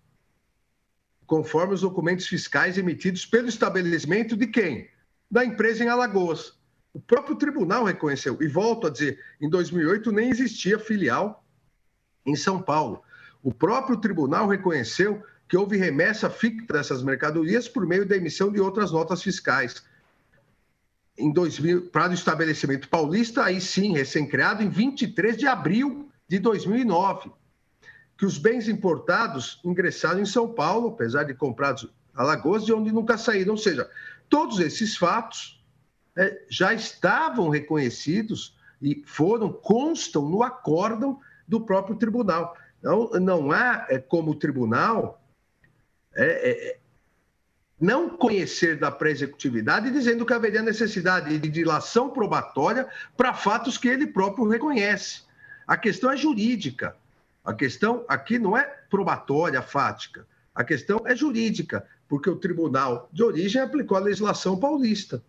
[1.28, 4.90] conforme os documentos fiscais emitidos pelo estabelecimento de quem?
[5.30, 6.54] Da empresa em Alagoas.
[6.94, 8.42] O próprio tribunal reconheceu.
[8.42, 11.46] E volto a dizer, em 2008 nem existia filial
[12.26, 13.04] em São Paulo.
[13.44, 18.60] O próprio tribunal reconheceu que houve remessa fixa dessas mercadorias por meio da emissão de
[18.60, 19.84] outras notas fiscais.
[21.18, 27.32] Em 2000, para o estabelecimento paulista, aí sim, recém-criado, em 23 de abril de 2009
[28.18, 33.18] que os bens importados ingressaram em São Paulo, apesar de comprados Alagoas, de onde nunca
[33.18, 33.52] saíram.
[33.52, 33.90] Ou seja,
[34.28, 35.64] todos esses fatos
[36.16, 42.58] é, já estavam reconhecidos e foram, constam no acórdão do próprio tribunal.
[42.80, 45.22] Então, não há é, como o tribunal
[46.16, 46.80] é, é
[47.80, 54.08] não conhecer da pré-executividade, dizendo que haveria necessidade de dilação probatória para fatos que ele
[54.08, 55.22] próprio reconhece.
[55.68, 56.96] A questão é jurídica.
[57.48, 60.28] A questão aqui não é probatória, fática.
[60.54, 65.24] A questão é jurídica, porque o tribunal de origem aplicou a legislação paulista.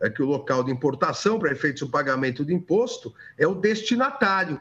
[0.00, 4.60] É que o local de importação, para efeitos do pagamento de imposto, é o destinatário.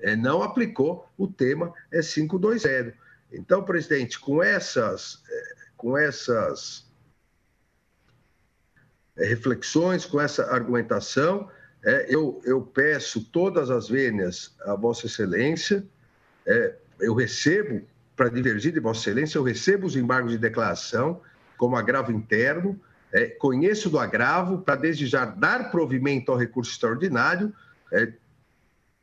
[0.00, 2.92] É, não aplicou o tema é 520.
[3.30, 6.90] Então, presidente, com essas, é, com essas
[9.16, 11.48] é, reflexões, com essa argumentação,
[11.84, 15.86] é, eu, eu peço todas as vênias a Vossa Excelência
[16.46, 17.82] é, eu recebo,
[18.16, 21.20] para divergir de Vossa Excelência, eu recebo os embargos de declaração
[21.56, 22.78] como agravo interno,
[23.12, 27.52] é, conheço do agravo para desde já dar provimento ao recurso extraordinário,
[27.92, 28.12] é,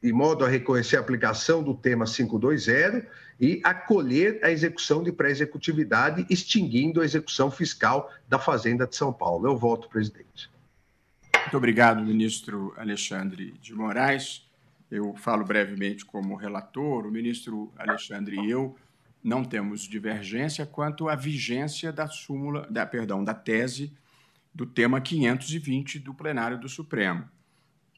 [0.02, 3.06] de modo a reconhecer a aplicação do tema 520
[3.40, 9.48] e acolher a execução de pré-executividade, extinguindo a execução fiscal da Fazenda de São Paulo.
[9.48, 10.50] Eu voto, presidente.
[11.34, 14.49] Muito obrigado, ministro Alexandre de Moraes.
[14.92, 17.06] Eu falo brevemente como relator.
[17.06, 18.76] O ministro Alexandre e eu
[19.24, 23.94] não temos divergência quanto à vigência da súmula, da, perdão, da tese
[24.54, 27.28] do tema 520 do plenário do Supremo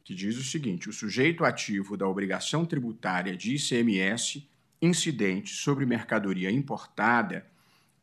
[0.03, 4.47] que diz o seguinte: o sujeito ativo da obrigação tributária de ICMS
[4.81, 7.45] incidente sobre mercadoria importada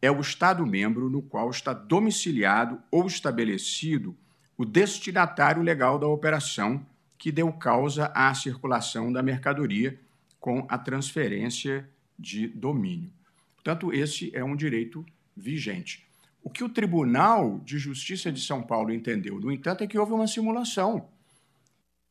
[0.01, 4.17] é o Estado-membro no qual está domiciliado ou estabelecido
[4.57, 6.87] o destinatário legal da operação
[7.19, 9.99] que deu causa à circulação da mercadoria
[10.39, 11.89] com a transferência
[12.19, 13.11] de domínio.
[13.55, 15.05] Portanto, esse é um direito
[15.37, 16.07] vigente.
[16.43, 20.13] O que o Tribunal de Justiça de São Paulo entendeu, no entanto, é que houve
[20.13, 21.09] uma simulação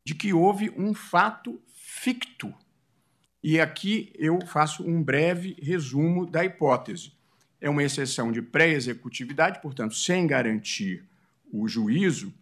[0.06, 2.54] de que houve um fato ficto.
[3.44, 7.14] E aqui eu faço um breve resumo da hipótese.
[7.60, 11.04] É uma exceção de pré-executividade, portanto, sem garantir
[11.52, 12.34] o juízo,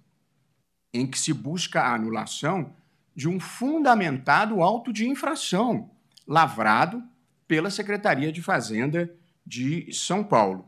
[0.95, 2.73] em que se busca a anulação
[3.15, 5.89] de um fundamentado auto de infração
[6.27, 7.03] lavrado
[7.47, 9.13] pela Secretaria de Fazenda
[9.45, 10.67] de São Paulo.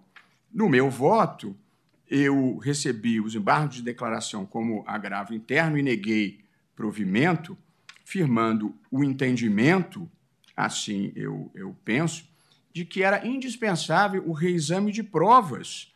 [0.52, 1.56] No meu voto,
[2.10, 6.40] eu recebi os embargos de declaração como agravo interno e neguei
[6.76, 7.58] provimento,
[8.06, 10.10] firmando o entendimento,
[10.56, 12.30] assim eu, eu penso,
[12.72, 15.92] de que era indispensável o reexame de provas,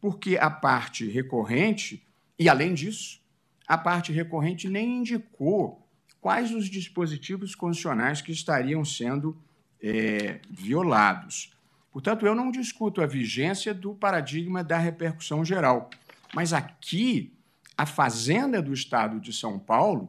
[0.00, 2.06] porque a parte recorrente,
[2.38, 3.20] e além disso,
[3.66, 5.86] a parte recorrente nem indicou
[6.20, 9.36] quais os dispositivos constitucionais que estariam sendo
[9.82, 11.52] é, violados.
[11.92, 15.90] Portanto, eu não discuto a vigência do paradigma da repercussão geral,
[16.34, 17.32] mas aqui
[17.76, 20.08] a Fazenda do Estado de São Paulo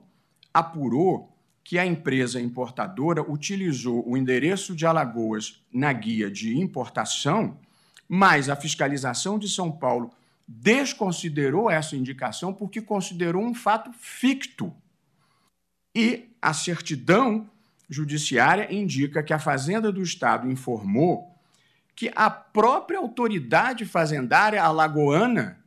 [0.54, 7.60] apurou que a empresa importadora utilizou o endereço de Alagoas na guia de importação,
[8.08, 10.12] mas a fiscalização de São Paulo
[10.48, 14.74] desconsiderou essa indicação porque considerou um fato ficto.
[15.94, 17.50] E a certidão
[17.90, 21.36] judiciária indica que a Fazenda do Estado informou
[21.96, 25.60] que a própria autoridade fazendária alagoana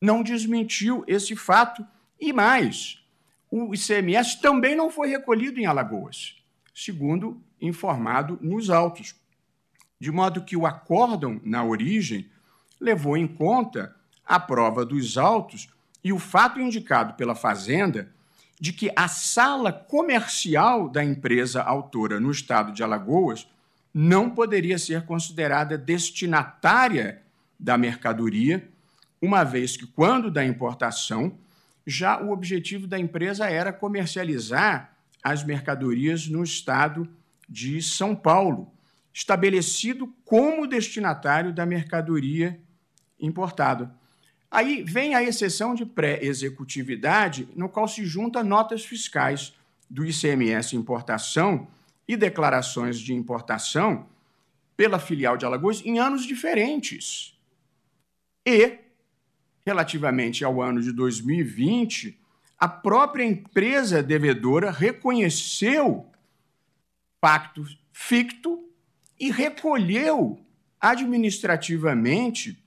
[0.00, 1.86] não desmentiu esse fato
[2.20, 3.02] e mais,
[3.50, 6.36] o ICMS também não foi recolhido em Alagoas,
[6.74, 9.14] segundo informado nos autos.
[10.00, 12.28] De modo que o acórdão, na origem,
[12.84, 15.68] levou em conta a prova dos autos
[16.02, 18.10] e o fato indicado pela Fazenda
[18.60, 23.48] de que a sala comercial da empresa autora no estado de Alagoas
[23.92, 27.22] não poderia ser considerada destinatária
[27.58, 28.68] da mercadoria,
[29.20, 31.38] uma vez que, quando da importação,
[31.86, 37.08] já o objetivo da empresa era comercializar as mercadorias no estado
[37.48, 38.70] de São Paulo,
[39.12, 42.58] estabelecido como destinatário da mercadoria
[43.24, 43.94] importada.
[44.50, 49.52] Aí vem a exceção de pré-executividade, no qual se junta notas fiscais
[49.90, 51.66] do ICMS importação
[52.06, 54.06] e declarações de importação
[54.76, 57.38] pela filial de Alagoas em anos diferentes.
[58.46, 58.78] E
[59.66, 62.18] relativamente ao ano de 2020,
[62.58, 66.06] a própria empresa devedora reconheceu
[67.20, 68.68] pacto ficto
[69.18, 70.38] e recolheu
[70.80, 72.62] administrativamente,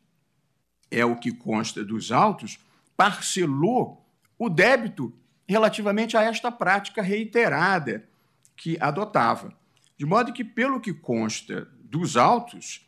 [0.90, 2.60] é o que consta dos autos,
[2.96, 4.06] parcelou
[4.38, 5.14] o débito
[5.48, 8.08] relativamente a esta prática reiterada
[8.56, 9.54] que adotava.
[9.98, 12.88] De modo que, pelo que consta dos autos,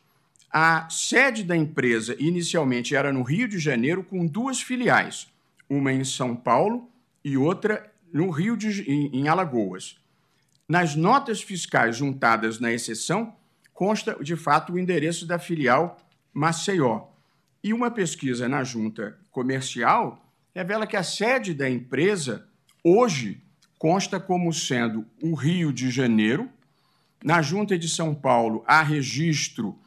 [0.52, 5.28] a sede da empresa inicialmente era no Rio de Janeiro, com duas filiais,
[5.70, 6.90] uma em São Paulo
[7.24, 9.98] e outra no Rio de, em, em Alagoas.
[10.68, 13.36] Nas notas fiscais juntadas na exceção,
[13.74, 15.98] consta de fato o endereço da filial
[16.34, 17.09] Maceió.
[17.64, 20.26] E uma pesquisa na junta comercial
[20.56, 22.48] revela que a sede da empresa
[22.84, 23.44] hoje
[23.78, 26.50] consta como sendo o Rio de Janeiro.
[27.24, 29.78] Na junta de São Paulo há registro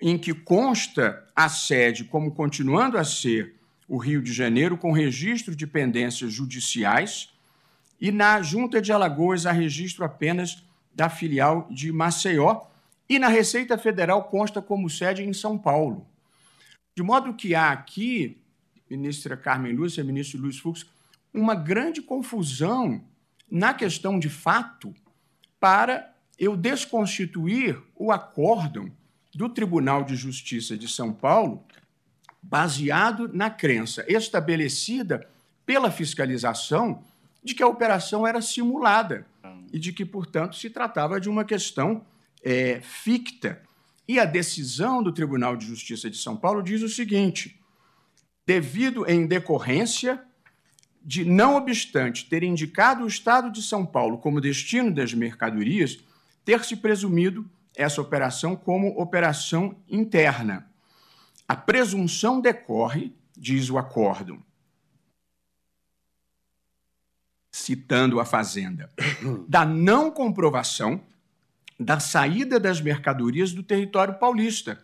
[0.00, 3.54] em que consta a sede como continuando a ser
[3.86, 7.28] o Rio de Janeiro, com registro de pendências judiciais,
[8.00, 10.64] e na Junta de Alagoas há registro apenas
[10.94, 12.62] da filial de Maceió,
[13.08, 16.06] e na Receita Federal consta como sede em São Paulo.
[16.94, 18.38] De modo que há aqui,
[18.88, 20.86] ministra Carmen Lúcia, ministro Luiz Fux,
[21.32, 23.02] uma grande confusão
[23.50, 24.94] na questão de fato
[25.58, 28.90] para eu desconstituir o acórdão
[29.34, 31.64] do Tribunal de Justiça de São Paulo,
[32.42, 35.26] baseado na crença estabelecida
[35.64, 37.02] pela fiscalização
[37.42, 39.26] de que a operação era simulada,
[39.72, 42.04] e de que, portanto, se tratava de uma questão
[42.44, 43.62] é, ficta.
[44.06, 47.60] E a decisão do Tribunal de Justiça de São Paulo diz o seguinte:
[48.46, 50.22] devido em decorrência
[51.04, 55.98] de, não obstante ter indicado o Estado de São Paulo como destino das mercadorias,
[56.44, 60.68] ter se presumido essa operação como operação interna.
[61.48, 64.42] A presunção decorre, diz o acórdão,
[67.50, 68.90] citando a Fazenda,
[69.48, 71.02] da não comprovação
[71.82, 74.82] da saída das mercadorias do território paulista,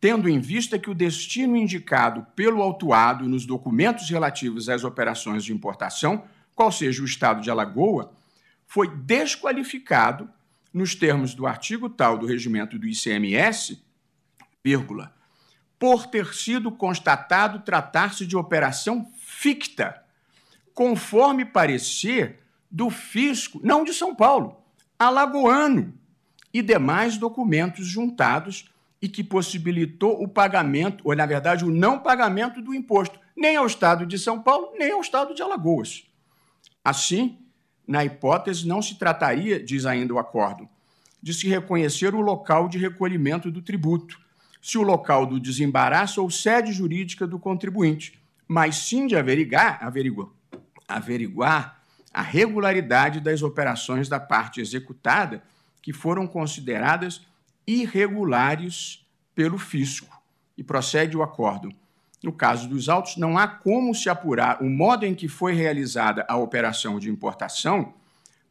[0.00, 5.52] tendo em vista que o destino indicado pelo autuado nos documentos relativos às operações de
[5.52, 8.12] importação, qual seja o estado de Alagoa,
[8.66, 10.30] foi desqualificado
[10.72, 13.82] nos termos do artigo tal do regimento do ICMS,
[14.64, 15.14] vírgula,
[15.78, 20.02] por ter sido constatado tratar-se de operação ficta,
[20.72, 22.40] conforme parecer
[22.70, 24.62] do fisco, não de São Paulo,
[24.98, 25.99] alagoano,
[26.52, 28.70] e demais documentos juntados
[29.00, 33.66] e que possibilitou o pagamento, ou na verdade o não pagamento do imposto, nem ao
[33.66, 36.04] Estado de São Paulo, nem ao Estado de Alagoas.
[36.84, 37.38] Assim,
[37.86, 40.68] na hipótese, não se trataria, diz ainda o acordo,
[41.22, 44.18] de se reconhecer o local de recolhimento do tributo,
[44.60, 50.28] se o local do desembaraço ou sede jurídica do contribuinte, mas sim de averiguar, averiguar,
[50.86, 51.80] averiguar
[52.12, 55.42] a regularidade das operações da parte executada
[55.82, 57.26] que foram consideradas
[57.66, 60.20] irregulares pelo fisco.
[60.56, 61.72] E procede o acordo.
[62.22, 66.26] No caso dos autos, não há como se apurar o modo em que foi realizada
[66.28, 67.94] a operação de importação,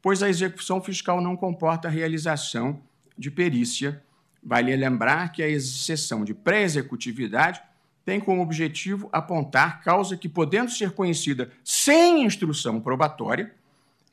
[0.01, 2.81] pois a execução fiscal não comporta a realização
[3.17, 4.03] de perícia.
[4.41, 7.61] Vale lembrar que a exceção de pré-executividade
[8.03, 13.53] tem como objetivo apontar causa que, podendo ser conhecida sem instrução probatória,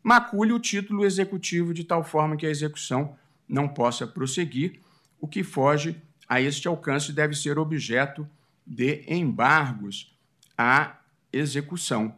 [0.07, 3.19] macule o título executivo de tal forma que a execução
[3.49, 4.79] não possa prosseguir,
[5.21, 8.25] o que foge a este alcance deve ser objeto
[8.65, 10.17] de embargos
[10.57, 11.01] à
[11.33, 12.17] execução.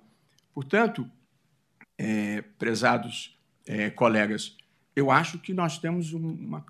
[0.52, 1.10] Portanto,
[1.97, 4.55] é, prezados é, colegas,
[4.94, 6.66] eu acho que nós temos uma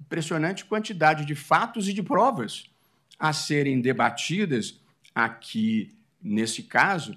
[0.00, 2.68] impressionante quantidade de fatos e de provas
[3.16, 4.80] a serem debatidas
[5.14, 7.16] aqui nesse caso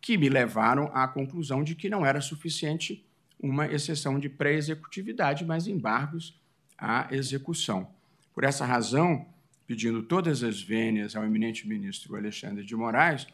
[0.00, 3.04] que me levaram à conclusão de que não era suficiente
[3.38, 6.38] uma exceção de pré-executividade, mas embargos
[6.76, 7.90] à execução.
[8.34, 9.26] Por essa razão,
[9.66, 13.26] pedindo todas as vênias ao eminente ministro Alexandre de Moraes,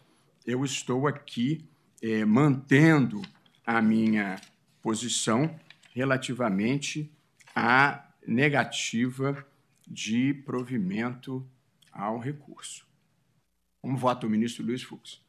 [0.46, 1.64] eu estou aqui
[2.02, 3.22] eh, mantendo
[3.66, 4.40] a minha
[4.82, 5.58] posição
[5.92, 7.10] relativamente
[7.54, 9.46] à negativa
[9.86, 11.46] de provimento
[11.92, 12.86] ao recurso.
[13.80, 15.25] Como vota o ministro Luiz Fux?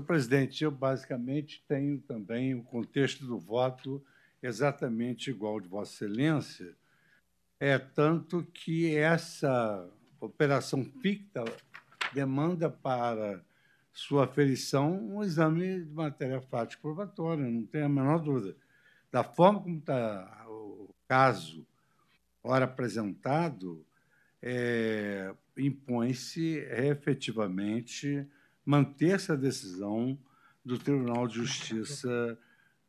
[0.00, 4.02] Senhor presidente, eu basicamente tenho também o contexto do voto
[4.42, 6.74] exatamente igual de Vossa Excelência,
[7.58, 9.86] é tanto que essa
[10.18, 11.44] operação ficta
[12.14, 13.44] demanda para
[13.92, 18.56] sua aferição um exame de matéria fática probatória, não tem a menor dúvida.
[19.12, 21.66] Da forma como está o caso,
[22.42, 23.84] ora apresentado,
[24.40, 28.26] é, impõe-se efetivamente
[28.70, 30.16] manter essa decisão
[30.64, 32.38] do Tribunal de Justiça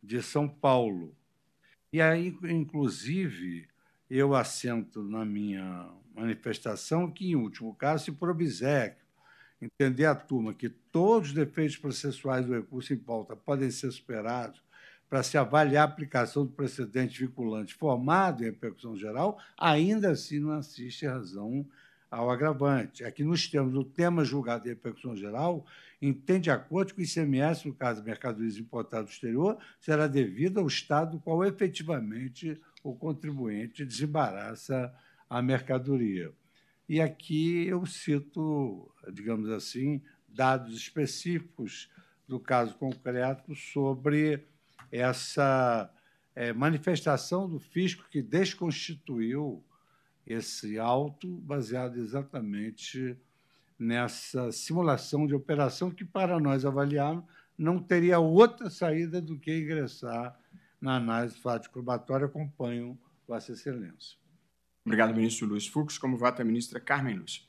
[0.01, 1.15] de São Paulo.
[1.91, 3.67] E aí, inclusive,
[4.07, 9.03] eu assento na minha manifestação que, em último caso, se por obséquio
[9.59, 14.61] entender a turma que todos os defeitos processuais do recurso em pauta podem ser superados
[15.09, 20.51] para se avaliar a aplicação do precedente vinculante formado em repercussão geral, ainda assim não
[20.51, 21.65] assiste razão
[22.11, 23.05] ao agravante.
[23.05, 25.65] Aqui, nos termos do tema julgado de repercussão geral,
[26.01, 30.59] entende de acordo que o ICMS, no caso de mercadorias importadas do exterior, será devido
[30.59, 34.93] ao Estado qual efetivamente o contribuinte desembaraça
[35.29, 36.33] a mercadoria.
[36.89, 41.89] E aqui eu cito, digamos assim, dados específicos
[42.27, 44.45] do caso concreto sobre
[44.91, 45.89] essa
[46.35, 49.63] é, manifestação do fisco que desconstituiu
[50.31, 53.17] esse auto baseado exatamente
[53.77, 57.25] nessa simulação de operação que, para nós avaliarmos,
[57.57, 60.39] não teria outra saída do que ingressar
[60.79, 62.25] na análise fática probatória.
[62.25, 62.97] Acompanho
[63.27, 64.17] Vossa Excelência.
[64.85, 65.97] Obrigado, ministro Luiz Fux.
[65.97, 67.43] Como vota a ministra Carmen Lúcia?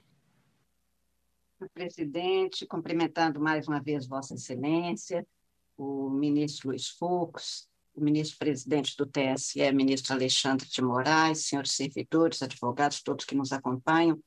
[1.73, 5.27] Presidente, cumprimentando mais uma vez Vossa Excelência,
[5.77, 13.02] o ministro Luiz Fux, o ministro-presidente do TSE, ministro Alexandre de Moraes, senhores servidores, advogados,
[13.02, 14.19] todos que nos acompanham.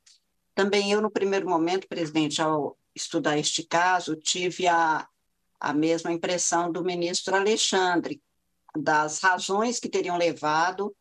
[0.53, 5.07] Também eu, no primeiro momento, presidente, ao estudar este caso, tive a,
[5.59, 8.21] a mesma impressão do ministro Alexandre,
[8.77, 10.95] das razões que teriam levado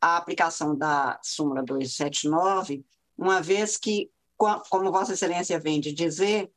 [0.00, 2.84] à aplicação da súmula 279,
[3.16, 6.50] uma vez que, como Vossa Excelência vem de dizer,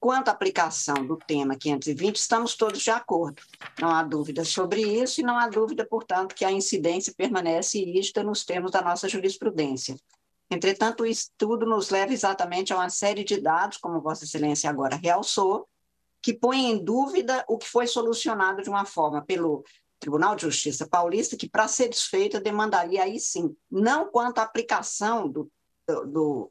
[0.00, 3.42] quanto à aplicação do tema 520, estamos todos de acordo.
[3.80, 8.22] Não há dúvida sobre isso e não há dúvida, portanto, que a incidência permanece rígida
[8.22, 9.96] nos termos da nossa jurisprudência.
[10.50, 14.96] Entretanto, o estudo nos leva exatamente a uma série de dados, como Vossa Excelência agora
[14.96, 15.68] realçou,
[16.22, 19.62] que põem em dúvida o que foi solucionado de uma forma pelo
[20.00, 25.28] Tribunal de Justiça Paulista, que, para ser desfeita, demandaria aí sim, não quanto à aplicação
[25.28, 25.50] do,
[26.06, 26.50] do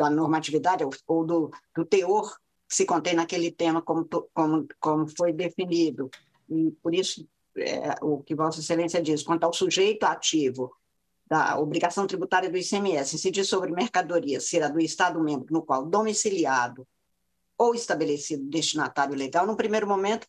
[0.00, 2.34] da normatividade ou, do, do, teor
[2.70, 6.08] se contém naquele tema, como, como, como foi definido.
[6.48, 10.72] E, por isso, é, o que Vossa Excelência diz, quanto ao sujeito ativo
[11.26, 16.86] da obrigação tributária do ICMS incidir sobre mercadoria será do Estado-membro no qual domiciliado
[17.56, 20.26] ou estabelecido destinatário legal, no primeiro momento,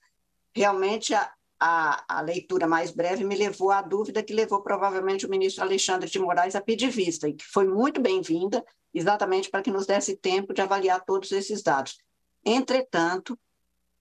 [0.53, 5.29] realmente a, a, a, leitura mais breve me levou à dúvida que levou provavelmente o
[5.29, 8.63] ministro Alexandre de Moraes a pedir vista, e que foi muito bem-vinda,
[8.93, 11.97] exatamente para que nos desse tempo de avaliar todos esses dados.
[12.43, 13.37] Entretanto,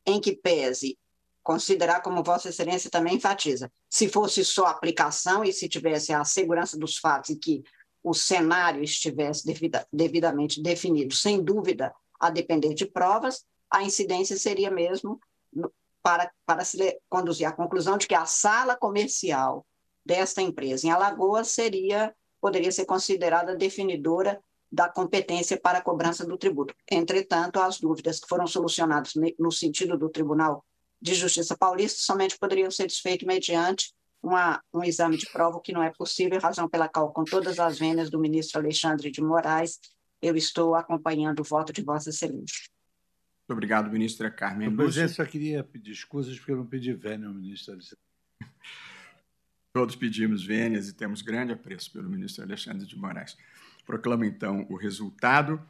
[0.06, 0.98] em que pese
[1.42, 6.78] considerar, como Vossa Excelência também enfatiza, se fosse só aplicação e se tivesse a segurança
[6.78, 7.62] dos fatos e que
[8.02, 14.70] o cenário estivesse devida, devidamente definido, sem dúvida, a depender de provas, a incidência seria
[14.70, 15.20] mesmo
[16.02, 19.66] para, para se conduzir à conclusão de que a sala comercial
[20.04, 26.38] desta empresa em Alagoas seria poderia ser considerada definidora da competência para a cobrança do
[26.38, 26.74] tributo.
[26.90, 30.64] Entretanto, as dúvidas que foram solucionadas no sentido do Tribunal
[31.00, 33.92] de Justiça Paulista somente poderiam ser desfeitos mediante
[34.22, 37.78] uma, um exame de prova, que não é possível, razão pela qual, com todas as
[37.78, 39.78] vendas do ministro Alexandre de Moraes,
[40.20, 42.68] eu estou acompanhando o voto de Vossa Excelência.
[43.40, 44.84] Muito obrigado, ministra Carmen Lúcia.
[44.84, 47.98] Presidente, só queria pedir desculpas porque eu não pedi vênia ao ministro Alexandre.
[49.72, 53.36] Todos pedimos vênias e temos grande apreço pelo ministro Alexandre de Moraes.
[53.90, 55.60] Proclamo, então, o resultado.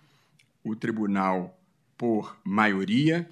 [0.63, 1.59] O tribunal,
[1.97, 3.27] por maioria,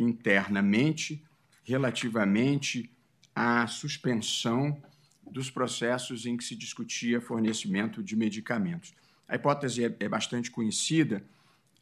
[0.00, 1.24] internamente
[1.64, 2.90] relativamente
[3.34, 4.82] à suspensão
[5.30, 8.94] dos processos em que se discutia fornecimento de medicamentos.
[9.26, 11.24] A hipótese é, é bastante conhecida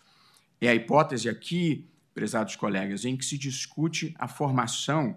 [0.60, 5.16] É a hipótese aqui, prezados colegas, em que se discute a formação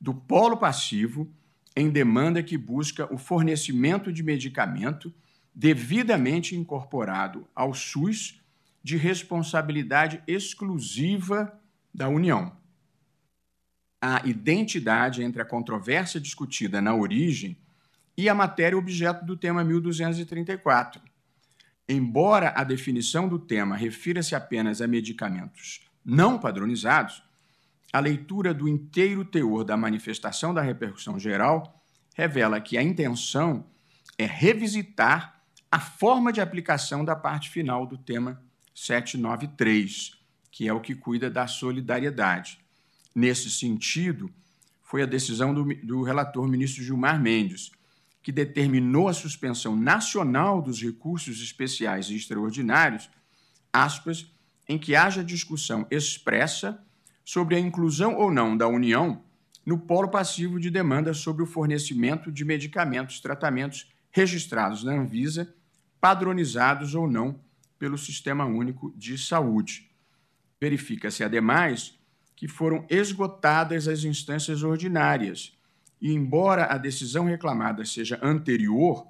[0.00, 1.30] do polo passivo
[1.76, 5.12] em demanda que busca o fornecimento de medicamento
[5.54, 8.40] devidamente incorporado ao SUS
[8.82, 11.60] de responsabilidade exclusiva
[11.92, 12.56] da União.
[14.00, 17.56] A identidade entre a controvérsia discutida na origem
[18.16, 21.02] e a matéria objeto do tema 1234.
[21.88, 27.22] Embora a definição do tema refira-se apenas a medicamentos não padronizados,
[27.92, 33.66] a leitura do inteiro teor da manifestação da repercussão geral revela que a intenção
[34.16, 38.42] é revisitar a forma de aplicação da parte final do tema
[38.74, 40.12] 793,
[40.50, 42.58] que é o que cuida da solidariedade.
[43.14, 44.30] Nesse sentido,
[44.82, 47.70] foi a decisão do, do relator ministro Gilmar Mendes,
[48.22, 53.10] que determinou a suspensão nacional dos recursos especiais e extraordinários,
[53.70, 54.26] aspas,
[54.68, 56.82] em que haja discussão expressa
[57.24, 59.22] sobre a inclusão ou não da União
[59.64, 65.54] no polo passivo de demanda sobre o fornecimento de medicamentos, tratamentos registrados na Anvisa,
[66.00, 67.38] padronizados ou não
[67.78, 69.90] pelo Sistema Único de Saúde.
[70.60, 71.98] Verifica-se, ademais,
[72.34, 75.56] que foram esgotadas as instâncias ordinárias
[76.00, 79.06] e, embora a decisão reclamada seja anterior,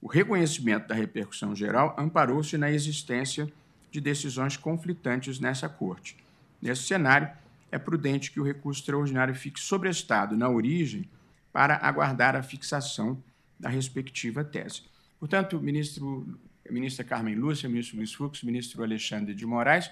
[0.00, 3.50] o reconhecimento da repercussão geral amparou-se na existência
[3.90, 6.16] de decisões conflitantes nessa Corte.
[6.60, 7.30] Nesse cenário,
[7.70, 11.08] é prudente que o recurso extraordinário fique sobrestado na origem
[11.52, 13.22] para aguardar a fixação
[13.58, 14.82] da respectiva tese.
[15.18, 16.26] Portanto, ministro,
[16.68, 19.90] ministra Carmen Lúcia, ministro Luiz Fux, ministro Alexandre de Moraes,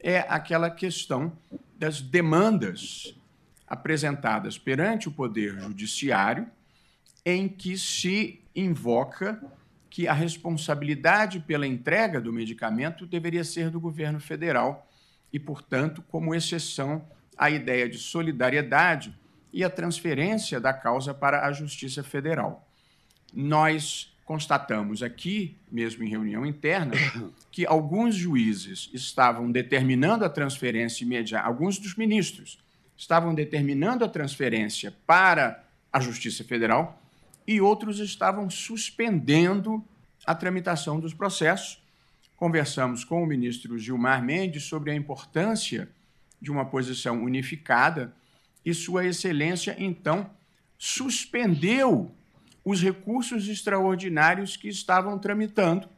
[0.00, 1.32] é aquela questão
[1.78, 3.14] das demandas
[3.66, 6.46] apresentadas perante o Poder Judiciário,
[7.24, 9.42] em que se invoca
[9.94, 14.90] que a responsabilidade pela entrega do medicamento deveria ser do governo federal
[15.32, 17.06] e, portanto, como exceção,
[17.38, 19.16] a ideia de solidariedade
[19.52, 22.68] e a transferência da causa para a Justiça Federal.
[23.32, 26.94] Nós constatamos aqui, mesmo em reunião interna,
[27.52, 32.58] que alguns juízes estavam determinando a transferência imediata, alguns dos ministros
[32.96, 37.00] estavam determinando a transferência para a Justiça Federal
[37.46, 39.84] e outros estavam suspendendo
[40.26, 41.82] a tramitação dos processos.
[42.36, 45.88] Conversamos com o ministro Gilmar Mendes sobre a importância
[46.40, 48.14] de uma posição unificada
[48.64, 50.30] e Sua Excelência, então,
[50.78, 52.10] suspendeu
[52.64, 55.88] os recursos extraordinários que estavam tramitando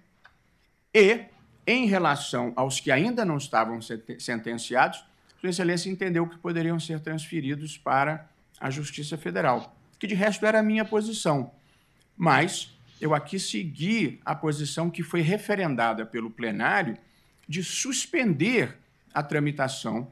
[0.93, 1.27] e,
[1.66, 3.81] em relação aos que ainda não estavam
[4.18, 5.05] sentenciados,
[5.40, 8.28] Sua Excelência entendeu que poderiam ser transferidos para
[8.59, 11.52] a Justiça Federal que de resto era a minha posição.
[12.16, 16.97] Mas eu aqui segui a posição que foi referendada pelo plenário
[17.48, 18.77] de suspender
[19.12, 20.10] a tramitação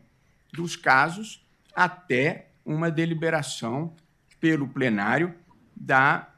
[0.53, 1.45] dos casos
[1.75, 3.95] até uma deliberação
[4.41, 5.35] pelo plenário
[5.75, 6.29] da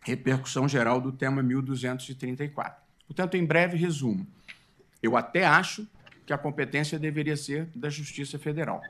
[0.00, 2.82] repercussão geral do tema 1234.
[3.06, 4.26] Portanto, em breve resumo,
[5.02, 5.86] eu até acho
[6.24, 8.82] que a competência deveria ser da Justiça Federal,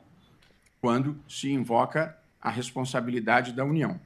[0.81, 2.17] quando se invoca
[2.47, 4.01] a responsabilidade da União.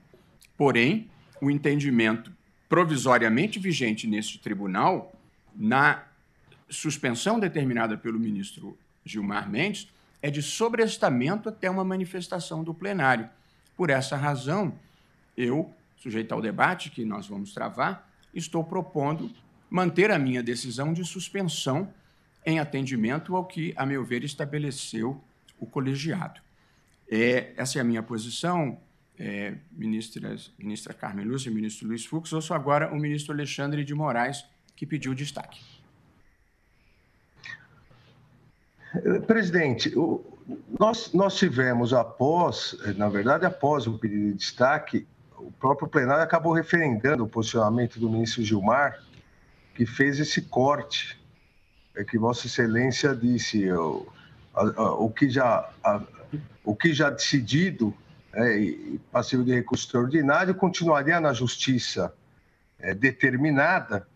[0.57, 1.11] Porém,
[1.43, 2.33] o entendimento
[2.71, 5.13] provisoriamente vigente neste tribunal,
[5.55, 6.05] na
[6.67, 9.89] suspensão determinada pelo ministro Gilmar Mendes,
[10.23, 13.29] é de sobrestamento até uma manifestação do plenário.
[13.77, 14.73] Por essa razão,
[15.37, 19.31] eu, sujeito ao debate que nós vamos travar, estou propondo
[19.69, 21.93] manter a minha decisão de suspensão
[22.47, 25.23] em atendimento ao que, a meu ver, estabeleceu
[25.59, 26.41] o colegiado.
[27.13, 28.79] É, essa é a minha posição,
[29.19, 32.29] é, ministra, ministra Carmen Lúcia, ministro Luiz Fux.
[32.29, 34.45] Sou agora o ministro Alexandre de Moraes,
[34.77, 35.61] que pediu destaque.
[39.27, 39.93] Presidente,
[40.79, 45.07] nós, nós tivemos após, na verdade, após o pedido de destaque,
[45.37, 49.03] o próprio plenário acabou referendando o posicionamento do ministro Gilmar,
[49.75, 51.21] que fez esse corte,
[51.97, 54.07] é que Vossa Excelência disse, o,
[54.55, 56.03] a, a, o que já a,
[56.65, 57.95] o que já decidido
[58.33, 62.15] é, e passivo de recurso extraordinário continuaria na justiça
[62.79, 64.07] é, determinada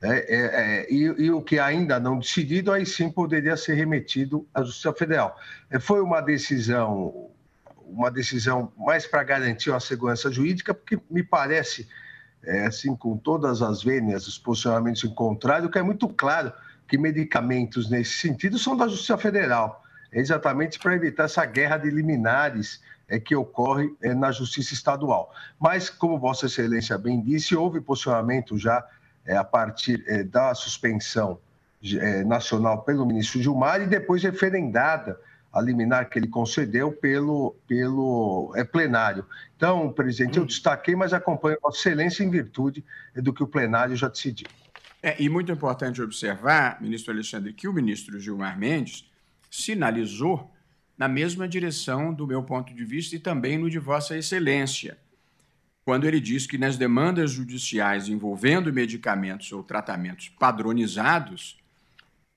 [0.00, 4.46] né, é, é, e, e, o que ainda não decidido, aí sim poderia ser remetido
[4.54, 5.38] à Justiça Federal.
[5.70, 7.30] É, foi uma decisão,
[7.86, 11.86] uma decisão mais para garantir a segurança jurídica, porque me parece,
[12.42, 16.50] é, assim, com todas as vênias, os posicionamentos em contrário, que é muito claro
[16.88, 22.82] que medicamentos nesse sentido são da Justiça Federal exatamente para evitar essa guerra de liminares
[23.08, 25.34] é, que ocorre é, na Justiça Estadual.
[25.58, 28.86] Mas, como Vossa Excelência bem disse, houve posicionamento já
[29.26, 31.38] é, a partir da suspensão
[32.26, 35.18] nacional pelo ministro Gilmar e depois referendada
[35.52, 39.24] a liminar que ele concedeu pelo, pelo é, plenário.
[39.56, 40.46] Então, presidente, eu hum.
[40.46, 42.84] destaquei, mas acompanho Vossa Excelência em virtude
[43.16, 44.46] do que o plenário já decidiu.
[45.02, 49.09] É, e muito importante observar, ministro Alexandre, que o ministro Gilmar Mendes
[49.50, 50.50] sinalizou
[50.96, 54.98] na mesma direção do meu ponto de vista e também no de Vossa Excelência,
[55.84, 61.58] quando ele diz que nas demandas judiciais envolvendo medicamentos ou tratamentos padronizados,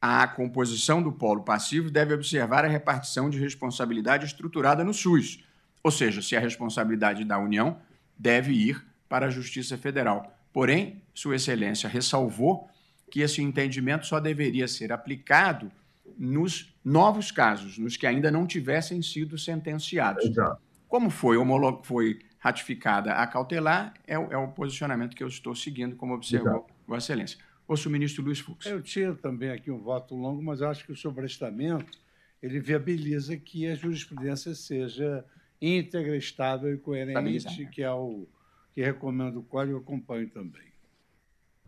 [0.01, 5.43] a composição do polo passivo deve observar a repartição de responsabilidade estruturada no SUS,
[5.83, 7.77] ou seja, se a responsabilidade da União
[8.17, 10.35] deve ir para a Justiça Federal.
[10.51, 12.69] Porém, Sua Excelência ressalvou
[13.11, 15.71] que esse entendimento só deveria ser aplicado
[16.17, 20.25] nos novos casos, nos que ainda não tivessem sido sentenciados.
[20.25, 20.61] Exato.
[20.87, 21.37] Como foi,
[21.83, 26.49] foi ratificada a cautelar, é o, é o, posicionamento que eu estou seguindo, como observou
[26.49, 26.73] Exato.
[26.85, 27.39] Vossa Excelência.
[27.67, 28.65] Ouço o ministro Luiz Fux.
[28.65, 31.97] Eu tinha também aqui um voto longo, mas acho que o sobrestamento
[32.41, 35.25] ele viabiliza que a jurisprudência seja
[35.61, 38.27] íntegra, estável e coerente, que é o
[38.73, 40.73] que recomendo o código, acompanho também.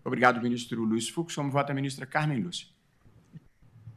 [0.03, 1.33] Obrigado, ministro Luiz Fux.
[1.33, 2.67] Como vota a ministra Carmen Lúcia?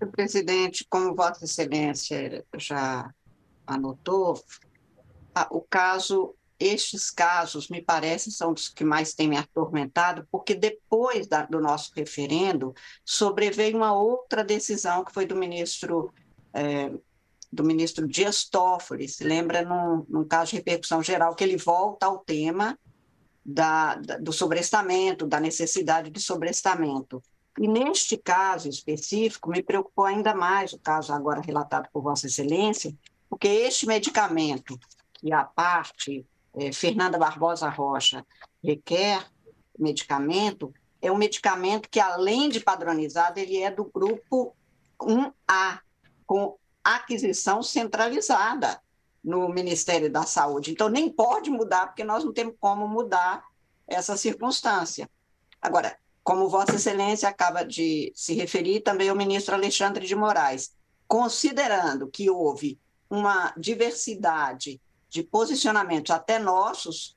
[0.07, 3.13] Presidente, como Vossa Excelência já
[3.67, 4.41] anotou,
[5.51, 11.27] o caso, estes casos, me parece, são os que mais têm me atormentado, porque depois
[11.27, 16.13] da, do nosso referendo, sobreveio uma outra decisão que foi do ministro
[16.53, 16.91] é,
[17.51, 22.07] do ministro Dias Toffoli, se lembra num, num, caso de repercussão geral, que ele volta
[22.07, 22.79] ao tema
[23.45, 27.23] da, da, do sobrestamento, da necessidade de sobrestamento.
[27.61, 32.95] E neste caso específico, me preocupou ainda mais o caso agora relatado por Vossa Excelência,
[33.29, 34.79] porque este medicamento,
[35.15, 36.25] que a parte
[36.55, 38.25] eh, Fernanda Barbosa Rocha
[38.63, 39.27] requer
[39.77, 40.73] medicamento,
[41.03, 44.55] é um medicamento que, além de padronizado, ele é do grupo
[45.01, 45.81] 1A,
[46.27, 48.81] com aquisição centralizada
[49.23, 50.71] no Ministério da Saúde.
[50.71, 53.45] Então, nem pode mudar, porque nós não temos como mudar
[53.87, 55.11] essa circunstância.
[55.61, 55.97] Agora,
[56.29, 60.75] como Vossa Excelência acaba de se referir, também o ministro Alexandre de Moraes,
[61.07, 62.79] considerando que houve
[63.09, 64.79] uma diversidade
[65.09, 67.17] de posicionamentos, até nossos,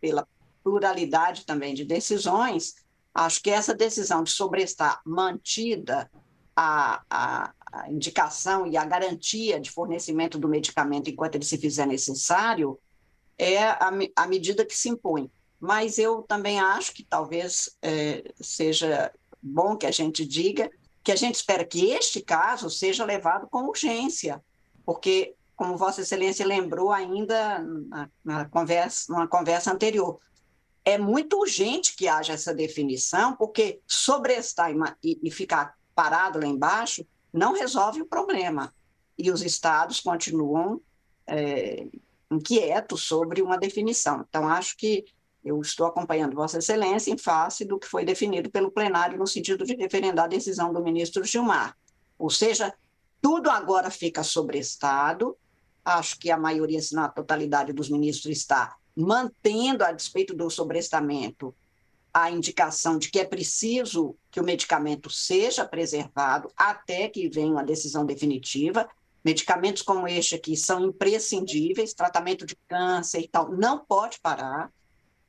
[0.00, 0.28] pela
[0.62, 2.76] pluralidade também de decisões,
[3.12, 6.08] acho que essa decisão de sobrestar mantida
[6.54, 11.84] a, a, a, indicação e a garantia de fornecimento do medicamento enquanto ele se fizer
[11.88, 12.78] necessário
[13.36, 15.28] é a, a medida que se impõe
[15.62, 20.68] mas eu também acho que talvez é, seja bom que a gente diga
[21.04, 24.42] que a gente espera que este caso seja levado com urgência,
[24.84, 30.18] porque, como Vossa Excelência lembrou ainda na, na conversa, numa conversa anterior,
[30.84, 37.06] é muito urgente que haja essa definição, porque sobrestar e, e ficar parado lá embaixo
[37.32, 38.74] não resolve o problema.
[39.16, 40.80] E os estados continuam
[41.24, 41.86] é,
[42.28, 44.24] inquietos sobre uma definição.
[44.28, 45.04] Então, acho que
[45.44, 49.64] eu estou acompanhando Vossa Excelência em face do que foi definido pelo plenário no sentido
[49.64, 51.76] de referendar a decisão do ministro Gilmar.
[52.18, 52.72] Ou seja,
[53.20, 55.36] tudo agora fica sobre Estado.
[55.84, 60.48] Acho que a maioria, se não a totalidade dos ministros, está mantendo, a despeito do
[60.48, 61.54] sobrestamento,
[62.12, 67.64] a indicação de que é preciso que o medicamento seja preservado até que venha uma
[67.64, 68.88] decisão definitiva.
[69.24, 74.70] Medicamentos como este aqui são imprescindíveis, tratamento de câncer e tal, não pode parar.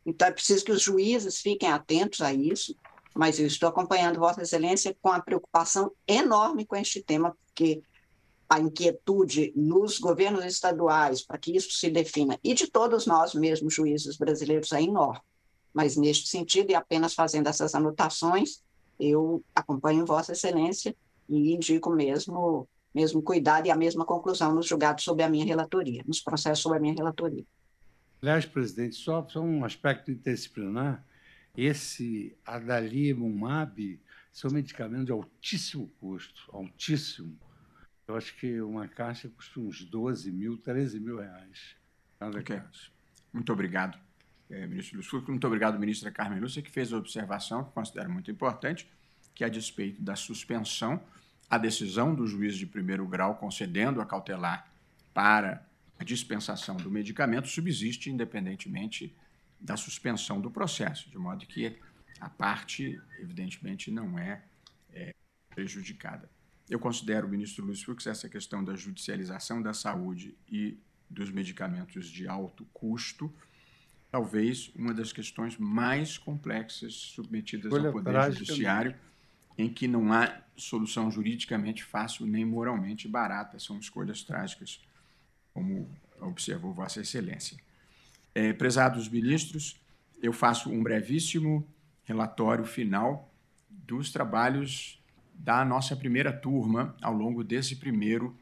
[0.05, 2.75] Então, é preciso que os juízes fiquem atentos a isso,
[3.15, 7.81] mas eu estou acompanhando Vossa Excelência com a preocupação enorme com este tema, porque
[8.49, 13.73] a inquietude nos governos estaduais para que isso se defina, e de todos nós mesmos,
[13.73, 15.21] juízes brasileiros, é enorme.
[15.73, 18.61] Mas, neste sentido, e apenas fazendo essas anotações,
[18.99, 20.95] eu acompanho Vossa Excelência
[21.27, 26.03] e indico mesmo, mesmo cuidado e a mesma conclusão nos julgados sob a minha relatoria,
[26.05, 27.43] nos processos sob a minha relatoria.
[28.23, 31.03] Aliás, presidente, só, só um aspecto interdisciplinar.
[31.57, 33.99] Esse adalimumab
[34.31, 37.37] são medicamentos de altíssimo custo, altíssimo.
[38.07, 41.75] Eu acho que uma caixa custa uns 12 mil, 13 mil reais.
[42.17, 42.61] Cada okay.
[42.61, 42.89] caixa.
[43.33, 43.99] Muito obrigado,
[44.49, 45.29] é, ministro Luiz Furco.
[45.29, 48.89] Muito obrigado, ministra Carmen Lúcia, que fez a observação, que considero muito importante,
[49.35, 51.03] que a despeito da suspensão,
[51.49, 54.71] a decisão do juiz de primeiro grau concedendo a cautelar
[55.13, 59.15] para a dispensação do medicamento subsiste independentemente
[59.59, 61.79] da suspensão do processo, de modo que
[62.19, 64.43] a parte, evidentemente, não é,
[64.91, 65.13] é
[65.49, 66.29] prejudicada.
[66.69, 70.77] Eu considero, ministro Luiz Fux, essa questão da judicialização da saúde e
[71.09, 73.33] dos medicamentos de alto custo,
[74.11, 78.95] talvez uma das questões mais complexas submetidas Olha, ao Poder Judiciário,
[79.57, 84.79] em que não há solução juridicamente fácil nem moralmente barata, são escolhas trágicas
[85.53, 85.89] como
[86.19, 87.57] observou Vossa Excelência.
[88.33, 89.75] É, prezados ministros,
[90.21, 91.67] eu faço um brevíssimo
[92.03, 93.31] relatório final
[93.69, 94.99] dos trabalhos
[95.33, 98.35] da nossa primeira turma ao longo desse primeiro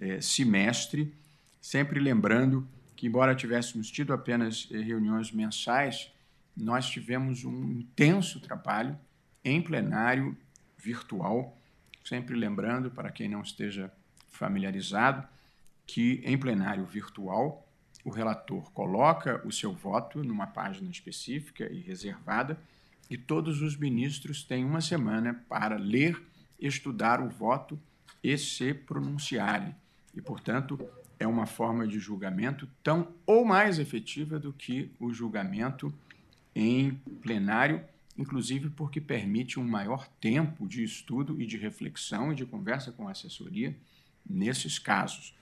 [0.00, 1.12] é, semestre,
[1.60, 6.10] sempre lembrando que, embora tivéssemos tido apenas é, reuniões mensais,
[6.56, 8.98] nós tivemos um intenso trabalho
[9.44, 10.36] em plenário
[10.78, 11.56] virtual,
[12.04, 13.92] sempre lembrando, para quem não esteja
[14.30, 15.26] familiarizado,
[15.86, 17.66] que, em plenário virtual,
[18.04, 22.58] o relator coloca o seu voto numa página específica e reservada,
[23.08, 26.20] e todos os ministros têm uma semana para ler,
[26.58, 27.78] estudar o voto
[28.22, 29.74] e se pronunciarem.
[30.14, 30.78] E, portanto,
[31.18, 35.92] é uma forma de julgamento tão ou mais efetiva do que o julgamento
[36.54, 37.84] em plenário,
[38.16, 43.06] inclusive porque permite um maior tempo de estudo e de reflexão e de conversa com
[43.08, 43.76] a assessoria
[44.28, 45.34] nesses casos.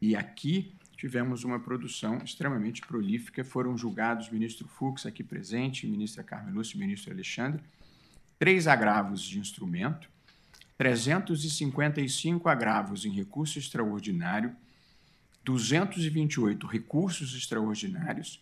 [0.00, 3.44] E aqui tivemos uma produção extremamente prolífica.
[3.44, 7.62] Foram julgados ministro Fux, aqui presente, ministra Carmen Lúcia e ministro Alexandre,
[8.38, 10.08] três agravos de instrumento,
[10.76, 14.54] 355 agravos em recurso extraordinário,
[15.44, 18.40] 228 recursos extraordinários,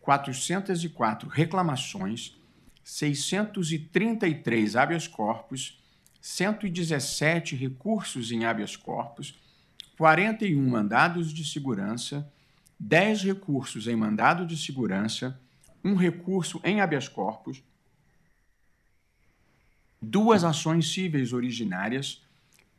[0.00, 2.36] 404 reclamações,
[2.82, 5.82] 633 habeas corpus,
[6.20, 9.34] 117 recursos em habeas corpus,
[9.96, 12.28] 41 mandados de segurança,
[12.78, 15.40] 10 recursos em mandado de segurança,
[15.84, 17.62] um recurso em habeas corpus,
[20.00, 22.22] duas ações cíveis originárias,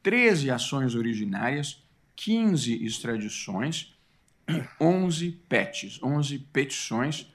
[0.03, 1.81] 13 ações originárias,
[2.15, 3.93] 15 extradições
[4.47, 7.27] e 11 PETs, 11 petições,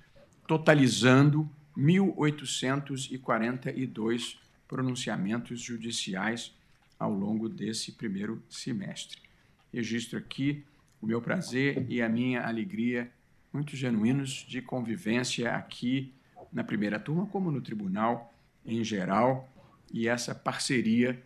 [0.47, 4.36] totalizando 1.842
[4.69, 6.55] pronunciamentos judiciais
[6.98, 9.30] ao longo desse primeiro semestre.
[9.72, 10.64] Registro aqui
[11.01, 13.10] o meu prazer e a minha alegria
[13.52, 16.12] muito genuínos de convivência aqui
[16.52, 18.34] na primeira turma, como no tribunal
[18.64, 19.48] em geral,
[19.92, 21.20] e essa parceria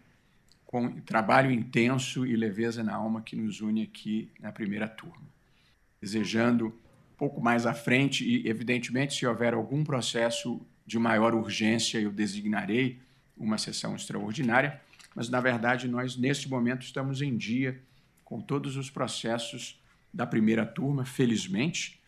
[0.64, 5.22] com trabalho intenso e leveza na alma que nos une aqui na primeira turma.
[6.00, 11.98] Desejando um pouco mais à frente, e evidentemente, se houver algum processo de maior urgência,
[11.98, 12.98] eu designarei
[13.36, 14.80] uma sessão extraordinária,
[15.14, 17.80] mas na verdade nós, neste momento, estamos em dia
[18.24, 19.80] com todos os processos
[20.12, 22.00] da primeira turma, felizmente,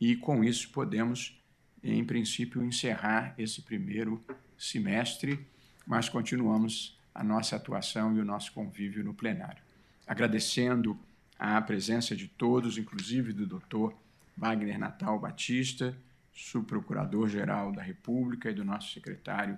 [0.00, 1.40] e com isso podemos,
[1.82, 4.22] em princípio, encerrar esse primeiro
[4.58, 5.46] semestre
[5.86, 9.62] mas continuamos a nossa atuação e o nosso convívio no plenário.
[10.06, 10.98] Agradecendo
[11.38, 13.96] a presença de todos, inclusive do doutor
[14.36, 15.96] Wagner Natal Batista,
[16.34, 19.56] subprocurador-geral da República, e do nosso secretário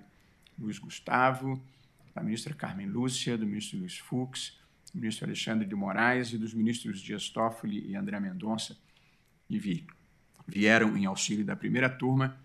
[0.57, 1.61] Luiz Gustavo,
[2.13, 4.57] da ministra Carmen Lúcia, do ministro Luiz Fux,
[4.93, 8.77] ministro Alexandre de Moraes e dos ministros Dias Toffoli e André Mendonça,
[9.47, 9.85] que
[10.47, 12.39] vieram em auxílio da primeira turma